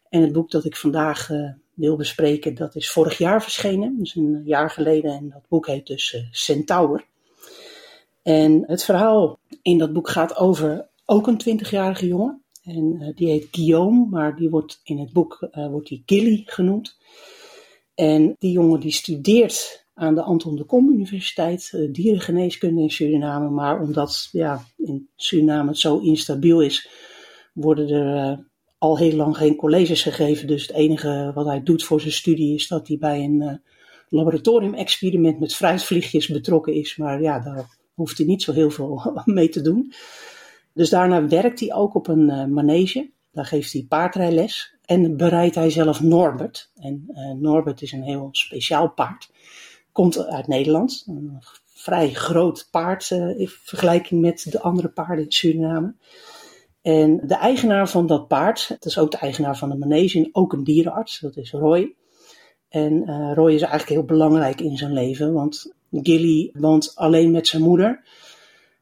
En 0.09 0.21
het 0.21 0.31
boek 0.31 0.51
dat 0.51 0.65
ik 0.65 0.75
vandaag 0.75 1.29
wil 1.73 1.95
bespreken, 1.95 2.55
dat 2.55 2.75
is 2.75 2.91
vorig 2.91 3.17
jaar 3.17 3.43
verschenen, 3.43 3.95
dus 3.97 4.15
een 4.15 4.41
jaar 4.45 4.69
geleden. 4.69 5.11
En 5.11 5.29
dat 5.29 5.47
boek 5.47 5.67
heet 5.67 5.87
dus 5.87 6.27
Centaur. 6.31 7.05
En 8.27 8.63
het 8.65 8.83
verhaal 8.83 9.39
in 9.61 9.77
dat 9.77 9.93
boek 9.93 10.09
gaat 10.09 10.37
over 10.37 10.89
ook 11.05 11.27
een 11.27 11.59
20-jarige 11.59 12.07
jongen. 12.07 12.43
En 12.63 12.97
uh, 13.01 13.15
die 13.15 13.27
heet 13.27 13.47
Guillaume, 13.51 14.05
maar 14.09 14.35
die 14.35 14.49
wordt 14.49 14.79
in 14.83 14.99
het 14.99 15.13
boek 15.13 15.47
uh, 15.51 15.67
wordt 15.67 15.87
die 15.87 16.03
Gilly 16.05 16.43
genoemd. 16.45 16.97
En 17.95 18.35
die 18.39 18.51
jongen 18.51 18.79
die 18.79 18.91
studeert 18.91 19.85
aan 19.93 20.15
de 20.15 20.21
Anton 20.21 20.55
de 20.55 20.63
Kom 20.63 20.89
Universiteit 20.89 21.71
uh, 21.75 21.93
dierengeneeskunde 21.93 22.81
in 22.81 22.91
Suriname. 22.91 23.49
Maar 23.49 23.81
omdat 23.81 24.29
ja, 24.31 24.63
in 24.77 25.09
Suriname 25.15 25.69
het 25.69 25.79
zo 25.79 25.97
instabiel 25.97 26.61
is, 26.61 26.89
worden 27.53 27.89
er 27.89 28.45
al 28.77 28.97
heel 28.97 29.15
lang 29.15 29.37
geen 29.37 29.55
colleges 29.55 30.03
gegeven. 30.03 30.47
Dus 30.47 30.61
het 30.61 30.75
enige 30.75 31.31
wat 31.35 31.45
hij 31.45 31.63
doet 31.63 31.83
voor 31.83 32.01
zijn 32.01 32.13
studie 32.13 32.53
is 32.53 32.67
dat 32.67 32.87
hij 32.87 32.97
bij 32.97 33.23
een 33.23 33.61
laboratorium-experiment 34.09 35.39
met 35.39 35.55
fruitvliegjes 35.55 36.27
betrokken 36.27 36.73
is. 36.73 36.97
Maar 36.97 37.21
ja, 37.21 37.39
daar 37.39 37.75
hoeft 37.97 38.17
hij 38.17 38.27
niet 38.27 38.41
zo 38.43 38.53
heel 38.53 38.69
veel 38.69 39.11
mee 39.25 39.49
te 39.49 39.61
doen. 39.61 39.93
Dus 40.73 40.89
daarna 40.89 41.27
werkt 41.27 41.59
hij 41.59 41.73
ook 41.73 41.95
op 41.95 42.07
een 42.07 42.29
uh, 42.29 42.45
manege. 42.45 43.09
Daar 43.31 43.45
geeft 43.45 43.73
hij 43.73 43.85
paardrijles. 43.89 44.75
En 44.85 45.17
bereidt 45.17 45.55
hij 45.55 45.69
zelf 45.69 46.01
Norbert. 46.01 46.71
En 46.75 47.05
uh, 47.07 47.31
Norbert 47.31 47.81
is 47.81 47.91
een 47.91 48.03
heel 48.03 48.29
speciaal 48.31 48.89
paard. 48.89 49.31
Komt 49.91 50.27
uit 50.27 50.47
Nederland. 50.47 51.03
Een 51.07 51.37
vrij 51.65 52.13
groot 52.13 52.67
paard 52.71 53.09
uh, 53.09 53.39
in 53.39 53.47
vergelijking 53.47 54.21
met 54.21 54.51
de 54.51 54.61
andere 54.61 54.89
paarden 54.89 55.25
in 55.25 55.31
Suriname. 55.31 55.95
En 56.81 57.21
de 57.23 57.35
eigenaar 57.35 57.89
van 57.89 58.07
dat 58.07 58.27
paard, 58.27 58.67
dat 58.67 58.85
is 58.85 58.97
ook 58.97 59.11
de 59.11 59.17
eigenaar 59.17 59.57
van 59.57 59.69
de 59.69 59.77
manege 59.77 60.17
en 60.17 60.29
ook 60.31 60.53
een 60.53 60.63
dierenarts, 60.63 61.19
dat 61.19 61.37
is 61.37 61.51
Roy. 61.51 61.95
En 62.69 63.05
Roy 63.33 63.53
is 63.53 63.61
eigenlijk 63.61 63.89
heel 63.89 64.03
belangrijk 64.05 64.61
in 64.61 64.77
zijn 64.77 64.93
leven, 64.93 65.33
want 65.33 65.75
Gilly 65.91 66.49
woont 66.53 66.95
alleen 66.95 67.31
met 67.31 67.47
zijn 67.47 67.61
moeder. 67.61 68.03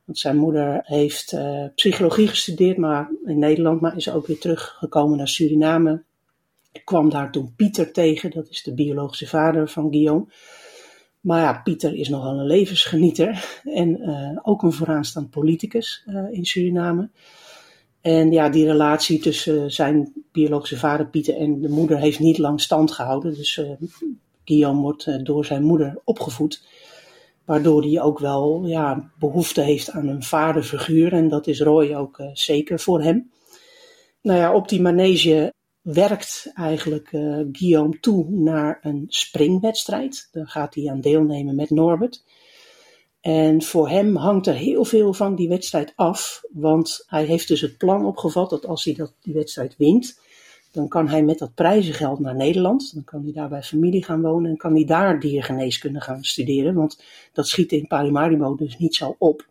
Want 0.06 0.18
zijn 0.18 0.38
moeder 0.38 0.82
heeft 0.84 1.32
uh, 1.34 1.65
psychologie 1.76 2.28
gestudeerd 2.28 2.78
maar 2.78 3.10
in 3.26 3.39
Nederland, 3.39 3.82
maar 3.82 3.96
is 3.96 4.10
ook 4.10 4.28
weer 4.28 4.39
teruggekomen 4.39 5.18
naar 5.18 5.28
Suriname. 5.28 6.04
Ik 6.72 6.86
kwam 6.86 7.10
daar 7.10 7.32
toen 7.32 7.54
Pieter 7.56 7.91
tegen, 7.91 8.32
dat 8.32 8.50
is 8.50 8.63
de 8.63 8.74
biologische 8.74 9.28
vader 9.28 9.70
van 9.70 9.91
Guillaume. 9.91 10.26
Maar 11.20 11.41
ja, 11.41 11.62
Pieter 11.63 11.96
is 11.96 12.10
nogal 12.10 12.39
een 12.39 12.46
levensgenieter 12.46 13.46
en 13.63 14.02
uh, 14.02 14.39
ook 14.41 14.63
een 14.63 14.74
vooraanstaand 14.74 15.30
politicus 15.30 16.04
uh, 16.08 16.32
in 16.32 16.46
Suriname. 16.46 17.10
En 18.02 18.32
ja, 18.32 18.50
die 18.50 18.65
relatie 18.65 19.20
tussen 19.20 19.72
zijn 19.72 20.13
biologische 20.32 20.78
vader 20.78 21.08
Pieter 21.08 21.38
en 21.38 21.62
de 21.62 21.70
moeder 21.70 22.00
heeft 22.00 22.20
niet 22.20 22.38
lang 22.38 22.62
stand 22.62 22.91
gehouden. 22.91 23.34
Dus 23.34 23.62
Guillaume 24.44 24.82
wordt 24.82 25.26
door 25.26 25.46
zijn 25.46 25.63
moeder 25.63 26.02
opgevoed. 26.04 26.63
Waardoor 27.45 27.81
hij 27.81 28.01
ook 28.01 28.19
wel 28.19 28.65
ja, 28.65 29.12
behoefte 29.19 29.62
heeft 29.62 29.91
aan 29.91 30.08
een 30.08 30.23
vaderfiguur. 30.23 31.13
En 31.13 31.29
dat 31.29 31.47
is 31.47 31.62
Roy 31.62 31.93
ook 31.93 32.19
uh, 32.19 32.29
zeker 32.34 32.79
voor 32.79 33.01
hem. 33.01 33.31
Nou 34.21 34.39
ja, 34.39 34.53
op 34.53 34.69
die 34.69 34.81
manege 34.81 35.53
werkt 35.81 36.51
eigenlijk 36.53 37.12
uh, 37.12 37.45
Guillaume 37.51 37.99
toe 37.99 38.29
naar 38.29 38.79
een 38.81 39.05
springwedstrijd. 39.08 40.27
Daar 40.31 40.47
gaat 40.47 40.75
hij 40.75 40.89
aan 40.89 41.01
deelnemen 41.01 41.55
met 41.55 41.69
Norbert. 41.69 42.23
En 43.21 43.62
voor 43.62 43.89
hem 43.89 44.15
hangt 44.15 44.47
er 44.47 44.53
heel 44.53 44.86
veel 44.86 45.13
van 45.13 45.36
die 45.36 45.49
wedstrijd 45.49 45.93
af. 45.95 46.41
Want 46.51 47.03
hij 47.08 47.23
heeft 47.23 47.47
dus 47.47 47.62
het 47.62 47.77
plan 47.77 48.05
opgevat 48.05 48.49
dat 48.49 48.65
als 48.65 48.84
hij 48.84 48.93
dat, 48.93 49.13
die 49.21 49.34
wedstrijd 49.34 49.75
wint, 49.77 50.19
dan 50.76 50.88
kan 50.88 51.08
hij 51.08 51.24
met 51.24 51.40
dat 51.40 51.54
prijzengeld 51.54 52.20
naar 52.20 52.36
Nederland. 52.36 52.94
Dan 52.94 53.04
kan 53.04 53.24
hij 53.24 53.32
daar 53.32 53.50
bij 53.50 53.64
familie 53.64 54.04
gaan 54.04 54.22
wonen 54.22 54.52
en 54.52 54.58
kan 54.58 54.74
hij 54.74 54.86
daar 54.86 55.20
diergeneeskunde 55.20 56.02
gaan 56.02 56.24
studeren. 56.24 56.74
Want 56.74 57.04
dat 57.34 57.48
schiet 57.48 57.72
in 57.72 57.88
Paramaribo 57.88 58.56
dus 58.56 58.78
niet 58.78 58.96
zo 58.96 59.16
op. 59.18 59.48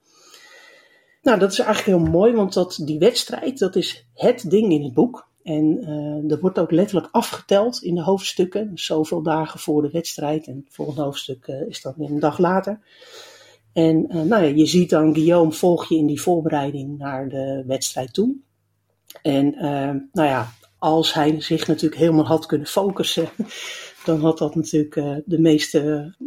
Nou, 1.23 1.39
dat 1.39 1.53
is 1.53 1.59
eigenlijk 1.59 1.99
heel 1.99 2.11
mooi, 2.11 2.33
want 2.33 2.53
dat, 2.53 2.81
die 2.85 2.99
wedstrijd, 2.99 3.59
dat 3.59 3.77
is 3.77 4.07
het 4.15 4.51
ding 4.51 4.73
in 4.73 4.83
het 4.83 4.95
boek. 4.95 5.29
En 5.43 5.79
uh, 5.81 6.31
er 6.33 6.41
wordt 6.41 6.59
ook 6.59 6.71
letterlijk 6.71 7.09
afgeteld 7.13 7.83
in 7.83 7.95
de 7.95 8.03
hoofdstukken. 8.03 8.71
zoveel 8.75 9.23
dagen 9.23 9.61
voor 9.61 9.83
de 9.83 9.91
wedstrijd. 9.91 10.47
En 10.47 10.63
het 10.65 10.75
volgende 10.75 11.03
hoofdstuk 11.03 11.47
uh, 11.47 11.69
is 11.69 11.83
dan 11.83 11.95
weer 11.97 12.11
een 12.11 12.19
dag 12.19 12.39
later. 12.39 12.81
En 13.73 14.07
uh, 14.09 14.23
nou 14.23 14.45
ja, 14.45 14.55
je 14.55 14.67
ziet 14.67 14.91
dan 14.91 15.15
Guillaume 15.15 15.53
volg 15.53 15.89
je 15.89 15.97
in 15.97 16.07
die 16.07 16.21
voorbereiding 16.21 16.99
naar 16.99 17.29
de 17.29 17.65
wedstrijd 17.67 18.15
toe. 18.15 18.35
En 19.23 19.55
nou 20.13 20.29
ja, 20.29 20.49
als 20.85 21.15
hij 21.15 21.41
zich 21.41 21.67
natuurlijk 21.67 22.01
helemaal 22.01 22.27
had 22.27 22.47
kunnen 22.47 22.67
focussen, 22.67 23.29
dan 24.05 24.21
had 24.21 24.39
dat 24.39 24.55
natuurlijk 24.55 24.97
uh, 24.97 25.17
de 25.25 25.39
meest 25.39 25.81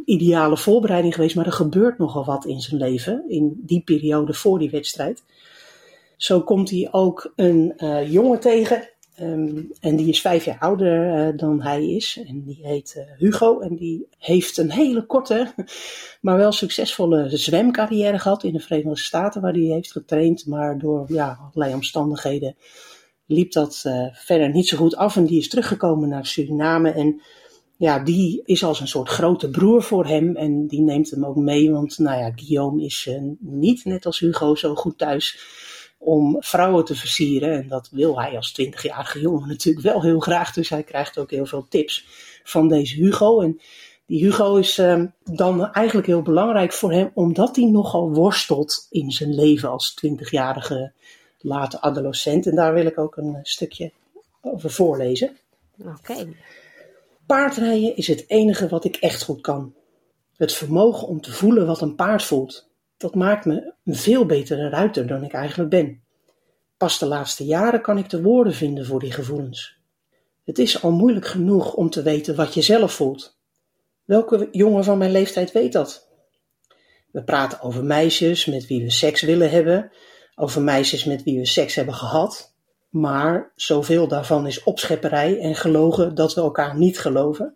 ideale 0.06 0.58
voorbereiding 0.58 1.14
geweest. 1.14 1.36
Maar 1.36 1.46
er 1.46 1.52
gebeurt 1.52 1.98
nogal 1.98 2.26
wat 2.26 2.46
in 2.46 2.60
zijn 2.60 2.82
leven, 2.82 3.24
in 3.28 3.62
die 3.66 3.82
periode 3.82 4.34
voor 4.34 4.60
die 4.60 4.70
wedstrijd. 4.70 5.24
Zo 6.16 6.42
komt 6.42 6.70
hij 6.70 6.88
ook 6.92 7.34
een 7.36 7.74
uh, 7.78 8.12
jongen 8.12 8.40
tegen, 8.40 8.90
um, 9.20 9.72
en 9.80 9.96
die 9.96 10.08
is 10.08 10.22
vijf 10.22 10.46
jaar 10.46 10.60
ouder 10.60 11.38
dan 11.38 11.62
hij 11.62 11.88
is. 11.88 12.20
En 12.28 12.44
die 12.44 12.60
heet 12.62 13.06
Hugo, 13.18 13.60
en 13.60 13.76
die 13.76 14.08
heeft 14.18 14.58
een 14.58 14.72
hele 14.72 15.06
korte, 15.06 15.54
maar 16.22 16.38
wel 16.38 16.52
succesvolle 16.52 17.38
zwemcarrière 17.38 18.20
gehad 18.20 18.44
in 18.44 18.54
de 18.54 18.60
Verenigde 18.60 18.98
Staten, 18.98 19.42
waar 19.42 19.54
hij 19.54 19.62
heeft 19.62 19.92
getraind. 19.92 20.46
Maar 20.46 20.78
door 20.78 21.06
ja, 21.08 21.40
allerlei 21.42 21.74
omstandigheden 21.74 22.56
liep 23.28 23.52
dat 23.52 23.84
uh, 23.88 24.08
verder 24.12 24.50
niet 24.50 24.68
zo 24.68 24.78
goed 24.78 24.96
af. 24.96 25.16
En 25.16 25.26
die 25.26 25.40
is 25.40 25.50
teruggekomen 25.50 26.10
naar 26.10 26.26
Suriname. 26.26 26.92
En 26.92 27.22
ja, 27.78 28.00
die 28.00 28.42
is 28.46 28.64
als 28.64 28.80
een 28.80 28.88
soort 28.88 29.10
grote 29.10 29.50
broer 29.50 29.84
voor 29.84 30.06
hem 30.06 30.36
en 30.36 30.68
die 30.68 30.82
neemt 30.82 31.10
hem 31.10 31.26
ook 31.26 31.36
mee. 31.36 31.72
Want 31.72 31.98
nou 31.98 32.20
ja, 32.20 32.32
Guillaume 32.36 32.84
is 32.84 33.06
uh, 33.10 33.22
niet, 33.40 33.86
net 33.86 34.06
als 34.06 34.20
Hugo, 34.20 34.56
zo 34.56 34.76
goed 34.76 34.98
thuis 34.98 35.40
om 35.98 36.36
vrouwen 36.40 36.86
te 36.86 36.96
versieren. 36.96 37.62
En 37.62 37.68
dat 37.68 37.90
wil 37.92 38.20
hij 38.20 38.36
als 38.36 38.62
20-jarige 38.62 39.20
jongen 39.20 39.48
natuurlijk 39.48 39.86
wel 39.86 40.02
heel 40.02 40.20
graag. 40.20 40.54
Dus 40.54 40.70
hij 40.70 40.84
krijgt 40.84 41.18
ook 41.18 41.32
heel 41.32 41.46
veel 41.46 41.66
tips 41.70 42.06
van 42.44 42.68
deze 42.68 42.96
Hugo. 42.96 43.42
En 43.42 43.60
die 44.06 44.24
Hugo 44.24 44.56
is 44.56 44.78
uh, 44.78 45.04
dan 45.24 45.72
eigenlijk 45.72 46.08
heel 46.08 46.22
belangrijk 46.22 46.74
voor 46.74 46.92
hem, 46.92 47.12
omdat 47.14 47.56
hij 47.56 47.66
nogal 47.66 48.14
worstelt 48.14 48.88
in 48.90 49.12
zijn 49.12 49.36
leven 49.36 49.70
als 49.70 49.96
20-jarige 50.06 50.94
late 51.40 51.82
adolescent. 51.82 52.48
En 52.48 52.56
daar 52.56 52.74
wil 52.74 52.86
ik 52.86 52.98
ook 52.98 53.18
een 53.18 53.40
stukje 53.42 53.92
over 54.42 54.72
voorlezen. 54.72 55.38
Oké. 55.86 56.28
Paardrijden 57.26 57.96
is 57.96 58.08
het 58.08 58.26
enige 58.28 58.68
wat 58.68 58.86
ik 58.86 58.96
echt 58.96 59.24
goed 59.24 59.42
kan. 59.42 59.74
Het 60.36 60.54
vermogen 60.54 61.08
om 61.08 61.22
te 61.22 61.32
voelen 61.32 61.66
wat 61.66 61.82
een 61.82 61.96
paard 61.96 62.24
voelt. 62.24 62.70
Dat 62.98 63.16
maakt 63.16 63.46
me 63.46 63.74
een 63.84 63.96
veel 63.96 64.26
betere 64.26 64.70
ruiter 64.70 65.08
dan 65.08 65.24
ik 65.24 65.34
eigenlijk 65.34 65.70
ben. 65.70 66.02
Pas 66.78 67.00
de 67.00 67.06
laatste 67.06 67.46
jaren 67.46 67.82
kan 67.82 67.98
ik 67.98 68.10
de 68.10 68.22
woorden 68.22 68.54
vinden 68.54 68.86
voor 68.86 69.00
die 69.00 69.12
gevoelens. 69.12 69.78
Het 70.44 70.60
is 70.60 70.82
al 70.84 70.92
moeilijk 70.92 71.28
genoeg 71.28 71.74
om 71.74 71.90
te 71.90 72.02
weten 72.02 72.36
wat 72.36 72.54
je 72.54 72.62
zelf 72.62 72.94
voelt. 72.94 73.38
Welke 74.06 74.48
jongen 74.52 74.84
van 74.84 74.98
mijn 74.98 75.12
leeftijd 75.12 75.52
weet 75.52 75.74
dat? 75.74 76.08
We 77.12 77.24
praten 77.24 77.62
over 77.62 77.84
meisjes 77.84 78.46
met 78.46 78.68
wie 78.68 78.84
we 78.84 78.90
seks 78.90 79.22
willen 79.22 79.50
hebben, 79.50 79.92
over 80.40 80.62
meisjes 80.62 81.04
met 81.04 81.24
wie 81.24 81.40
we 81.40 81.46
seks 81.46 81.76
hebben 81.76 81.94
gehad, 81.94 82.54
maar 82.90 83.52
zoveel 83.56 84.08
daarvan 84.08 84.48
is 84.48 84.64
opschepperij 84.64 85.40
en 85.40 85.56
gelogen 85.56 86.16
dat 86.16 86.34
we 86.34 86.42
elkaar 86.42 86.78
niet 86.78 87.00
geloven. 87.00 87.56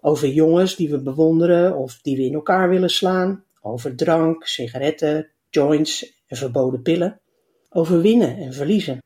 Over 0.00 0.28
jongens 0.28 0.76
die 0.76 0.90
we 0.90 0.98
bewonderen 0.98 1.76
of 1.76 1.98
die 2.02 2.16
we 2.16 2.22
in 2.22 2.34
elkaar 2.34 2.68
willen 2.68 2.90
slaan. 2.90 3.44
Over 3.60 3.96
drank, 3.96 4.46
sigaretten, 4.46 5.28
joints 5.50 6.12
en 6.26 6.36
verboden 6.36 6.82
pillen. 6.82 7.20
Over 7.70 8.00
winnen 8.00 8.36
en 8.36 8.52
verliezen. 8.52 9.02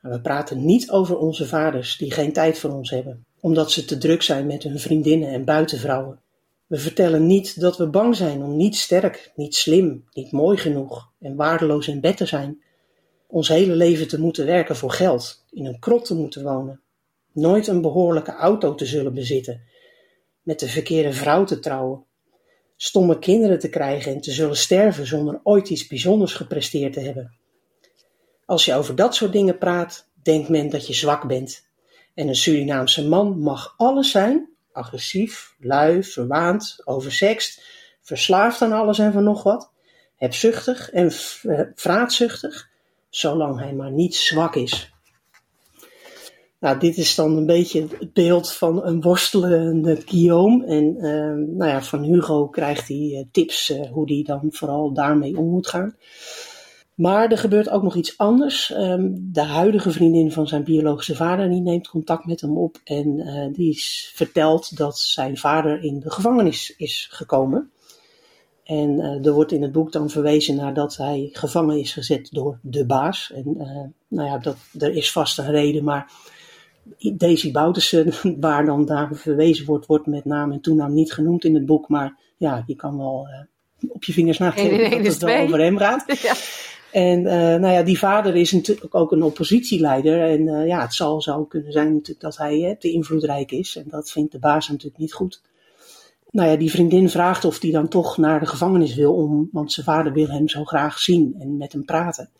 We 0.00 0.20
praten 0.20 0.64
niet 0.64 0.90
over 0.90 1.18
onze 1.18 1.46
vaders 1.46 1.96
die 1.96 2.10
geen 2.10 2.32
tijd 2.32 2.58
voor 2.58 2.70
ons 2.70 2.90
hebben, 2.90 3.24
omdat 3.40 3.70
ze 3.70 3.84
te 3.84 3.98
druk 3.98 4.22
zijn 4.22 4.46
met 4.46 4.62
hun 4.62 4.80
vriendinnen 4.80 5.28
en 5.28 5.44
buitenvrouwen. 5.44 6.20
We 6.66 6.78
vertellen 6.78 7.26
niet 7.26 7.60
dat 7.60 7.76
we 7.76 7.86
bang 7.86 8.16
zijn 8.16 8.42
om 8.42 8.56
niet 8.56 8.76
sterk, 8.76 9.32
niet 9.34 9.54
slim, 9.54 10.04
niet 10.12 10.32
mooi 10.32 10.56
genoeg 10.56 11.12
en 11.18 11.36
waardeloos 11.36 11.88
in 11.88 12.00
bed 12.00 12.16
te 12.16 12.26
zijn 12.26 12.64
ons 13.26 13.48
hele 13.48 13.74
leven 13.74 14.08
te 14.08 14.20
moeten 14.20 14.46
werken 14.46 14.76
voor 14.76 14.90
geld, 14.90 15.44
in 15.50 15.66
een 15.66 15.78
krot 15.78 16.04
te 16.04 16.14
moeten 16.14 16.42
wonen, 16.42 16.80
nooit 17.32 17.66
een 17.66 17.80
behoorlijke 17.80 18.32
auto 18.32 18.74
te 18.74 18.86
zullen 18.86 19.14
bezitten, 19.14 19.62
met 20.42 20.60
de 20.60 20.68
verkeerde 20.68 21.12
vrouw 21.12 21.44
te 21.44 21.58
trouwen, 21.58 22.04
stomme 22.76 23.18
kinderen 23.18 23.58
te 23.58 23.68
krijgen 23.68 24.12
en 24.12 24.20
te 24.20 24.30
zullen 24.30 24.56
sterven 24.56 25.06
zonder 25.06 25.40
ooit 25.42 25.70
iets 25.70 25.86
bijzonders 25.86 26.34
gepresteerd 26.34 26.92
te 26.92 27.00
hebben. 27.00 27.34
Als 28.44 28.64
je 28.64 28.74
over 28.74 28.96
dat 28.96 29.14
soort 29.14 29.32
dingen 29.32 29.58
praat, 29.58 30.08
denkt 30.22 30.48
men 30.48 30.70
dat 30.70 30.86
je 30.86 30.94
zwak 30.94 31.26
bent. 31.26 31.68
En 32.14 32.28
een 32.28 32.36
Surinaamse 32.36 33.08
man 33.08 33.38
mag 33.38 33.74
alles 33.76 34.10
zijn: 34.10 34.55
agressief, 34.76 35.54
lui, 35.58 36.02
verwaand, 36.02 36.80
oversext, 36.84 37.62
verslaafd 38.02 38.62
aan 38.62 38.72
alles 38.72 38.98
en 38.98 39.12
van 39.12 39.24
nog 39.24 39.42
wat, 39.42 39.70
hebzuchtig 40.16 40.90
en 40.90 41.12
vraatzuchtig, 41.74 42.68
zolang 43.08 43.60
hij 43.60 43.72
maar 43.72 43.90
niet 43.90 44.14
zwak 44.14 44.54
is. 44.56 44.94
Nou, 46.58 46.78
dit 46.78 46.96
is 46.96 47.14
dan 47.14 47.36
een 47.36 47.46
beetje 47.46 47.86
het 47.98 48.12
beeld 48.12 48.52
van 48.52 48.86
een 48.86 49.00
worstelende 49.00 50.02
Guillaume. 50.04 50.66
En 50.66 50.96
uh, 50.96 51.56
nou 51.56 51.70
ja, 51.70 51.82
van 51.82 52.02
Hugo 52.02 52.48
krijgt 52.48 52.88
hij 52.88 53.10
uh, 53.12 53.24
tips 53.32 53.70
uh, 53.70 53.90
hoe 53.90 54.12
hij 54.12 54.22
dan 54.22 54.48
vooral 54.52 54.92
daarmee 54.92 55.36
om 55.36 55.50
moet 55.50 55.68
gaan. 55.68 55.96
Maar 56.96 57.30
er 57.30 57.38
gebeurt 57.38 57.68
ook 57.68 57.82
nog 57.82 57.94
iets 57.94 58.18
anders. 58.18 58.74
Um, 58.76 59.32
de 59.32 59.42
huidige 59.42 59.90
vriendin 59.90 60.32
van 60.32 60.48
zijn 60.48 60.64
biologische 60.64 61.14
vader 61.14 61.50
die 61.50 61.60
neemt 61.60 61.88
contact 61.88 62.26
met 62.26 62.40
hem 62.40 62.58
op 62.58 62.80
en 62.84 63.18
uh, 63.18 63.46
die 63.52 63.82
vertelt 64.14 64.76
dat 64.76 64.98
zijn 64.98 65.36
vader 65.36 65.82
in 65.82 66.00
de 66.00 66.10
gevangenis 66.10 66.74
is 66.76 67.08
gekomen. 67.10 67.70
En 68.64 68.90
uh, 68.90 69.26
er 69.26 69.32
wordt 69.32 69.52
in 69.52 69.62
het 69.62 69.72
boek 69.72 69.92
dan 69.92 70.10
verwezen 70.10 70.56
naar 70.56 70.74
dat 70.74 70.96
hij 70.96 71.28
gevangen 71.32 71.78
is 71.78 71.92
gezet 71.92 72.28
door 72.32 72.58
de 72.62 72.86
baas. 72.86 73.32
En 73.34 73.54
uh, 73.58 73.82
nou 74.08 74.28
ja, 74.28 74.38
dat, 74.38 74.56
er 74.78 74.94
is 74.94 75.12
vast 75.12 75.38
een 75.38 75.50
reden, 75.50 75.84
maar 75.84 76.10
Daisy 76.98 77.52
Boutersen, 77.52 78.12
waar 78.40 78.64
dan 78.64 78.84
daar 78.86 79.10
verwezen 79.12 79.66
wordt, 79.66 79.86
wordt 79.86 80.06
met 80.06 80.24
naam 80.24 80.52
en 80.52 80.60
toenaam 80.60 80.94
niet 80.94 81.12
genoemd 81.12 81.44
in 81.44 81.54
het 81.54 81.66
boek. 81.66 81.88
Maar 81.88 82.18
ja, 82.36 82.64
je 82.66 82.76
kan 82.76 82.96
wel 82.96 83.28
op 83.88 84.04
je 84.04 84.12
vingers 84.12 84.38
nageven 84.38 84.90
dat 84.90 85.12
het 85.12 85.22
wel 85.22 85.42
over 85.42 85.60
hem 85.60 85.78
gaat. 85.78 86.04
Ja. 86.22 86.34
En 86.96 87.22
nou 87.60 87.68
ja, 87.68 87.82
die 87.82 87.98
vader 87.98 88.36
is 88.36 88.52
natuurlijk 88.52 88.94
ook 88.94 89.12
een 89.12 89.22
oppositieleider. 89.22 90.22
En 90.22 90.66
ja, 90.66 90.80
het 90.80 90.94
zal 90.94 91.22
zo 91.22 91.44
kunnen 91.44 91.72
zijn 91.72 91.92
natuurlijk 91.92 92.20
dat 92.20 92.36
hij 92.36 92.76
te 92.78 92.90
invloedrijk 92.90 93.50
is. 93.50 93.76
En 93.76 93.84
dat 93.88 94.10
vindt 94.10 94.32
de 94.32 94.38
baas 94.38 94.68
natuurlijk 94.68 94.98
niet 94.98 95.12
goed 95.12 95.40
nou 96.36 96.50
ja, 96.50 96.56
die 96.56 96.70
vriendin 96.70 97.10
vraagt 97.10 97.44
of 97.44 97.60
hij 97.60 97.70
dan 97.70 97.88
toch 97.88 98.16
naar 98.16 98.40
de 98.40 98.46
gevangenis 98.46 98.94
wil, 98.94 99.14
om, 99.14 99.48
want 99.52 99.72
zijn 99.72 99.86
vader 99.86 100.12
wil 100.12 100.28
hem 100.28 100.48
zo 100.48 100.64
graag 100.64 100.98
zien 100.98 101.34
en 101.38 101.56
met 101.56 101.72
hem 101.72 101.84
praten. 101.84 102.30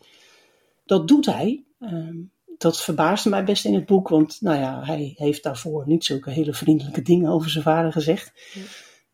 Dat 0.85 1.07
doet 1.07 1.25
hij. 1.25 1.63
Uh, 1.79 2.09
dat 2.57 2.81
verbaasde 2.81 3.29
mij 3.29 3.43
best 3.43 3.65
in 3.65 3.73
het 3.73 3.85
boek, 3.85 4.09
want 4.09 4.41
nou 4.41 4.59
ja, 4.59 4.83
hij 4.83 5.13
heeft 5.15 5.43
daarvoor 5.43 5.83
niet 5.87 6.05
zulke 6.05 6.29
hele 6.29 6.53
vriendelijke 6.53 7.01
dingen 7.01 7.31
over 7.31 7.49
zijn 7.49 7.63
vader 7.63 7.91
gezegd. 7.91 8.31
Ja. 8.53 8.61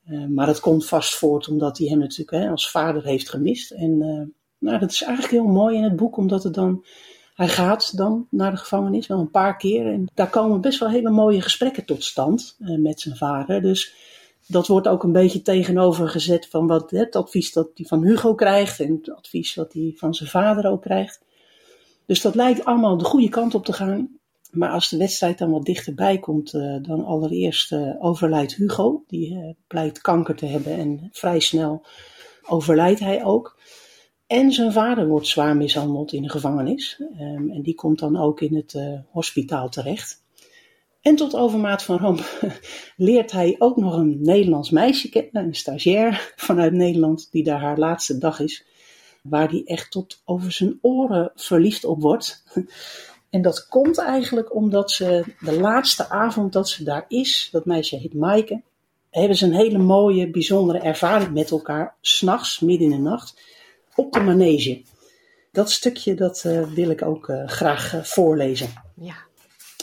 Uh, 0.07 0.27
maar 0.27 0.45
dat 0.45 0.59
komt 0.59 0.85
vast 0.85 1.15
voort 1.15 1.47
omdat 1.47 1.77
hij 1.77 1.87
hem 1.87 1.99
natuurlijk 1.99 2.43
hè, 2.43 2.49
als 2.49 2.71
vader 2.71 3.03
heeft 3.03 3.29
gemist. 3.29 3.71
En 3.71 4.01
uh, 4.01 4.21
nou, 4.63 4.79
dat 4.79 4.91
is 4.91 5.03
eigenlijk 5.03 5.33
heel 5.33 5.51
mooi 5.51 5.77
in 5.77 5.83
het 5.83 5.95
boek, 5.95 6.17
omdat 6.17 6.43
het 6.43 6.53
dan. 6.53 6.85
Hij 7.33 7.47
gaat 7.47 7.97
dan 7.97 8.27
naar 8.29 8.51
de 8.51 8.57
gevangenis, 8.57 9.07
wel 9.07 9.19
een 9.19 9.31
paar 9.31 9.57
keer. 9.57 9.91
En 9.91 10.07
daar 10.13 10.29
komen 10.29 10.61
best 10.61 10.79
wel 10.79 10.89
hele 10.89 11.09
mooie 11.09 11.41
gesprekken 11.41 11.85
tot 11.85 12.03
stand 12.03 12.55
uh, 12.59 12.77
met 12.77 12.99
zijn 12.99 13.15
vader. 13.15 13.61
Dus 13.61 13.93
dat 14.47 14.67
wordt 14.67 14.87
ook 14.87 15.03
een 15.03 15.11
beetje 15.11 15.41
tegenover 15.41 16.09
gezet 16.09 16.47
van 16.49 16.67
wat, 16.67 16.91
het 16.91 17.15
advies 17.15 17.53
dat 17.53 17.69
hij 17.73 17.85
van 17.85 18.03
Hugo 18.03 18.35
krijgt 18.35 18.79
en 18.79 18.91
het 18.91 19.15
advies 19.15 19.55
wat 19.55 19.73
hij 19.73 19.93
van 19.95 20.13
zijn 20.13 20.29
vader 20.29 20.71
ook 20.71 20.81
krijgt. 20.81 21.21
Dus 22.05 22.21
dat 22.21 22.35
lijkt 22.35 22.65
allemaal 22.65 22.97
de 22.97 23.03
goede 23.03 23.29
kant 23.29 23.55
op 23.55 23.65
te 23.65 23.73
gaan. 23.73 24.17
Maar 24.51 24.69
als 24.69 24.89
de 24.89 24.97
wedstrijd 24.97 25.37
dan 25.37 25.51
wat 25.51 25.65
dichterbij 25.65 26.17
komt, 26.17 26.53
uh, 26.53 26.75
dan 26.81 27.05
allereerst 27.05 27.71
uh, 27.71 27.89
overlijdt 27.99 28.55
Hugo. 28.55 29.03
Die 29.07 29.33
uh, 29.33 29.49
blijkt 29.67 30.01
kanker 30.01 30.35
te 30.35 30.45
hebben 30.45 30.77
en 30.77 31.09
vrij 31.11 31.39
snel 31.39 31.85
overlijdt 32.43 32.99
hij 32.99 33.23
ook. 33.23 33.57
En 34.33 34.51
zijn 34.51 34.71
vader 34.71 35.07
wordt 35.07 35.27
zwaar 35.27 35.57
mishandeld 35.57 36.13
in 36.13 36.21
de 36.21 36.29
gevangenis. 36.29 37.01
Um, 37.19 37.51
en 37.51 37.61
die 37.61 37.75
komt 37.75 37.99
dan 37.99 38.17
ook 38.17 38.41
in 38.41 38.55
het 38.55 38.77
hospitaal 39.11 39.69
terecht. 39.69 40.23
En 41.01 41.15
tot 41.15 41.35
overmaat 41.35 41.83
van 41.83 41.97
ramp 41.97 42.39
leert 42.97 43.31
hij 43.31 43.55
ook 43.57 43.77
nog 43.77 43.95
een 43.95 44.17
Nederlands 44.21 44.69
meisje 44.69 45.09
kennen, 45.09 45.43
een 45.43 45.55
stagiair 45.55 46.33
vanuit 46.35 46.73
Nederland, 46.73 47.31
die 47.31 47.43
daar 47.43 47.59
haar 47.59 47.77
laatste 47.77 48.17
dag 48.17 48.39
is, 48.39 48.65
waar 49.21 49.49
hij 49.49 49.61
echt 49.65 49.91
tot 49.91 50.21
over 50.25 50.51
zijn 50.51 50.79
oren 50.81 51.31
verliefd 51.35 51.85
op 51.85 52.01
wordt. 52.01 52.43
En 53.29 53.41
dat 53.41 53.67
komt 53.67 53.97
eigenlijk 53.97 54.55
omdat 54.55 54.91
ze 54.91 55.23
de 55.39 55.59
laatste 55.59 56.09
avond 56.09 56.53
dat 56.53 56.69
ze 56.69 56.83
daar 56.83 57.05
is, 57.07 57.49
dat 57.51 57.65
meisje 57.65 57.97
heet 57.97 58.13
Maaike, 58.13 58.61
hebben 59.09 59.37
ze 59.37 59.45
een 59.45 59.53
hele 59.53 59.77
mooie, 59.77 60.29
bijzondere 60.29 60.79
ervaring 60.79 61.33
met 61.33 61.51
elkaar, 61.51 61.95
s'nachts, 62.01 62.59
midden 62.59 62.91
in 62.91 62.95
de 63.03 63.09
nacht, 63.09 63.41
op 63.95 64.13
de 64.13 64.19
manege. 64.19 64.81
Dat 65.51 65.71
stukje 65.71 66.13
dat, 66.15 66.43
uh, 66.45 66.73
wil 66.73 66.89
ik 66.89 67.01
ook 67.01 67.27
uh, 67.27 67.47
graag 67.47 67.93
uh, 67.93 68.03
voorlezen. 68.03 68.69
Ja. 68.95 69.15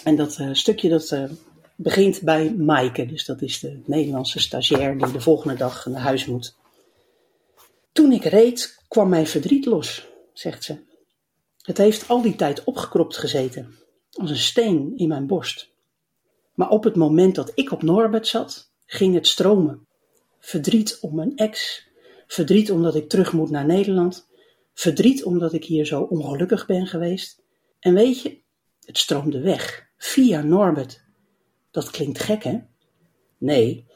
En 0.05 0.17
dat 0.17 0.39
stukje 0.53 0.89
dat 0.89 1.17
begint 1.77 2.23
bij 2.23 2.55
Maaike, 2.55 3.07
dus 3.07 3.25
dat 3.25 3.43
is 3.43 3.61
de 3.61 3.81
Nederlandse 3.87 4.41
stagiair 4.41 4.99
die 4.99 5.13
de 5.13 5.21
volgende 5.21 5.55
dag 5.55 5.87
naar 5.87 6.01
huis 6.01 6.27
moet. 6.27 6.57
Toen 7.93 8.13
ik 8.13 8.25
reed, 8.25 8.83
kwam 8.89 9.09
mijn 9.09 9.27
verdriet 9.27 9.67
los, 9.67 10.07
zegt 10.33 10.65
ze. 10.65 10.77
Het 11.63 11.79
heeft 11.79 12.09
al 12.09 12.23
die 12.23 12.37
tijd 12.37 12.65
opgekropt 12.65 13.17
gezeten, 13.17 13.75
als 14.13 14.31
een 14.31 14.37
steen 14.37 14.93
in 14.97 15.09
mijn 15.09 15.27
borst. 15.27 15.71
Maar 16.55 16.69
op 16.69 16.85
het 16.85 16.97
moment 16.97 17.35
dat 17.35 17.53
ik 17.55 17.73
op 17.73 17.83
Norbert 17.83 18.27
zat, 18.27 18.71
ging 18.87 19.15
het 19.15 19.27
stromen. 19.27 19.87
Verdriet 20.39 20.99
om 21.01 21.15
mijn 21.15 21.37
ex, 21.37 21.87
verdriet 22.31 22.71
omdat 22.71 22.95
ik 22.95 23.09
terug 23.09 23.33
moet 23.33 23.51
naar 23.51 23.67
Nederland, 23.67 24.29
verdriet 24.75 25.25
omdat 25.25 25.53
ik 25.53 25.65
hier 25.65 25.87
zo 25.87 26.01
ongelukkig 26.01 26.67
ben 26.67 26.87
geweest. 26.87 27.43
En 27.81 27.95
weet 27.95 28.23
je, 28.23 28.39
het 28.85 28.99
stroomde 28.99 29.41
weg, 29.41 29.87
via 29.97 30.43
Norbert. 30.43 31.05
Dat 31.71 31.91
klinkt 31.91 32.19
gek, 32.19 32.43
hè? 32.43 32.59
Nee, 33.39 33.87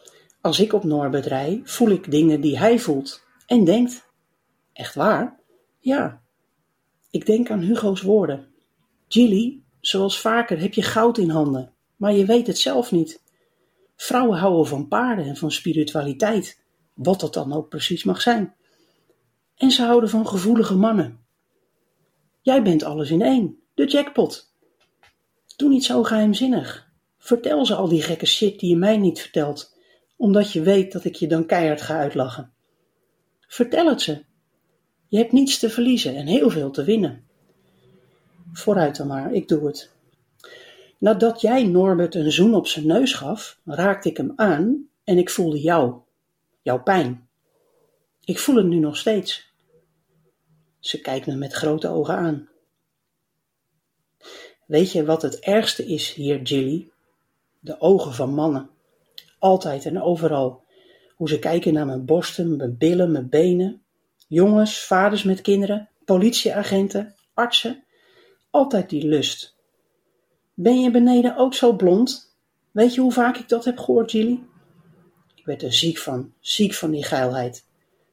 als 0.41 0.61
ik 0.61 0.73
op 0.73 0.85
Norbert 0.85 1.27
rij, 1.27 1.61
voel 1.65 1.89
ik 1.91 2.11
dingen 2.11 2.41
die 2.41 2.59
hij 2.59 2.79
voelt 2.79 3.23
en 3.47 3.65
denkt. 3.65 4.11
Echt 4.73 4.95
waar? 4.95 5.41
Ja. 5.81 6.23
Ik 7.11 7.27
denk 7.27 7.51
aan 7.51 7.61
Hugo's 7.61 8.03
woorden. 8.03 8.49
Gilly, 9.09 9.63
zoals 9.81 10.21
vaker 10.21 10.61
heb 10.61 10.75
je 10.75 10.83
goud 10.83 11.19
in 11.19 11.31
handen, 11.31 11.73
maar 11.97 12.13
je 12.13 12.25
weet 12.25 12.47
het 12.47 12.59
zelf 12.59 12.93
niet. 12.93 13.23
Vrouwen 13.97 14.39
houden 14.39 14.67
van 14.67 14.89
paarden 14.89 15.25
en 15.25 15.37
van 15.37 15.51
spiritualiteit, 15.51 16.64
wat 16.95 17.21
dat 17.21 17.35
dan 17.35 17.53
ook 17.53 17.69
precies 17.69 18.05
mag 18.05 18.23
zijn. 18.23 18.55
En 19.57 19.71
ze 19.71 19.83
houden 19.83 20.11
van 20.11 20.27
gevoelige 20.27 20.75
mannen. 20.75 21.19
Jij 22.41 22.63
bent 22.63 22.83
alles 22.83 23.11
in 23.11 23.23
één, 23.23 23.59
de 23.75 23.87
jackpot. 23.87 24.53
Doe 25.57 25.69
niet 25.69 25.85
zo 25.85 26.03
geheimzinnig. 26.03 26.93
Vertel 27.19 27.67
ze 27.67 27.75
al 27.75 27.89
die 27.89 28.03
gekke 28.03 28.27
shit 28.27 28.61
die 28.61 28.71
je 28.71 28.77
mij 28.77 28.97
niet 28.97 29.21
vertelt, 29.21 29.77
omdat 30.17 30.53
je 30.53 30.63
weet 30.63 30.93
dat 30.93 31.05
ik 31.05 31.15
je 31.15 31.27
dan 31.27 31.47
keihard 31.47 31.83
ga 31.83 31.99
uitlachen. 31.99 32.53
Vertel 33.41 33.89
het 33.89 34.03
ze. 34.03 34.25
Je 35.09 35.19
hebt 35.19 35.33
niets 35.33 35.59
te 35.59 35.71
verliezen 35.71 36.17
en 36.17 36.27
heel 36.27 36.51
veel 36.51 36.71
te 36.71 36.85
winnen. 36.85 37.25
Vooruit 38.53 38.97
dan 38.97 39.07
maar, 39.07 39.33
ik 39.33 39.49
doe 39.49 39.67
het. 39.67 39.91
Nadat 40.99 41.41
jij 41.41 41.65
Norbert 41.65 42.15
een 42.15 42.33
zoen 42.33 42.55
op 42.55 42.67
zijn 42.67 42.87
neus 42.87 43.13
gaf, 43.13 43.61
raakte 43.65 44.09
ik 44.09 44.17
hem 44.17 44.33
aan 44.37 44.89
en 45.05 45.19
ik 45.19 45.31
voelde 45.31 45.61
jou, 45.61 45.95
jouw 46.65 46.83
pijn. 46.83 47.29
Ik 48.25 48.39
voel 48.39 48.57
het 48.57 48.67
nu 48.67 48.79
nog 48.79 48.97
steeds. 48.97 49.53
Ze 50.81 51.01
kijkt 51.01 51.27
me 51.27 51.35
met 51.35 51.53
grote 51.53 51.89
ogen 51.89 52.17
aan. 52.17 52.49
Weet 54.67 54.93
je 54.93 55.05
wat 55.05 55.23
het 55.23 55.39
ergste 55.39 55.87
is 55.87 56.13
hier, 56.13 56.43
Jilly? 56.43 56.91
De 57.61 57.81
ogen 57.81 58.15
van 58.15 58.35
mannen. 58.35 58.71
Altijd 59.39 59.87
en 59.87 60.03
overal. 60.03 60.65
Hoe 61.17 61.29
ze 61.29 61.39
kijken 61.39 61.73
naar 61.73 61.87
mijn 61.87 62.05
borsten, 62.05 62.57
mijn 62.57 62.79
billen, 62.79 63.13
mijn 63.13 63.29
benen. 63.29 63.83
Jongens, 64.29 64.79
vaders 64.79 65.23
met 65.23 65.41
kinderen, 65.41 65.89
politieagenten, 66.05 67.15
artsen. 67.35 67.85
Altijd 68.51 68.91
die 68.91 69.07
lust. 69.07 69.57
Ben 70.55 70.81
je 70.81 70.91
beneden 70.91 71.37
ook 71.37 71.55
zo 71.55 71.73
blond? 71.73 72.37
Weet 72.71 72.95
je 72.95 73.01
hoe 73.01 73.13
vaak 73.13 73.37
ik 73.37 73.49
dat 73.49 73.65
heb 73.65 73.79
gehoord, 73.79 74.11
Jilly? 74.11 74.41
Ik 75.45 75.51
werd 75.51 75.63
er 75.63 75.73
ziek 75.73 75.99
van, 75.99 76.33
ziek 76.41 76.75
van 76.75 76.91
die 76.91 77.05
geilheid. 77.05 77.65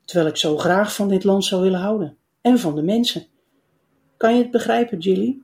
Terwijl 0.05 0.29
ik 0.29 0.37
zo 0.37 0.57
graag 0.57 0.95
van 0.95 1.07
dit 1.07 1.23
land 1.23 1.45
zou 1.45 1.61
willen 1.61 1.79
houden. 1.79 2.17
En 2.41 2.59
van 2.59 2.75
de 2.75 2.81
mensen. 2.81 3.25
Kan 4.17 4.35
je 4.35 4.41
het 4.41 4.51
begrijpen, 4.51 4.97
Jilly? 4.97 5.37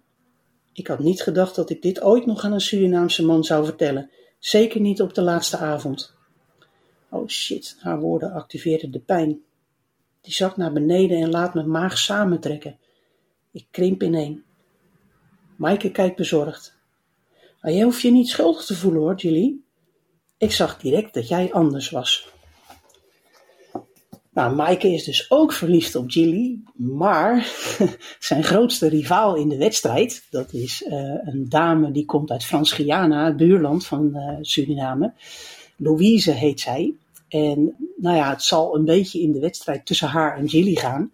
Ik 0.74 0.88
had 0.88 1.00
niet 1.00 1.22
gedacht 1.22 1.56
dat 1.56 1.70
ik 1.70 1.82
dit 1.82 2.02
ooit 2.02 2.26
nog 2.26 2.44
aan 2.44 2.52
een 2.52 2.62
Surinaamse 2.62 3.26
man 3.26 3.44
zou 3.44 3.66
vertellen. 3.66 4.10
Zeker 4.40 4.80
niet 4.80 5.02
op 5.02 5.14
de 5.14 5.22
laatste 5.22 5.58
avond. 5.58 6.14
Oh 7.10 7.28
shit, 7.28 7.78
haar 7.80 8.00
woorden 8.00 8.32
activeerden 8.32 8.92
de 8.92 9.00
pijn. 9.00 9.42
Die 10.22 10.34
zakt 10.34 10.58
naar 10.58 10.74
beneden 10.74 11.22
en 11.22 11.30
laat 11.30 11.54
mijn 11.54 11.72
maag 11.72 11.98
samentrekken. 11.98 12.78
Ik 13.52 13.66
krimp 13.72 14.04
ineen. 14.04 14.44
Maaike 15.56 15.92
kijkt 15.92 16.16
bezorgd. 16.16 16.76
Maar 17.62 17.72
jij 17.72 17.84
hoeft 17.84 18.02
je 18.02 18.12
niet 18.12 18.30
schuldig 18.30 18.66
te 18.66 18.76
voelen 18.76 19.02
hoor, 19.02 19.16
Julie. 19.16 19.66
Ik 20.38 20.52
zag 20.52 20.78
direct 20.78 21.14
dat 21.14 21.28
jij 21.28 21.54
anders 21.54 21.90
was. 21.90 22.30
Nou, 24.34 24.56
Maaike 24.56 24.94
is 24.94 25.04
dus 25.04 25.32
ook 25.32 25.54
verliefd 25.54 25.96
op 25.96 26.10
Jilly, 26.10 26.60
maar 26.74 27.48
zijn 28.20 28.44
grootste 28.44 28.88
rivaal 28.88 29.36
in 29.36 29.50
de 29.50 29.58
wedstrijd, 29.58 30.28
dat 30.30 30.54
is 30.54 30.82
uh, 30.82 30.94
een 31.24 31.46
dame 31.50 31.92
die 31.92 32.06
komt 32.06 32.32
uit 32.32 32.44
Frans-Guyana, 32.44 33.26
het 33.26 33.38
buurland 33.38 33.86
van 33.86 34.12
uh, 34.14 34.38
Suriname. 34.42 35.14
Louise 35.78 36.32
heet 36.32 36.60
zij. 36.60 36.94
En 37.30 37.76
nou 37.98 38.16
ja, 38.16 38.30
het 38.30 38.44
zal 38.44 38.76
een 38.76 38.86
beetje 38.86 39.22
in 39.22 39.32
de 39.32 39.40
wedstrijd 39.40 39.86
tussen 39.86 40.08
haar 40.08 40.38
en 40.38 40.46
Jilly 40.46 40.76
gaan 40.76 41.12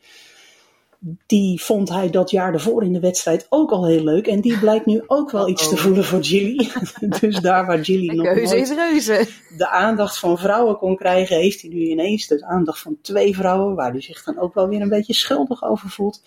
die 1.26 1.62
vond 1.62 1.90
hij 1.90 2.10
dat 2.10 2.30
jaar 2.30 2.54
ervoor 2.54 2.84
in 2.84 2.94
de 2.94 3.00
wedstrijd 3.00 3.46
ook 3.50 3.72
al 3.72 3.88
heel 3.88 4.04
leuk. 4.04 4.28
En 4.28 4.42
die 4.42 4.60
blijkt 4.60 4.86
nu 4.86 5.04
ook 5.08 5.32
wel 5.32 5.50
iets 5.50 5.70
te 5.70 5.78
voelen 5.78 6.04
voor 6.04 6.20
Jilly. 6.20 6.70
dus 7.20 7.40
daar 7.40 7.66
waar 7.66 7.82
Jilly 7.82 8.16
nog 8.16 8.34
Keuze 8.34 8.58
is 8.58 8.72
reuze. 8.72 9.28
de 9.58 9.70
aandacht 9.70 10.20
van 10.20 10.38
vrouwen 10.38 10.78
kon 10.78 10.96
krijgen, 10.96 11.36
heeft 11.36 11.62
hij 11.62 11.70
nu 11.70 11.80
ineens 11.80 12.28
de 12.28 12.46
aandacht 12.46 12.80
van 12.80 12.98
twee 13.02 13.36
vrouwen, 13.36 13.76
waar 13.76 13.92
hij 13.92 14.02
zich 14.02 14.24
dan 14.24 14.40
ook 14.40 14.54
wel 14.54 14.68
weer 14.68 14.82
een 14.82 14.90
beetje 14.90 15.14
schuldig 15.14 15.64
over 15.64 15.90
voelt. 15.90 16.22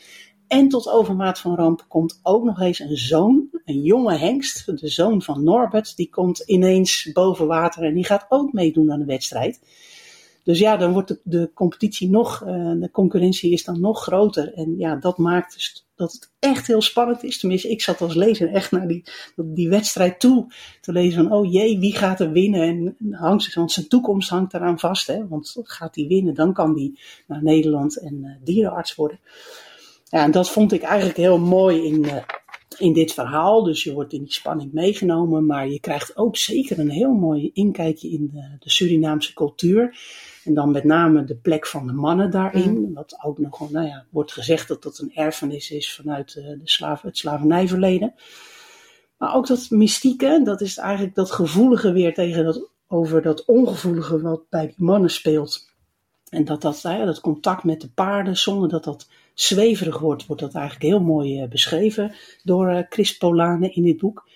En 0.49 0.69
tot 0.69 0.89
overmaat 0.89 1.39
van 1.39 1.55
ramp 1.55 1.85
komt 1.89 2.21
ook 2.23 2.45
nog 2.45 2.61
eens 2.61 2.79
een 2.79 2.97
zoon, 2.97 3.49
een 3.65 3.83
jonge 3.83 4.17
hengst, 4.17 4.67
de 4.81 4.89
zoon 4.89 5.23
van 5.23 5.45
Norbert, 5.45 5.97
die 5.97 6.09
komt 6.09 6.39
ineens 6.41 7.11
boven 7.13 7.47
water 7.47 7.83
en 7.83 7.95
die 7.95 8.05
gaat 8.05 8.27
ook 8.29 8.53
meedoen 8.53 8.93
aan 8.93 8.99
de 8.99 9.05
wedstrijd. 9.05 9.61
Dus 10.47 10.59
ja, 10.59 10.77
dan 10.77 10.93
wordt 10.93 11.17
de, 11.23 11.51
competitie 11.55 12.11
nog, 12.11 12.43
uh, 12.43 12.73
de 12.81 12.91
concurrentie 12.93 13.53
is 13.53 13.65
dan 13.65 13.81
nog 13.81 14.03
groter. 14.03 14.55
En 14.55 14.79
ja, 14.79 14.97
dat 14.97 15.19
maakt 15.19 15.55
dus 15.55 15.87
dat 15.95 16.13
het 16.13 16.31
echt 16.39 16.67
heel 16.67 16.83
spannend 16.83 17.25
is. 17.25 17.39
Tenminste, 17.39 17.71
ik 17.71 17.83
zat 17.83 18.01
als 18.01 18.15
lezer 18.15 18.53
echt 18.53 18.71
naar 18.71 18.89
die, 18.89 19.05
die 19.37 19.69
wedstrijd 19.69 20.21
toe. 20.21 20.47
Te 20.81 20.93
lezen 20.93 21.23
van, 21.23 21.33
oh 21.33 21.53
jee, 21.53 21.79
wie 21.79 21.97
gaat 21.97 22.21
er 22.21 22.31
winnen? 22.31 22.97
En 23.01 23.15
hangt, 23.15 23.55
want 23.55 23.73
zijn 23.73 23.89
toekomst 23.89 24.29
hangt 24.29 24.55
eraan 24.55 24.79
vast. 24.79 25.07
Hè? 25.07 25.29
Want 25.29 25.57
gaat 25.63 25.95
hij 25.95 26.07
winnen, 26.07 26.35
dan 26.35 26.53
kan 26.53 26.75
hij 26.75 26.95
naar 27.27 27.43
Nederland 27.43 27.97
en 27.97 28.15
uh, 28.15 28.31
dierenarts 28.45 28.95
worden. 28.95 29.21
Ja, 30.05 30.23
en 30.23 30.31
dat 30.31 30.51
vond 30.51 30.73
ik 30.73 30.83
eigenlijk 30.83 31.17
heel 31.19 31.39
mooi 31.39 31.85
in, 31.85 32.05
uh, 32.05 32.17
in 32.79 32.93
dit 32.93 33.13
verhaal. 33.13 33.63
Dus 33.63 33.85
je 33.85 33.93
wordt 33.93 34.13
in 34.13 34.23
die 34.23 34.33
spanning 34.33 34.73
meegenomen. 34.73 35.47
Maar 35.47 35.69
je 35.69 35.81
krijgt 35.81 36.17
ook 36.17 36.37
zeker 36.37 36.79
een 36.79 36.91
heel 36.91 37.13
mooi 37.13 37.51
inkijkje 37.53 38.11
in 38.11 38.31
de, 38.33 38.57
de 38.59 38.71
Surinaamse 38.71 39.35
cultuur. 39.35 39.99
En 40.45 40.55
dan 40.55 40.71
met 40.71 40.85
name 40.85 41.25
de 41.25 41.37
plek 41.37 41.67
van 41.67 41.87
de 41.87 41.93
mannen 41.93 42.31
daarin. 42.31 42.79
Mm. 42.79 42.95
Wat 42.95 43.17
ook 43.23 43.39
nog, 43.39 43.71
nou 43.71 43.87
ja, 43.87 44.07
wordt 44.11 44.33
gezegd 44.33 44.69
dat 44.69 44.83
dat 44.83 44.99
een 44.99 45.15
erfenis 45.15 45.71
is 45.71 45.95
vanuit 45.95 46.35
uh, 46.39 46.47
de 46.47 46.61
slaaf, 46.65 47.03
het 47.03 47.19
slavernijverleden. 47.19 48.15
Maar 49.19 49.35
ook 49.35 49.47
dat 49.47 49.71
mystieke, 49.71 50.41
dat 50.45 50.61
is 50.61 50.77
eigenlijk 50.77 51.15
dat 51.15 51.31
gevoelige 51.31 51.93
weer 51.93 52.15
tegen 52.15 52.45
dat, 52.45 52.71
over 52.89 53.23
dat 53.23 53.45
ongevoelige 53.45 54.21
wat 54.21 54.49
bij 54.49 54.67
die 54.67 54.75
mannen 54.77 55.11
speelt. 55.11 55.75
En 56.29 56.45
dat 56.45 56.63
dat, 56.63 56.83
nou 56.83 56.99
ja, 56.99 57.05
dat 57.05 57.21
contact 57.21 57.65
met 57.65 57.81
de 57.81 57.89
paarden, 57.89 58.37
zonder 58.37 58.69
dat 58.69 58.85
dat 58.85 59.09
zweverig 59.37 59.99
wordt, 59.99 60.27
wordt 60.27 60.43
dat 60.43 60.55
eigenlijk 60.55 60.85
heel 60.85 61.01
mooi 61.01 61.43
uh, 61.43 61.49
beschreven 61.49 62.15
door 62.43 62.71
uh, 62.71 62.79
Chris 62.89 63.17
Polane 63.17 63.71
in 63.71 63.83
dit 63.83 63.99
boek. 63.99 64.29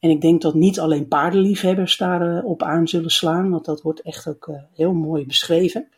En 0.00 0.10
ik 0.10 0.20
denk 0.20 0.42
dat 0.42 0.54
niet 0.54 0.80
alleen 0.80 1.08
paardenliefhebbers 1.08 1.96
daarop 1.96 2.62
uh, 2.62 2.68
aan 2.68 2.88
zullen 2.88 3.10
slaan, 3.10 3.50
want 3.50 3.64
dat 3.64 3.82
wordt 3.82 4.02
echt 4.02 4.28
ook 4.28 4.50
heel 4.74 4.92
mooi 4.92 5.26
beschreven. 5.26 5.88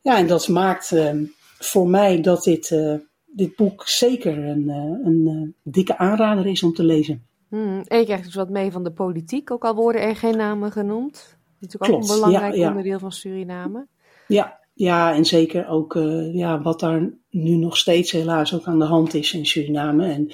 Ja, 0.00 0.18
en 0.18 0.26
dat 0.26 0.48
maakt 0.48 0.90
uh, 0.90 1.10
voor 1.58 1.88
mij 1.88 2.20
dat 2.20 2.44
dit, 2.44 2.70
eh, 2.70 2.94
dit 3.26 3.56
boek 3.56 3.88
zeker 3.88 4.38
een, 4.38 4.68
een 5.04 5.54
dikke 5.62 5.98
aanrader 5.98 6.46
is 6.46 6.62
om 6.62 6.72
te 6.72 6.84
lezen. 6.84 7.26
Hmm, 7.48 7.82
en 7.86 7.98
je 7.98 8.04
krijgt 8.04 8.24
dus 8.24 8.34
wat 8.34 8.50
mee 8.50 8.72
van 8.72 8.84
de 8.84 8.92
politiek, 8.92 9.50
ook 9.50 9.64
al 9.64 9.74
worden 9.74 10.02
er 10.02 10.16
geen 10.16 10.36
namen 10.36 10.72
genoemd. 10.72 11.12
Dat 11.12 11.22
is 11.22 11.60
natuurlijk 11.60 11.92
Klopt, 11.92 12.04
ook 12.04 12.10
een 12.10 12.20
belangrijk 12.20 12.54
ja, 12.54 12.60
ja. 12.60 12.68
onderdeel 12.68 12.98
van 12.98 13.12
Suriname. 13.12 13.86
Ja, 14.26 14.60
ja, 14.78 15.14
en 15.14 15.24
zeker 15.24 15.68
ook 15.68 15.94
ja, 16.32 16.62
wat 16.62 16.80
daar 16.80 17.10
nu 17.30 17.56
nog 17.56 17.76
steeds 17.76 18.10
helaas 18.10 18.54
ook 18.54 18.64
aan 18.64 18.78
de 18.78 18.84
hand 18.84 19.14
is 19.14 19.32
in 19.32 19.46
Suriname. 19.46 20.06
En 20.06 20.30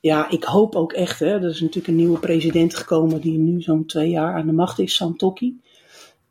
ja, 0.00 0.30
ik 0.30 0.44
hoop 0.44 0.74
ook 0.74 0.92
echt, 0.92 1.18
hè, 1.18 1.26
er 1.26 1.50
is 1.50 1.60
natuurlijk 1.60 1.86
een 1.86 1.96
nieuwe 1.96 2.18
president 2.18 2.74
gekomen 2.74 3.20
die 3.20 3.38
nu 3.38 3.60
zo'n 3.60 3.86
twee 3.86 4.10
jaar 4.10 4.34
aan 4.34 4.46
de 4.46 4.52
macht 4.52 4.78
is, 4.78 4.94
Santokki. 4.94 5.60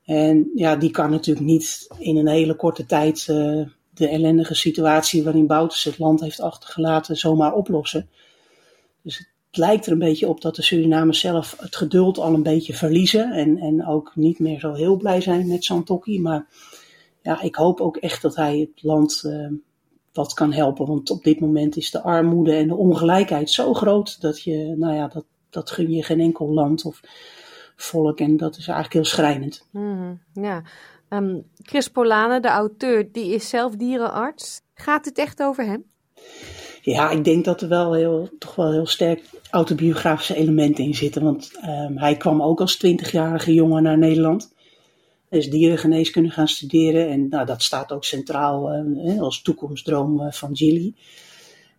En 0.05 0.51
ja, 0.55 0.75
die 0.75 0.91
kan 0.91 1.09
natuurlijk 1.09 1.45
niet 1.45 1.87
in 1.97 2.17
een 2.17 2.27
hele 2.27 2.55
korte 2.55 2.85
tijd 2.85 3.27
uh, 3.29 3.65
de 3.93 4.07
ellendige 4.07 4.55
situatie 4.55 5.23
waarin 5.23 5.47
Bouters 5.47 5.83
het 5.83 5.99
land 5.99 6.21
heeft 6.21 6.41
achtergelaten 6.41 7.15
zomaar 7.15 7.53
oplossen. 7.53 8.09
Dus 9.01 9.17
het 9.17 9.57
lijkt 9.57 9.85
er 9.85 9.91
een 9.91 9.99
beetje 9.99 10.27
op 10.27 10.41
dat 10.41 10.55
de 10.55 10.61
Surinamers 10.61 11.19
zelf 11.19 11.55
het 11.59 11.75
geduld 11.75 12.17
al 12.17 12.33
een 12.33 12.43
beetje 12.43 12.73
verliezen 12.73 13.31
en, 13.31 13.57
en 13.57 13.87
ook 13.87 14.11
niet 14.15 14.39
meer 14.39 14.59
zo 14.59 14.73
heel 14.73 14.97
blij 14.97 15.21
zijn 15.21 15.47
met 15.47 15.63
Santokki. 15.63 16.21
Maar 16.21 16.47
ja, 17.21 17.41
ik 17.41 17.55
hoop 17.55 17.81
ook 17.81 17.97
echt 17.97 18.21
dat 18.21 18.35
hij 18.35 18.57
het 18.57 18.83
land 18.83 19.23
uh, 19.25 19.51
wat 20.13 20.33
kan 20.33 20.53
helpen. 20.53 20.85
Want 20.85 21.09
op 21.09 21.23
dit 21.23 21.39
moment 21.39 21.75
is 21.77 21.91
de 21.91 22.01
armoede 22.01 22.53
en 22.53 22.67
de 22.67 22.75
ongelijkheid 22.75 23.49
zo 23.49 23.73
groot 23.73 24.21
dat 24.21 24.41
je, 24.41 24.75
nou 24.77 24.93
ja, 24.93 25.07
dat, 25.07 25.25
dat 25.49 25.71
gun 25.71 25.91
je 25.91 26.03
geen 26.03 26.19
enkel 26.19 26.53
land 26.53 26.85
of 26.85 26.99
volk. 27.75 28.19
En 28.19 28.37
dat 28.37 28.57
is 28.57 28.67
eigenlijk 28.67 28.93
heel 28.93 29.05
schrijnend. 29.05 29.67
Mm, 29.71 30.21
ja. 30.33 30.63
Um, 31.09 31.43
Chris 31.61 31.87
Polane, 31.87 32.39
de 32.39 32.47
auteur, 32.47 33.11
die 33.11 33.33
is 33.33 33.49
zelf 33.49 33.75
dierenarts. 33.75 34.61
Gaat 34.73 35.05
het 35.05 35.17
echt 35.17 35.41
over 35.41 35.65
hem? 35.65 35.83
Ja, 36.81 37.09
ik 37.09 37.23
denk 37.23 37.45
dat 37.45 37.61
er 37.61 37.67
wel 37.67 37.93
heel, 37.93 38.29
toch 38.39 38.55
wel 38.55 38.71
heel 38.71 38.85
sterk 38.85 39.23
autobiografische 39.51 40.35
elementen 40.35 40.83
in 40.83 40.95
zitten. 40.95 41.23
Want 41.23 41.51
um, 41.63 41.97
hij 41.97 42.17
kwam 42.17 42.41
ook 42.41 42.61
als 42.61 42.77
twintigjarige 42.77 43.53
jongen 43.53 43.83
naar 43.83 43.97
Nederland 43.97 44.53
is 45.29 45.49
dierengeneeskunde 45.49 46.29
gaan 46.29 46.47
studeren. 46.47 47.09
En 47.09 47.29
nou, 47.29 47.45
dat 47.45 47.63
staat 47.63 47.91
ook 47.91 48.03
centraal 48.03 48.73
uh, 48.75 49.21
als 49.21 49.41
toekomstdroom 49.41 50.21
uh, 50.21 50.31
van 50.31 50.55
Gilly. 50.55 50.93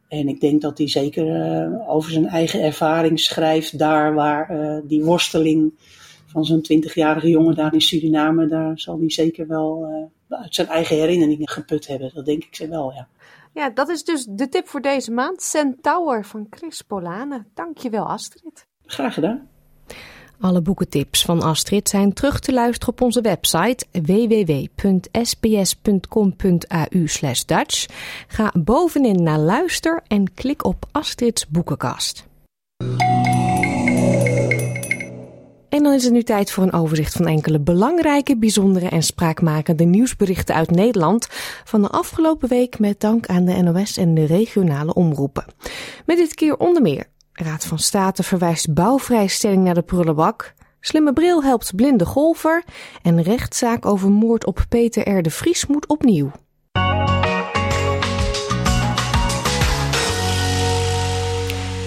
En 0.08 0.28
ik 0.28 0.40
denk 0.40 0.60
dat 0.60 0.78
hij 0.78 0.88
zeker 0.88 1.26
uh, 1.26 1.90
over 1.90 2.10
zijn 2.10 2.26
eigen 2.26 2.62
ervaring 2.62 3.20
schrijft, 3.20 3.78
daar 3.78 4.14
waar 4.14 4.82
die 4.86 5.04
worsteling 5.04 5.72
van 6.26 6.44
zo'n 6.44 6.62
twintigjarige 6.62 7.28
jongen 7.28 7.54
daar 7.54 7.74
in 7.74 7.80
Suriname, 7.80 8.46
daar 8.46 8.78
zal 8.78 8.98
hij 8.98 9.10
zeker 9.10 9.46
wel 9.46 9.86
uit 10.28 10.54
zijn 10.54 10.66
eigen 10.68 10.96
herinneringen 10.96 11.48
geput 11.48 11.86
hebben. 11.86 12.10
Dat 12.14 12.24
denk 12.24 12.44
ik 12.44 12.54
ze 12.54 12.68
wel, 12.68 12.92
ja. 12.92 13.08
Ja, 13.54 13.70
dat 13.70 13.88
is 13.88 14.04
dus 14.04 14.26
de 14.30 14.48
tip 14.48 14.68
voor 14.68 14.80
deze 14.80 15.10
maand. 15.10 15.42
Centaur 15.42 16.24
van 16.24 16.46
Chris 16.50 16.82
Polane. 16.82 17.44
Dankjewel, 17.54 18.04
Astrid. 18.04 18.66
Graag 18.86 19.14
gedaan. 19.14 19.49
Alle 20.40 20.60
boekentips 20.60 21.24
van 21.24 21.42
Astrid 21.42 21.88
zijn 21.88 22.12
terug 22.12 22.40
te 22.40 22.52
luisteren 22.52 22.94
op 22.94 23.00
onze 23.00 23.20
website 23.20 23.86
www.sbs.com.au 23.92 25.06
Dutch. 27.46 27.86
Ga 28.28 28.52
bovenin 28.58 29.22
naar 29.22 29.38
luister 29.38 30.02
en 30.06 30.34
klik 30.34 30.64
op 30.64 30.84
Astrid's 30.92 31.46
boekenkast. 31.48 32.28
En 35.68 35.82
dan 35.82 35.92
is 35.92 36.04
het 36.04 36.12
nu 36.12 36.22
tijd 36.22 36.50
voor 36.50 36.64
een 36.64 36.72
overzicht 36.72 37.12
van 37.12 37.26
enkele 37.26 37.60
belangrijke, 37.60 38.36
bijzondere 38.36 38.88
en 38.88 39.02
spraakmakende 39.02 39.84
nieuwsberichten 39.84 40.54
uit 40.54 40.70
Nederland 40.70 41.26
van 41.64 41.82
de 41.82 41.88
afgelopen 41.88 42.48
week 42.48 42.78
met 42.78 43.00
dank 43.00 43.26
aan 43.26 43.44
de 43.44 43.62
NOS 43.62 43.96
en 43.96 44.14
de 44.14 44.24
regionale 44.24 44.94
omroepen. 44.94 45.44
Met 46.06 46.16
dit 46.16 46.34
keer 46.34 46.56
onder 46.56 46.82
meer 46.82 47.06
Raad 47.40 47.64
van 47.64 47.78
State 47.78 48.22
verwijst 48.22 48.74
bouwvrijstelling 48.74 49.64
naar 49.64 49.74
de 49.74 49.82
prullenbak. 49.82 50.54
Slimme 50.80 51.12
bril 51.12 51.42
helpt 51.42 51.74
blinde 51.76 52.06
golfer. 52.06 52.64
En 53.02 53.22
rechtszaak 53.22 53.86
over 53.86 54.10
moord 54.10 54.46
op 54.46 54.64
Peter 54.68 55.16
R. 55.16 55.22
de 55.22 55.30
Vries 55.30 55.66
moet 55.66 55.86
opnieuw. 55.86 56.30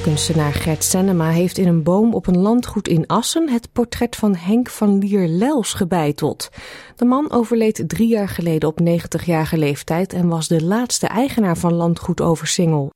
Kunstenaar 0.03 0.53
Gert 0.53 0.83
Senema 0.83 1.29
heeft 1.29 1.57
in 1.57 1.67
een 1.67 1.83
boom 1.83 2.13
op 2.13 2.27
een 2.27 2.37
landgoed 2.37 2.87
in 2.87 3.07
Assen 3.07 3.49
het 3.49 3.71
portret 3.71 4.15
van 4.15 4.35
Henk 4.35 4.69
van 4.69 4.97
Lier-Lels 4.97 5.73
gebeiteld. 5.73 6.49
De 6.95 7.05
man 7.05 7.31
overleed 7.31 7.83
drie 7.87 8.07
jaar 8.07 8.29
geleden 8.29 8.69
op 8.69 8.79
90-jarige 8.81 9.57
leeftijd 9.57 10.13
en 10.13 10.27
was 10.27 10.47
de 10.47 10.63
laatste 10.63 11.07
eigenaar 11.07 11.57
van 11.57 11.73
landgoed 11.73 12.21
Oversingel. 12.21 12.91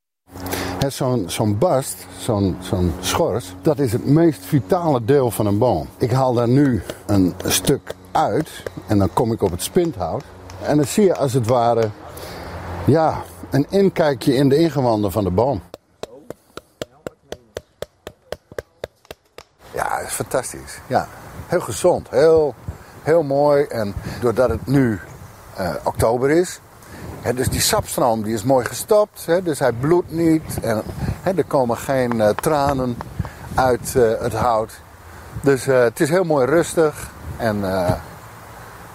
Zo'n 0.88 1.30
zo'n 1.30 1.58
bast, 1.58 2.06
zo'n 2.18 2.58
zo'n 2.62 2.94
schors, 3.00 3.56
dat 3.62 3.80
is 3.80 3.92
het 3.92 4.06
meest 4.06 4.46
vitale 4.46 5.06
deel 5.06 5.32
van 5.32 5.46
een 5.46 5.58
boom. 5.58 5.88
Ik 5.98 6.12
haal 6.12 6.34
daar 6.34 6.48
nu 6.48 6.82
een 7.06 7.34
stuk 7.46 7.96
uit 8.12 8.64
en 8.88 8.98
dan 8.98 9.14
kom 9.14 9.32
ik 9.32 9.42
op 9.42 9.52
het 9.52 9.64
spinthout. 9.64 10.24
En 10.62 10.78
dan 10.78 10.86
zie 10.86 11.04
je 11.04 11.16
als 11.16 11.34
het 11.34 11.48
ware 11.48 11.90
ja, 12.86 13.22
een 13.50 13.66
inkijkje 13.70 14.36
in 14.36 14.50
de 14.50 14.58
ingewanden 14.58 15.12
van 15.12 15.24
de 15.24 15.32
boom. 15.32 15.62
Ja, 19.74 20.00
is 20.00 20.12
fantastisch. 20.12 20.80
Ja, 20.88 21.08
heel 21.48 21.62
gezond, 21.62 22.10
heel, 22.10 22.56
heel 23.04 23.24
mooi. 23.24 23.64
En 23.64 23.94
doordat 24.22 24.50
het 24.50 24.68
nu 24.68 25.00
uh, 25.60 25.70
oktober 25.84 26.30
is, 26.30 26.60
dus 27.36 27.49
die 27.49 27.61
sapstroom 27.61 28.24
die 28.24 28.34
is 28.34 28.43
mooi 28.43 28.65
gestopt, 28.65 29.26
dus 29.43 29.59
hij 29.59 29.72
bloedt 29.72 30.11
niet. 30.11 30.59
En 31.24 31.38
er 31.38 31.43
komen 31.43 31.78
geen 31.78 32.15
uh, 32.15 32.30
tranen 32.30 32.97
uit 33.55 33.93
uh, 33.97 34.11
het 34.20 34.34
hout. 34.34 34.72
Dus 35.41 35.68
uh, 35.68 35.80
het 35.82 35.99
is 35.99 36.09
heel 36.09 36.24
mooi 36.24 36.45
rustig. 36.45 37.11
En 37.38 37.59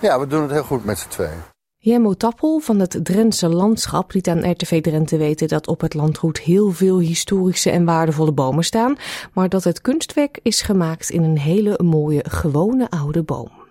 ja, 0.01 0.21
we 0.21 0.27
doen 0.27 0.43
het 0.43 0.51
heel 0.51 0.65
goed 0.65 0.85
met 0.85 0.99
z'n 0.99 1.09
tweeën. 1.09 1.51
Jemmo 1.85 2.15
Tappel 2.15 2.59
van 2.59 2.79
het 2.79 3.01
Drentse 3.03 3.49
Landschap 3.49 4.13
liet 4.13 4.29
aan 4.29 4.51
RTV 4.51 4.83
Drenthe 4.83 5.17
weten 5.17 5.49
dat 5.49 5.67
op 5.67 5.81
het 5.81 5.95
landgoed 5.95 6.39
heel 6.39 6.71
veel 6.71 6.99
historische 6.99 7.71
en 7.71 7.85
waardevolle 7.85 8.33
bomen 8.33 8.65
staan, 8.65 8.97
maar 9.33 9.49
dat 9.49 9.65
het 9.65 9.81
kunstwerk 9.81 10.39
is 10.43 10.61
gemaakt 10.61 11.11
in 11.11 11.23
een 11.23 11.39
hele 11.39 11.79
mooie 11.83 12.25
gewone 12.29 12.91
oude 12.91 13.23
boom. 13.23 13.62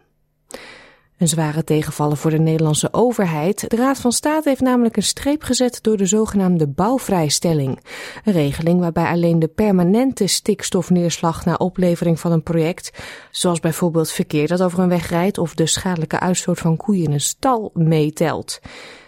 Een 1.22 1.28
zware 1.28 1.64
tegenvaller 1.64 2.18
voor 2.18 2.32
de 2.32 2.40
Nederlandse 2.40 2.94
overheid. 2.94 3.70
De 3.70 3.76
Raad 3.76 3.98
van 3.98 4.12
State 4.12 4.50
heeft 4.50 4.62
namelijk 4.62 4.98
een 4.98 5.04
streep 5.04 5.44
gezet 5.44 5.80
door 5.82 5.98
de 5.98 6.06
zogenaamde 6.06 6.68
bouwvrijstelling. 6.68 7.80
Een 8.24 8.34
regeling 8.34 8.80
waarbij 8.80 9.06
alleen 9.06 9.40
de 9.40 9.48
permanente 9.48 10.28
stikstofneerslag 10.28 11.46
na 11.46 11.54
oplevering 11.54 12.20
van 12.20 12.32
een 12.32 12.44
project, 12.44 12.92
zoals 13.32 13.60
bijvoorbeeld 13.60 14.12
verkeer 14.12 14.48
dat 14.48 14.62
over 14.62 14.80
een 14.80 14.90
weg 14.90 15.10
rijdt 15.10 15.38
of 15.38 15.54
de 15.54 15.66
schadelijke 15.66 16.20
uitstoot 16.20 16.60
van 16.60 16.78
koeien 16.78 17.04
in 17.04 17.12
een 17.12 17.22
stal, 17.22 17.72
meetelt. 17.74 18.60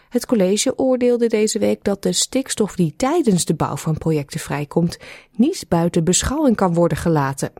Het 0.09 0.25
college 0.25 0.77
oordeelde 0.77 1.27
deze 1.27 1.59
week 1.59 1.83
dat 1.83 2.03
de 2.03 2.11
stikstof 2.11 2.75
die 2.75 2.93
tijdens 2.97 3.45
de 3.45 3.53
bouw 3.53 3.75
van 3.75 3.97
projecten 3.97 4.39
vrijkomt 4.39 4.97
niet 5.35 5.65
buiten 5.67 6.03
beschouwing 6.03 6.55
kan 6.55 6.73
worden 6.73 6.97
gelaten. 6.97 7.51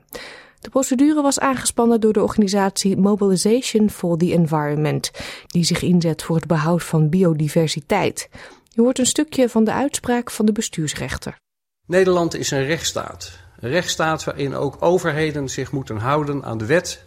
De 0.64 0.70
procedure 0.70 1.22
was 1.22 1.39
aangespannen 1.39 2.01
door 2.01 2.14
de 2.14 2.22
organisatie 2.22 2.97
Mobilization 2.97 3.89
for 3.89 4.18
the 4.18 4.32
Environment, 4.32 5.11
die 5.47 5.64
zich 5.64 5.82
inzet 5.82 6.24
voor 6.24 6.36
het 6.36 6.47
behoud 6.47 6.84
van 6.84 7.09
biodiversiteit. 7.09 8.30
Je 8.70 8.82
hoort 8.82 8.99
een 8.99 9.05
stukje 9.05 9.49
van 9.49 9.64
de 9.64 9.74
uitspraak 9.74 10.32
van 10.32 10.45
de 10.45 10.51
bestuursrechter. 10.51 11.38
Nederland 11.86 12.36
is 12.36 12.51
een 12.51 12.66
rechtsstaat. 12.66 13.39
Een 13.59 13.70
rechtsstaat 13.70 14.24
waarin 14.24 14.55
ook 14.55 14.76
overheden 14.80 15.49
zich 15.49 15.72
moeten 15.72 15.97
houden 15.97 16.43
aan 16.43 16.57
de 16.57 16.66
wet, 16.66 17.03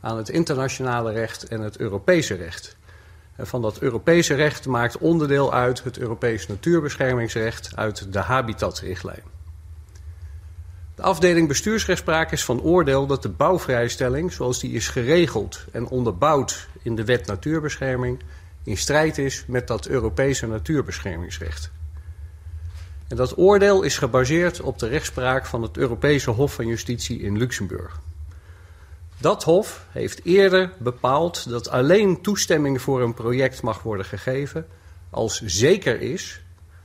aan 0.00 0.16
het 0.16 0.28
internationale 0.28 1.12
recht 1.12 1.48
en 1.48 1.60
het 1.60 1.78
Europese 1.78 2.34
recht. 2.34 2.76
En 3.36 3.46
van 3.46 3.62
dat 3.62 3.78
Europese 3.78 4.34
recht 4.34 4.66
maakt 4.66 4.98
onderdeel 4.98 5.52
uit 5.52 5.84
het 5.84 5.98
Europees 5.98 6.46
natuurbeschermingsrecht 6.46 7.76
uit 7.76 8.12
de 8.12 8.18
Habitatrichtlijn. 8.18 9.39
De 11.00 11.06
afdeling 11.06 11.48
bestuursrechtspraak 11.48 12.32
is 12.32 12.44
van 12.44 12.62
oordeel 12.62 13.06
dat 13.06 13.22
de 13.22 13.28
bouwvrijstelling, 13.28 14.32
zoals 14.32 14.60
die 14.60 14.72
is 14.72 14.88
geregeld 14.88 15.64
en 15.72 15.88
onderbouwd 15.88 16.68
in 16.82 16.94
de 16.94 17.04
wet 17.04 17.26
natuurbescherming, 17.26 18.22
in 18.64 18.76
strijd 18.76 19.18
is 19.18 19.44
met 19.46 19.66
dat 19.66 19.86
Europese 19.86 20.46
natuurbeschermingsrecht. 20.46 21.70
En 23.08 23.16
dat 23.16 23.38
oordeel 23.38 23.82
is 23.82 23.98
gebaseerd 23.98 24.60
op 24.60 24.78
de 24.78 24.88
rechtspraak 24.88 25.46
van 25.46 25.62
het 25.62 25.76
Europese 25.76 26.30
Hof 26.30 26.54
van 26.54 26.66
Justitie 26.66 27.20
in 27.20 27.38
Luxemburg. 27.38 28.00
Dat 29.18 29.44
hof 29.44 29.86
heeft 29.90 30.24
eerder 30.24 30.72
bepaald 30.78 31.48
dat 31.48 31.68
alleen 31.68 32.22
toestemming 32.22 32.82
voor 32.82 33.02
een 33.02 33.14
project 33.14 33.62
mag 33.62 33.82
worden 33.82 34.06
gegeven 34.06 34.66
als 35.10 35.42
zeker 35.44 36.00
is 36.00 36.42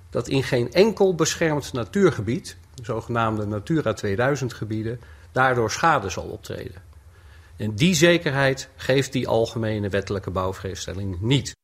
dat 0.09 0.27
in 0.27 0.43
geen 0.43 0.73
enkel 0.73 1.15
beschermd 1.15 1.73
natuurgebied 1.73 2.57
zogenaamde 2.83 3.45
Natura 3.45 3.93
2000 3.93 4.53
gebieden, 4.53 4.99
daardoor 5.31 5.71
schade 5.71 6.09
zal 6.09 6.23
optreden. 6.23 6.81
En 7.57 7.75
die 7.75 7.95
zekerheid 7.95 8.69
geeft 8.75 9.11
die 9.11 9.27
algemene 9.27 9.89
wettelijke 9.89 10.31
bouwvrijstelling 10.31 11.21
niet. 11.21 11.55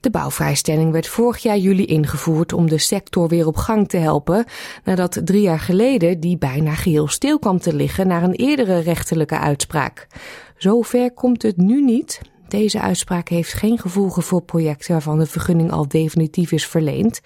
De 0.00 0.10
bouwvrijstelling 0.10 0.92
werd 0.92 1.06
vorig 1.06 1.38
jaar 1.38 1.56
juli 1.56 1.84
ingevoerd 1.84 2.52
om 2.52 2.68
de 2.68 2.78
sector 2.78 3.28
weer 3.28 3.46
op 3.46 3.56
gang 3.56 3.88
te 3.88 3.96
helpen, 3.96 4.44
nadat 4.84 5.20
drie 5.24 5.42
jaar 5.42 5.60
geleden 5.60 6.20
die 6.20 6.38
bijna 6.38 6.74
geheel 6.74 7.08
stil 7.08 7.38
kwam 7.38 7.58
te 7.58 7.74
liggen 7.74 8.06
naar 8.06 8.22
een 8.22 8.34
eerdere 8.34 8.78
rechterlijke 8.78 9.38
uitspraak. 9.38 10.06
Zover 10.56 11.12
komt 11.12 11.42
het 11.42 11.56
nu 11.56 11.82
niet. 11.82 12.20
Deze 12.48 12.80
uitspraak 12.80 13.28
heeft 13.28 13.52
geen 13.52 13.78
gevolgen 13.78 14.22
voor 14.22 14.42
projecten 14.42 14.92
waarvan 14.92 15.18
de 15.18 15.26
vergunning 15.26 15.70
al 15.70 15.88
definitief 15.88 16.52
is 16.52 16.66
verleend. 16.66 17.20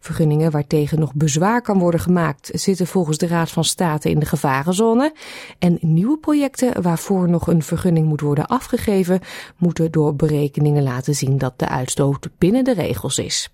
Vergunningen 0.00 0.50
waartegen 0.50 0.98
nog 0.98 1.14
bezwaar 1.14 1.62
kan 1.62 1.78
worden 1.78 2.00
gemaakt 2.00 2.50
zitten 2.52 2.86
volgens 2.86 3.18
de 3.18 3.26
Raad 3.26 3.50
van 3.50 3.64
State 3.64 4.10
in 4.10 4.18
de 4.18 4.26
gevarenzone. 4.26 5.12
En 5.58 5.78
nieuwe 5.80 6.18
projecten 6.18 6.82
waarvoor 6.82 7.28
nog 7.28 7.46
een 7.46 7.62
vergunning 7.62 8.06
moet 8.06 8.20
worden 8.20 8.46
afgegeven, 8.46 9.20
moeten 9.56 9.90
door 9.90 10.16
berekeningen 10.16 10.82
laten 10.82 11.14
zien 11.14 11.38
dat 11.38 11.58
de 11.58 11.68
uitstoot 11.68 12.28
binnen 12.38 12.64
de 12.64 12.74
regels 12.74 13.18
is. 13.18 13.50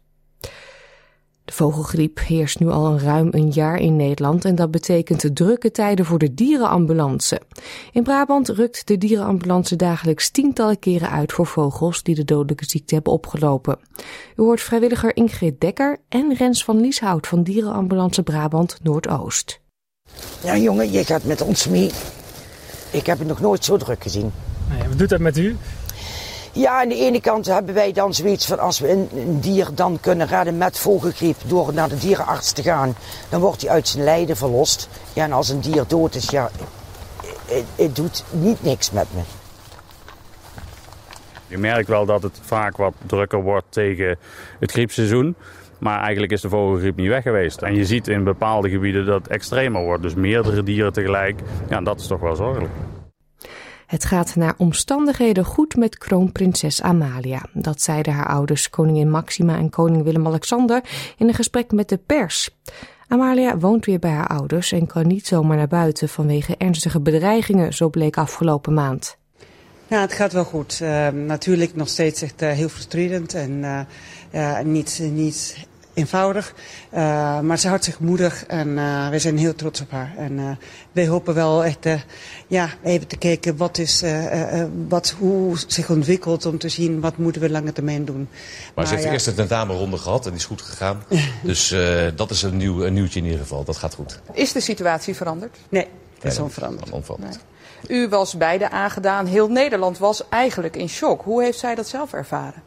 De 1.44 1.52
vogelgriep 1.52 2.18
heerst 2.18 2.60
nu 2.60 2.68
al 2.68 2.86
een 2.86 3.00
ruim 3.00 3.28
een 3.30 3.50
jaar 3.50 3.76
in 3.76 3.96
Nederland 3.96 4.44
en 4.44 4.54
dat 4.54 4.70
betekent 4.70 5.36
drukke 5.36 5.70
tijden 5.70 6.04
voor 6.04 6.18
de 6.18 6.34
dierenambulance. 6.34 7.40
In 7.92 8.02
Brabant 8.02 8.48
rukt 8.48 8.86
de 8.86 8.98
dierenambulance 8.98 9.76
dagelijks 9.76 10.30
tientallen 10.30 10.78
keren 10.78 11.10
uit 11.10 11.32
voor 11.32 11.46
vogels 11.46 12.02
die 12.02 12.14
de 12.14 12.24
dodelijke 12.24 12.64
ziekte 12.64 12.94
hebben 12.94 13.12
opgelopen. 13.12 13.78
U 14.36 14.42
hoort 14.42 14.60
vrijwilliger 14.60 15.16
Ingrid 15.16 15.60
Dekker 15.60 15.98
en 16.08 16.34
Rens 16.34 16.64
van 16.64 16.80
Lieshout 16.80 17.26
van 17.26 17.42
Dierenambulance 17.42 18.22
Brabant 18.22 18.78
Noordoost. 18.82 19.60
Ja 20.42 20.56
jongen, 20.56 20.92
je 20.92 21.04
gaat 21.04 21.24
met 21.24 21.40
ons 21.40 21.68
mee. 21.68 21.90
Ik 22.90 23.06
heb 23.06 23.18
het 23.18 23.28
nog 23.28 23.40
nooit 23.40 23.64
zo 23.64 23.76
druk 23.76 24.02
gezien. 24.02 24.32
Nee, 24.70 24.88
wat 24.88 24.98
doet 24.98 25.08
dat 25.08 25.20
met 25.20 25.38
u? 25.38 25.56
Ja, 26.54 26.80
aan 26.80 26.88
de 26.88 26.94
ene 26.94 27.20
kant 27.20 27.46
hebben 27.46 27.74
wij 27.74 27.92
dan 27.92 28.14
zoiets 28.14 28.46
van 28.46 28.58
als 28.58 28.78
we 28.78 28.90
een, 28.90 29.40
dier 29.40 29.68
dan 29.74 29.98
kunnen 30.00 30.26
redden 30.26 30.56
met 30.56 30.78
vogelgriep 30.78 31.36
door 31.46 31.74
naar 31.74 31.88
de 31.88 31.98
dierenarts 31.98 32.52
te 32.52 32.62
gaan, 32.62 32.94
dan 33.28 33.40
wordt 33.40 33.62
hij 33.62 33.70
uit 33.70 33.88
zijn 33.88 34.04
lijden 34.04 34.36
verlost. 34.36 34.88
Ja, 35.12 35.24
en 35.24 35.32
als 35.32 35.48
een 35.48 35.60
dier 35.60 35.84
dood 35.86 36.14
is, 36.14 36.30
ja, 36.30 36.50
het, 37.76 37.96
doet 37.96 38.24
niet 38.30 38.62
niks 38.62 38.90
met 38.90 39.06
me. 39.14 39.20
Je 41.46 41.58
merkt 41.58 41.88
wel 41.88 42.06
dat 42.06 42.22
het 42.22 42.40
vaak 42.42 42.76
wat 42.76 42.94
drukker 43.06 43.42
wordt 43.42 43.66
tegen 43.68 44.18
het 44.60 44.70
griepseizoen. 44.70 45.34
Maar 45.78 46.00
eigenlijk 46.00 46.32
is 46.32 46.40
de 46.40 46.48
vogelgriep 46.48 46.96
niet 46.96 47.08
weg 47.08 47.22
geweest. 47.22 47.62
En 47.62 47.74
je 47.74 47.84
ziet 47.84 48.08
in 48.08 48.24
bepaalde 48.24 48.68
gebieden 48.68 49.06
dat 49.06 49.22
het 49.22 49.30
extremer 49.30 49.82
wordt. 49.82 50.02
Dus 50.02 50.14
meerdere 50.14 50.62
dieren 50.62 50.92
tegelijk. 50.92 51.40
Ja, 51.68 51.80
dat 51.80 52.00
is 52.00 52.06
toch 52.06 52.20
wel 52.20 52.36
zorgelijk. 52.36 52.72
Het 53.86 54.04
gaat 54.04 54.36
naar 54.36 54.54
omstandigheden 54.56 55.44
goed 55.44 55.76
met 55.76 55.98
kroonprinses 55.98 56.82
Amalia. 56.82 57.46
Dat 57.52 57.82
zeiden 57.82 58.12
haar 58.12 58.28
ouders 58.28 58.70
koningin 58.70 59.10
Maxima 59.10 59.56
en 59.56 59.70
koning 59.70 60.04
Willem-Alexander 60.04 60.84
in 61.18 61.28
een 61.28 61.34
gesprek 61.34 61.72
met 61.72 61.88
de 61.88 61.96
pers. 61.96 62.50
Amalia 63.08 63.58
woont 63.58 63.86
weer 63.86 63.98
bij 63.98 64.10
haar 64.10 64.28
ouders 64.28 64.72
en 64.72 64.86
kan 64.86 65.06
niet 65.06 65.26
zomaar 65.26 65.56
naar 65.56 65.68
buiten 65.68 66.08
vanwege 66.08 66.56
ernstige 66.56 67.00
bedreigingen, 67.00 67.72
zo 67.72 67.88
bleek 67.88 68.16
afgelopen 68.16 68.74
maand. 68.74 69.16
Ja, 69.86 70.00
het 70.00 70.12
gaat 70.12 70.32
wel 70.32 70.44
goed. 70.44 70.78
Uh, 70.82 71.08
natuurlijk 71.08 71.74
nog 71.74 71.88
steeds 71.88 72.22
echt 72.22 72.42
uh, 72.42 72.50
heel 72.50 72.68
frustrerend 72.68 73.34
en 73.34 73.86
uh, 74.32 74.60
niet, 74.60 75.00
niet 75.12 75.66
eenvoudig. 75.94 76.54
maar 77.42 77.58
ze 77.58 77.68
houdt 77.68 77.84
zich 77.84 78.00
moedig 78.00 78.46
en 78.46 78.74
wij 79.10 79.18
zijn 79.18 79.38
heel 79.38 79.54
trots 79.54 79.80
op 79.80 79.90
haar. 79.90 80.12
En 80.16 80.58
wij 80.92 81.06
hopen 81.06 81.34
wel 81.34 81.64
echt 81.64 81.86
ja, 82.46 82.68
even 82.82 83.06
te 83.06 83.16
kijken 83.16 83.56
wat 83.56 83.78
is, 83.78 84.02
wat, 84.88 85.14
hoe 85.18 85.56
zich 85.66 85.90
ontwikkelt 85.90 86.46
om 86.46 86.58
te 86.58 86.68
zien 86.68 87.00
wat 87.00 87.16
moeten 87.16 87.42
we 87.42 87.50
lange 87.50 87.72
termijn 87.72 88.04
doen. 88.04 88.28
Maar, 88.30 88.72
maar 88.74 88.84
ze 88.84 88.90
heeft 88.90 89.02
ja. 89.02 89.08
de 89.08 89.14
eerste 89.14 89.34
tentamenronde 89.34 89.98
gehad 89.98 90.24
en 90.24 90.30
die 90.30 90.40
is 90.40 90.46
goed 90.46 90.62
gegaan. 90.62 91.04
dus 91.42 91.74
dat 92.16 92.30
is 92.30 92.42
een, 92.42 92.56
nieuw, 92.56 92.84
een 92.84 92.92
nieuwtje 92.92 93.18
in 93.18 93.24
ieder 93.24 93.40
geval. 93.40 93.64
Dat 93.64 93.76
gaat 93.76 93.94
goed. 93.94 94.20
Is 94.32 94.52
de 94.52 94.60
situatie 94.60 95.14
veranderd? 95.14 95.56
Nee, 95.68 95.86
dat 96.18 96.32
is 96.32 96.38
onveranderd. 96.38 96.90
onveranderd. 96.90 97.32
Nee. 97.32 97.52
U 97.88 98.08
was 98.08 98.36
beide 98.36 98.70
aangedaan. 98.70 99.26
Heel 99.26 99.48
Nederland 99.48 99.98
was 99.98 100.28
eigenlijk 100.28 100.76
in 100.76 100.88
shock. 100.88 101.22
Hoe 101.22 101.42
heeft 101.42 101.58
zij 101.58 101.74
dat 101.74 101.88
zelf 101.88 102.12
ervaren? 102.12 102.62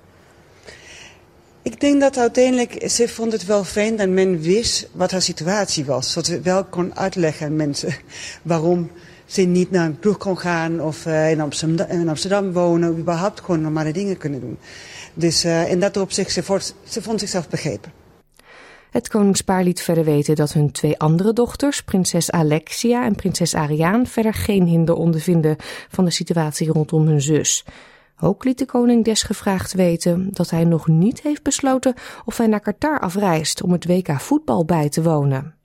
Ik 1.68 1.80
denk 1.80 2.01
dat 2.01 2.18
uiteindelijk, 2.18 2.89
ze 2.89 3.07
vond 3.07 3.32
het 3.32 3.45
wel 3.45 3.63
fijn 3.63 3.95
dat 3.95 4.09
men 4.09 4.39
wist 4.39 4.89
wat 4.91 5.11
haar 5.11 5.22
situatie 5.22 5.86
was. 5.86 6.13
Dat 6.13 6.26
ze 6.26 6.41
wel 6.41 6.63
kon 6.63 6.95
uitleggen 6.95 7.45
aan 7.45 7.55
mensen 7.55 7.95
waarom 8.41 8.91
ze 9.26 9.41
niet 9.41 9.72
naar 9.72 9.86
een 9.86 9.99
kroeg 9.99 10.18
kon 10.18 10.38
gaan 10.38 10.82
of 10.82 11.05
uh, 11.05 11.32
in, 11.32 12.09
Amsterdam, 12.09 12.51
wonen. 12.51 12.97
Überhaupt 12.97 13.39
gewoon 13.39 13.61
normale 13.61 13.93
dingen 13.93 14.18
kunnen 14.18 14.39
doen. 14.39 14.57
Dus 15.13 15.45
uh, 15.45 15.72
in 15.72 15.80
dat 15.80 15.97
opzicht, 15.97 16.32
ze 16.32 16.43
vond, 16.43 16.76
ze 16.84 17.01
vond 17.01 17.20
zichzelf 17.20 17.49
begrepen. 17.49 17.91
Het 18.91 19.07
koningspaar 19.07 19.63
liet 19.63 19.82
verder 19.82 20.03
weten 20.03 20.36
dat 20.36 20.53
hun 20.53 20.72
twee 20.72 20.99
andere 20.99 21.34
dochters, 21.34 21.84
prinses 21.84 22.32
Alexia 22.32 23.05
en 23.05 23.15
prinses 23.15 23.55
Ariaan, 23.55 24.05
verder 24.05 24.34
geen 24.34 24.65
hinder 24.65 24.95
ondervinden 24.95 25.55
van 25.89 26.05
de 26.05 26.11
situatie 26.11 26.72
rondom 26.72 27.07
hun 27.07 27.22
zus. 27.22 27.65
Ook 28.20 28.43
liet 28.43 28.57
de 28.57 28.65
koning 28.65 29.05
desgevraagd 29.05 29.74
weten 29.74 30.28
dat 30.32 30.49
hij 30.49 30.63
nog 30.63 30.88
niet 30.88 31.22
heeft 31.22 31.43
besloten 31.43 31.93
of 32.26 32.38
hij 32.38 32.47
naar 32.47 32.59
Qatar 32.59 32.99
afreist 32.99 33.61
om 33.61 33.72
het 33.72 33.86
WK 33.86 34.20
voetbal 34.20 34.65
bij 34.65 34.89
te 34.89 35.03
wonen. 35.03 35.55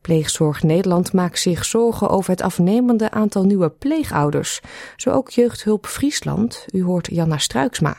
Pleegzorg 0.00 0.62
Nederland 0.62 1.12
maakt 1.12 1.38
zich 1.38 1.64
zorgen 1.64 2.08
over 2.08 2.30
het 2.30 2.42
afnemende 2.42 3.10
aantal 3.10 3.44
nieuwe 3.44 3.70
pleegouders. 3.70 4.60
Zo 4.96 5.10
ook 5.10 5.30
Jeugdhulp 5.30 5.86
Friesland. 5.86 6.66
U 6.72 6.84
hoort 6.84 7.08
Janna 7.10 7.38
Struiksma. 7.38 7.96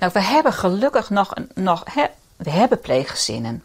Nou, 0.00 0.12
we 0.12 0.22
hebben 0.22 0.52
gelukkig 0.52 1.10
nog, 1.10 1.34
nog 1.54 1.84
we 2.36 2.50
hebben 2.50 2.80
pleeggezinnen. 2.80 3.64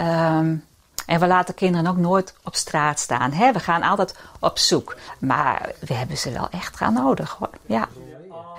Um, 0.00 0.64
en 1.06 1.20
we 1.20 1.26
laten 1.26 1.54
kinderen 1.54 1.86
ook 1.86 1.96
nooit 1.96 2.34
op 2.42 2.54
straat 2.54 2.98
staan. 2.98 3.30
We 3.30 3.60
gaan 3.60 3.82
altijd 3.82 4.14
op 4.40 4.58
zoek. 4.58 4.96
Maar 5.18 5.72
we 5.80 5.94
hebben 5.94 6.18
ze 6.18 6.30
wel 6.30 6.48
echt 6.50 6.76
gaan 6.76 6.92
nodig 6.92 7.36
hoor. 7.38 7.50
Ja. 7.66 7.88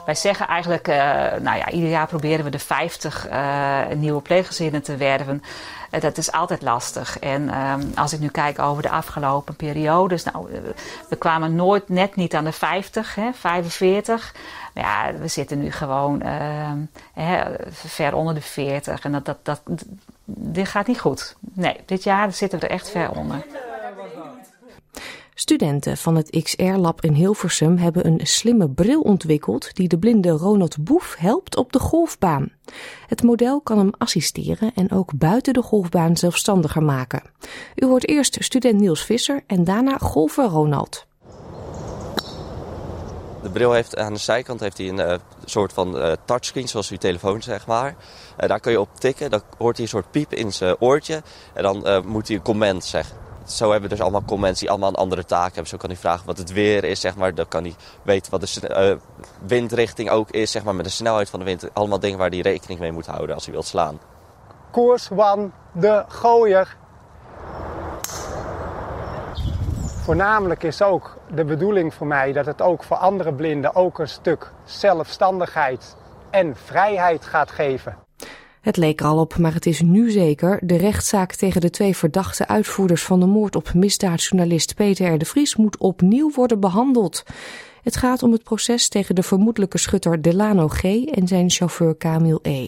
Wij 0.05 0.15
zeggen 0.15 0.47
eigenlijk, 0.47 0.87
uh, 0.87 0.95
nou 1.39 1.57
ja, 1.57 1.69
ieder 1.69 1.89
jaar 1.89 2.07
proberen 2.07 2.45
we 2.45 2.51
de 2.51 2.59
50 2.59 3.29
uh, 3.29 3.79
nieuwe 3.95 4.21
pleeggezinnen 4.21 4.81
te 4.83 4.95
werven. 4.95 5.43
Uh, 5.91 6.01
dat 6.01 6.17
is 6.17 6.31
altijd 6.31 6.61
lastig. 6.61 7.19
En 7.19 7.49
als 7.95 8.13
ik 8.13 8.19
nu 8.19 8.27
kijk 8.27 8.59
over 8.59 8.81
de 8.81 8.89
afgelopen 8.89 9.55
periodes, 9.55 10.23
nou, 10.23 10.47
we 11.09 11.15
kwamen 11.15 11.55
nooit 11.55 11.89
net 11.89 12.15
niet 12.15 12.33
aan 12.33 12.43
de 12.43 12.51
50, 12.51 13.15
hè, 13.15 13.33
45. 13.33 14.35
Maar 14.73 14.83
ja, 14.83 15.19
we 15.19 15.27
zitten 15.27 15.59
nu 15.59 15.71
gewoon 15.71 16.21
hè, 17.13 17.43
ver 17.69 18.15
onder 18.15 18.33
de 18.33 18.41
40. 18.41 19.03
En 19.03 19.11
dat, 19.11 19.25
dat, 19.25 19.37
dat, 19.43 19.61
dit 20.25 20.67
gaat 20.67 20.87
niet 20.87 20.99
goed. 20.99 21.35
Nee, 21.39 21.79
dit 21.85 22.03
jaar 22.03 22.33
zitten 22.33 22.59
we 22.59 22.65
er 22.65 22.71
echt 22.71 22.89
ver 22.89 23.11
onder. 23.11 23.45
Studenten 25.43 25.97
van 25.97 26.15
het 26.15 26.43
XR-lab 26.43 27.01
in 27.01 27.13
Hilversum 27.13 27.77
hebben 27.77 28.07
een 28.07 28.19
slimme 28.23 28.69
bril 28.69 29.01
ontwikkeld 29.01 29.75
die 29.75 29.87
de 29.87 29.97
blinde 29.97 30.29
Ronald 30.29 30.83
Boef 30.83 31.15
helpt 31.17 31.55
op 31.55 31.71
de 31.73 31.79
golfbaan. 31.79 32.51
Het 33.07 33.23
model 33.23 33.61
kan 33.61 33.77
hem 33.77 33.89
assisteren 33.97 34.71
en 34.75 34.91
ook 34.91 35.17
buiten 35.17 35.53
de 35.53 35.61
golfbaan 35.61 36.17
zelfstandiger 36.17 36.83
maken. 36.83 37.21
U 37.75 37.85
hoort 37.85 38.07
eerst 38.07 38.43
student 38.43 38.79
Niels 38.79 39.05
Visser 39.05 39.43
en 39.47 39.63
daarna 39.63 39.97
golfer 39.97 40.45
Ronald. 40.45 41.05
De 43.41 43.49
bril 43.49 43.71
heeft 43.71 43.97
aan 43.97 44.13
de 44.13 44.19
zijkant 44.19 44.59
heeft 44.59 44.77
hij 44.77 44.89
een 44.89 44.99
uh, 44.99 45.15
soort 45.45 45.73
van 45.73 45.97
uh, 45.97 46.11
touchscreen, 46.25 46.67
zoals 46.67 46.89
uw 46.89 46.97
telefoon 46.97 47.41
zeg 47.41 47.67
maar. 47.67 47.95
Uh, 48.39 48.47
daar 48.47 48.59
kun 48.59 48.71
je 48.71 48.79
op 48.79 48.89
tikken, 48.99 49.29
dan 49.29 49.41
hoort 49.57 49.75
hij 49.75 49.85
een 49.85 49.91
soort 49.91 50.11
piep 50.11 50.33
in 50.33 50.53
zijn 50.53 50.75
oortje 50.79 51.21
en 51.53 51.63
dan 51.63 52.03
moet 52.05 52.27
hij 52.27 52.37
een 52.37 52.43
comment 52.43 52.85
zeggen 52.85 53.22
zo 53.45 53.71
hebben 53.71 53.89
dus 53.89 54.01
allemaal 54.01 54.23
comments 54.23 54.59
die 54.59 54.69
allemaal 54.69 54.89
een 54.89 54.95
andere 54.95 55.25
taak 55.25 55.45
hebben. 55.45 55.67
Zo 55.67 55.77
kan 55.77 55.89
hij 55.89 55.99
vragen 55.99 56.25
wat 56.25 56.37
het 56.37 56.51
weer 56.51 56.83
is, 56.83 56.99
zeg 56.99 57.15
maar. 57.15 57.35
Dan 57.35 57.47
kan 57.47 57.63
hij 57.63 57.75
weten 58.01 58.31
wat 58.31 58.41
de 58.41 58.69
uh, 58.91 58.99
windrichting 59.47 60.09
ook 60.09 60.31
is, 60.31 60.51
zeg 60.51 60.63
maar, 60.63 60.75
met 60.75 60.85
de 60.85 60.91
snelheid 60.91 61.29
van 61.29 61.39
de 61.39 61.45
wind. 61.45 61.73
Allemaal 61.73 61.99
dingen 61.99 62.17
waar 62.17 62.29
hij 62.29 62.39
rekening 62.39 62.79
mee 62.79 62.91
moet 62.91 63.05
houden 63.05 63.35
als 63.35 63.45
hij 63.45 63.53
wilt 63.53 63.65
slaan. 63.65 63.99
Koers 64.71 65.09
van 65.15 65.51
de 65.71 66.03
gooier. 66.07 66.75
Voornamelijk 70.03 70.63
is 70.63 70.81
ook 70.81 71.17
de 71.33 71.45
bedoeling 71.45 71.93
voor 71.93 72.07
mij 72.07 72.31
dat 72.31 72.45
het 72.45 72.61
ook 72.61 72.83
voor 72.83 72.97
andere 72.97 73.33
blinden 73.33 73.75
ook 73.75 73.99
een 73.99 74.07
stuk 74.07 74.51
zelfstandigheid 74.63 75.95
en 76.29 76.55
vrijheid 76.55 77.25
gaat 77.25 77.51
geven. 77.51 77.97
Het 78.63 78.77
leek 78.77 78.99
er 78.99 79.05
al 79.05 79.19
op, 79.19 79.37
maar 79.37 79.53
het 79.53 79.65
is 79.65 79.81
nu 79.81 80.11
zeker. 80.11 80.59
De 80.61 80.75
rechtszaak 80.75 81.33
tegen 81.33 81.61
de 81.61 81.69
twee 81.69 81.95
verdachte 81.95 82.47
uitvoerders 82.47 83.03
van 83.03 83.19
de 83.19 83.25
moord 83.25 83.55
op 83.55 83.73
misdaadjournalist 83.73 84.75
Peter 84.75 85.13
R. 85.13 85.17
de 85.17 85.25
Vries 85.25 85.55
moet 85.55 85.77
opnieuw 85.77 86.31
worden 86.35 86.59
behandeld. 86.59 87.23
Het 87.81 87.97
gaat 87.97 88.23
om 88.23 88.31
het 88.31 88.43
proces 88.43 88.87
tegen 88.87 89.15
de 89.15 89.23
vermoedelijke 89.23 89.77
schutter 89.77 90.21
Delano 90.21 90.67
G. 90.67 90.83
en 90.83 91.27
zijn 91.27 91.49
chauffeur 91.49 91.97
Camille 91.97 92.39
E. 92.41 92.67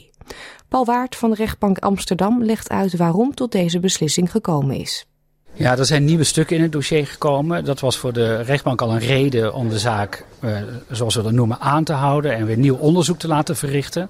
Paul 0.67 0.85
Waard 0.85 1.15
van 1.15 1.29
de 1.29 1.35
rechtbank 1.35 1.77
Amsterdam 1.77 2.43
legt 2.43 2.69
uit 2.69 2.95
waarom 2.95 3.33
tot 3.33 3.51
deze 3.51 3.79
beslissing 3.79 4.31
gekomen 4.31 4.75
is. 4.75 5.05
Ja, 5.53 5.77
er 5.77 5.85
zijn 5.85 6.05
nieuwe 6.05 6.23
stukken 6.23 6.55
in 6.55 6.61
het 6.61 6.71
dossier 6.71 7.07
gekomen. 7.07 7.65
Dat 7.65 7.79
was 7.79 7.97
voor 7.97 8.13
de 8.13 8.41
rechtbank 8.41 8.81
al 8.81 8.91
een 8.91 8.99
reden 8.99 9.53
om 9.53 9.69
de 9.69 9.79
zaak, 9.79 10.25
eh, 10.39 10.57
zoals 10.89 11.15
we 11.15 11.21
dat 11.21 11.31
noemen, 11.31 11.59
aan 11.59 11.83
te 11.83 11.93
houden 11.93 12.35
en 12.35 12.45
weer 12.45 12.57
nieuw 12.57 12.75
onderzoek 12.75 13.19
te 13.19 13.27
laten 13.27 13.55
verrichten. 13.55 14.09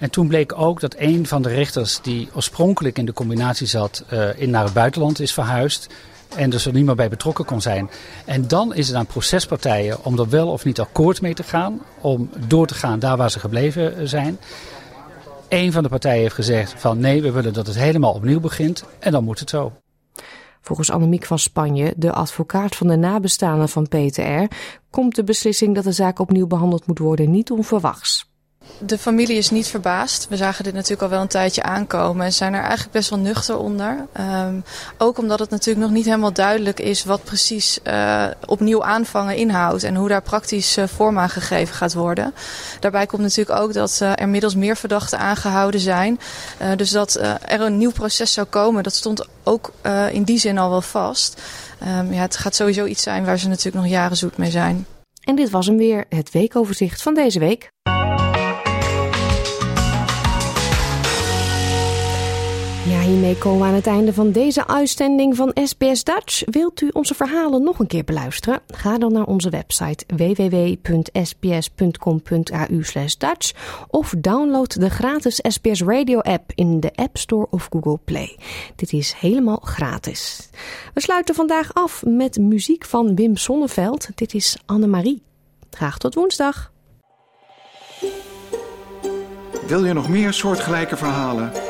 En 0.00 0.10
toen 0.10 0.28
bleek 0.28 0.58
ook 0.58 0.80
dat 0.80 0.94
een 0.98 1.26
van 1.26 1.42
de 1.42 1.48
rechters 1.48 2.00
die 2.02 2.28
oorspronkelijk 2.34 2.98
in 2.98 3.04
de 3.04 3.12
combinatie 3.12 3.66
zat, 3.66 4.04
uh, 4.12 4.40
in 4.40 4.50
naar 4.50 4.64
het 4.64 4.72
buitenland 4.72 5.20
is 5.20 5.32
verhuisd. 5.32 5.86
En 6.36 6.50
dus 6.50 6.66
er 6.66 6.72
niet 6.72 6.84
meer 6.84 6.94
bij 6.94 7.08
betrokken 7.08 7.44
kon 7.44 7.60
zijn. 7.60 7.90
En 8.24 8.48
dan 8.48 8.74
is 8.74 8.86
het 8.86 8.96
aan 8.96 9.06
procespartijen 9.06 10.04
om 10.04 10.18
er 10.18 10.28
wel 10.28 10.48
of 10.48 10.64
niet 10.64 10.80
akkoord 10.80 11.20
mee 11.20 11.34
te 11.34 11.42
gaan. 11.42 11.80
Om 12.00 12.30
door 12.46 12.66
te 12.66 12.74
gaan 12.74 12.98
daar 12.98 13.16
waar 13.16 13.30
ze 13.30 13.40
gebleven 13.40 14.08
zijn. 14.08 14.38
Een 15.48 15.72
van 15.72 15.82
de 15.82 15.88
partijen 15.88 16.20
heeft 16.20 16.34
gezegd 16.34 16.74
van 16.76 16.98
nee, 16.98 17.22
we 17.22 17.30
willen 17.30 17.52
dat 17.52 17.66
het 17.66 17.76
helemaal 17.76 18.12
opnieuw 18.12 18.40
begint. 18.40 18.84
En 18.98 19.12
dan 19.12 19.24
moet 19.24 19.38
het 19.38 19.50
zo. 19.50 19.72
Volgens 20.60 20.90
Annemiek 20.90 21.24
van 21.24 21.38
Spanje, 21.38 21.94
de 21.96 22.12
advocaat 22.12 22.76
van 22.76 22.86
de 22.86 22.96
nabestaanden 22.96 23.68
van 23.68 23.88
PTR, 23.88 24.54
komt 24.90 25.14
de 25.14 25.24
beslissing 25.24 25.74
dat 25.74 25.84
de 25.84 25.92
zaak 25.92 26.18
opnieuw 26.18 26.46
behandeld 26.46 26.86
moet 26.86 26.98
worden 26.98 27.30
niet 27.30 27.50
onverwachts. 27.50 28.29
De 28.82 28.98
familie 28.98 29.36
is 29.36 29.50
niet 29.50 29.66
verbaasd. 29.66 30.28
We 30.28 30.36
zagen 30.36 30.64
dit 30.64 30.74
natuurlijk 30.74 31.02
al 31.02 31.08
wel 31.08 31.20
een 31.20 31.28
tijdje 31.28 31.62
aankomen 31.62 32.26
en 32.26 32.32
zijn 32.32 32.54
er 32.54 32.60
eigenlijk 32.60 32.92
best 32.92 33.10
wel 33.10 33.18
nuchter 33.18 33.56
onder. 33.56 34.06
Um, 34.20 34.64
ook 34.98 35.18
omdat 35.18 35.38
het 35.38 35.50
natuurlijk 35.50 35.86
nog 35.86 35.94
niet 35.94 36.04
helemaal 36.04 36.32
duidelijk 36.32 36.80
is 36.80 37.04
wat 37.04 37.24
precies 37.24 37.78
uh, 37.84 38.26
opnieuw 38.46 38.84
aanvangen 38.84 39.36
inhoudt 39.36 39.82
en 39.82 39.94
hoe 39.94 40.08
daar 40.08 40.22
praktisch 40.22 40.78
uh, 40.78 40.84
vorm 40.86 41.18
aan 41.18 41.30
gegeven 41.30 41.74
gaat 41.74 41.94
worden. 41.94 42.34
Daarbij 42.80 43.06
komt 43.06 43.22
natuurlijk 43.22 43.60
ook 43.60 43.72
dat 43.72 43.98
uh, 44.02 44.12
er 44.14 44.28
middels 44.28 44.54
meer 44.54 44.76
verdachten 44.76 45.18
aangehouden 45.18 45.80
zijn. 45.80 46.20
dus 46.76 46.90
dat 46.90 47.14
er 47.44 47.60
een 47.60 47.78
nieuw 47.78 47.92
proces 47.92 48.32
zou 48.32 48.46
komen, 48.46 48.82
dat 48.82 48.94
stond 48.94 49.26
ook 49.42 49.72
in 50.12 50.22
die 50.22 50.38
zin 50.38 50.58
al 50.58 50.70
wel 50.70 50.82
vast. 50.82 51.40
Um, 51.98 52.12
ja, 52.12 52.20
het 52.20 52.36
gaat 52.36 52.54
sowieso 52.54 52.84
iets 52.84 53.02
zijn 53.02 53.24
waar 53.24 53.38
ze 53.38 53.48
natuurlijk 53.48 53.84
nog 53.84 53.92
jaren 53.92 54.16
zoet 54.16 54.36
mee 54.36 54.50
zijn. 54.50 54.86
En 55.24 55.36
dit 55.36 55.50
was 55.50 55.66
hem 55.66 55.76
weer, 55.76 56.04
het 56.08 56.30
weekoverzicht 56.30 57.02
van 57.02 57.14
deze 57.14 57.38
week. 57.38 57.70
Ja, 62.86 63.00
hiermee 63.00 63.38
komen 63.38 63.60
we 63.60 63.66
aan 63.66 63.74
het 63.74 63.86
einde 63.86 64.12
van 64.14 64.32
deze 64.32 64.66
uitzending 64.66 65.36
van 65.36 65.56
SBS 65.64 66.04
Dutch. 66.04 66.42
Wilt 66.44 66.80
u 66.80 66.88
onze 66.92 67.14
verhalen 67.14 67.62
nog 67.62 67.78
een 67.78 67.86
keer 67.86 68.04
beluisteren? 68.04 68.60
Ga 68.66 68.98
dan 68.98 69.12
naar 69.12 69.26
onze 69.26 69.50
website 69.50 70.04
www.sbs.com.au 70.16 71.06
Dutch 73.18 73.52
of 73.88 74.14
download 74.18 74.80
de 74.80 74.90
gratis 74.90 75.44
SBS 75.48 75.82
Radio 75.82 76.18
app 76.18 76.52
in 76.54 76.80
de 76.80 76.90
App 76.94 77.16
Store 77.16 77.46
of 77.50 77.68
Google 77.70 77.98
Play. 78.04 78.38
Dit 78.76 78.92
is 78.92 79.14
helemaal 79.18 79.60
gratis. 79.62 80.50
We 80.94 81.00
sluiten 81.00 81.34
vandaag 81.34 81.74
af 81.74 82.02
met 82.06 82.38
muziek 82.38 82.84
van 82.84 83.14
Wim 83.14 83.36
Sonneveld. 83.36 84.08
Dit 84.14 84.34
is 84.34 84.56
Annemarie. 84.66 85.22
Graag 85.70 85.98
tot 85.98 86.14
woensdag. 86.14 86.72
Wil 89.66 89.84
je 89.84 89.92
nog 89.92 90.08
meer 90.08 90.32
soortgelijke 90.32 90.96
verhalen? 90.96 91.69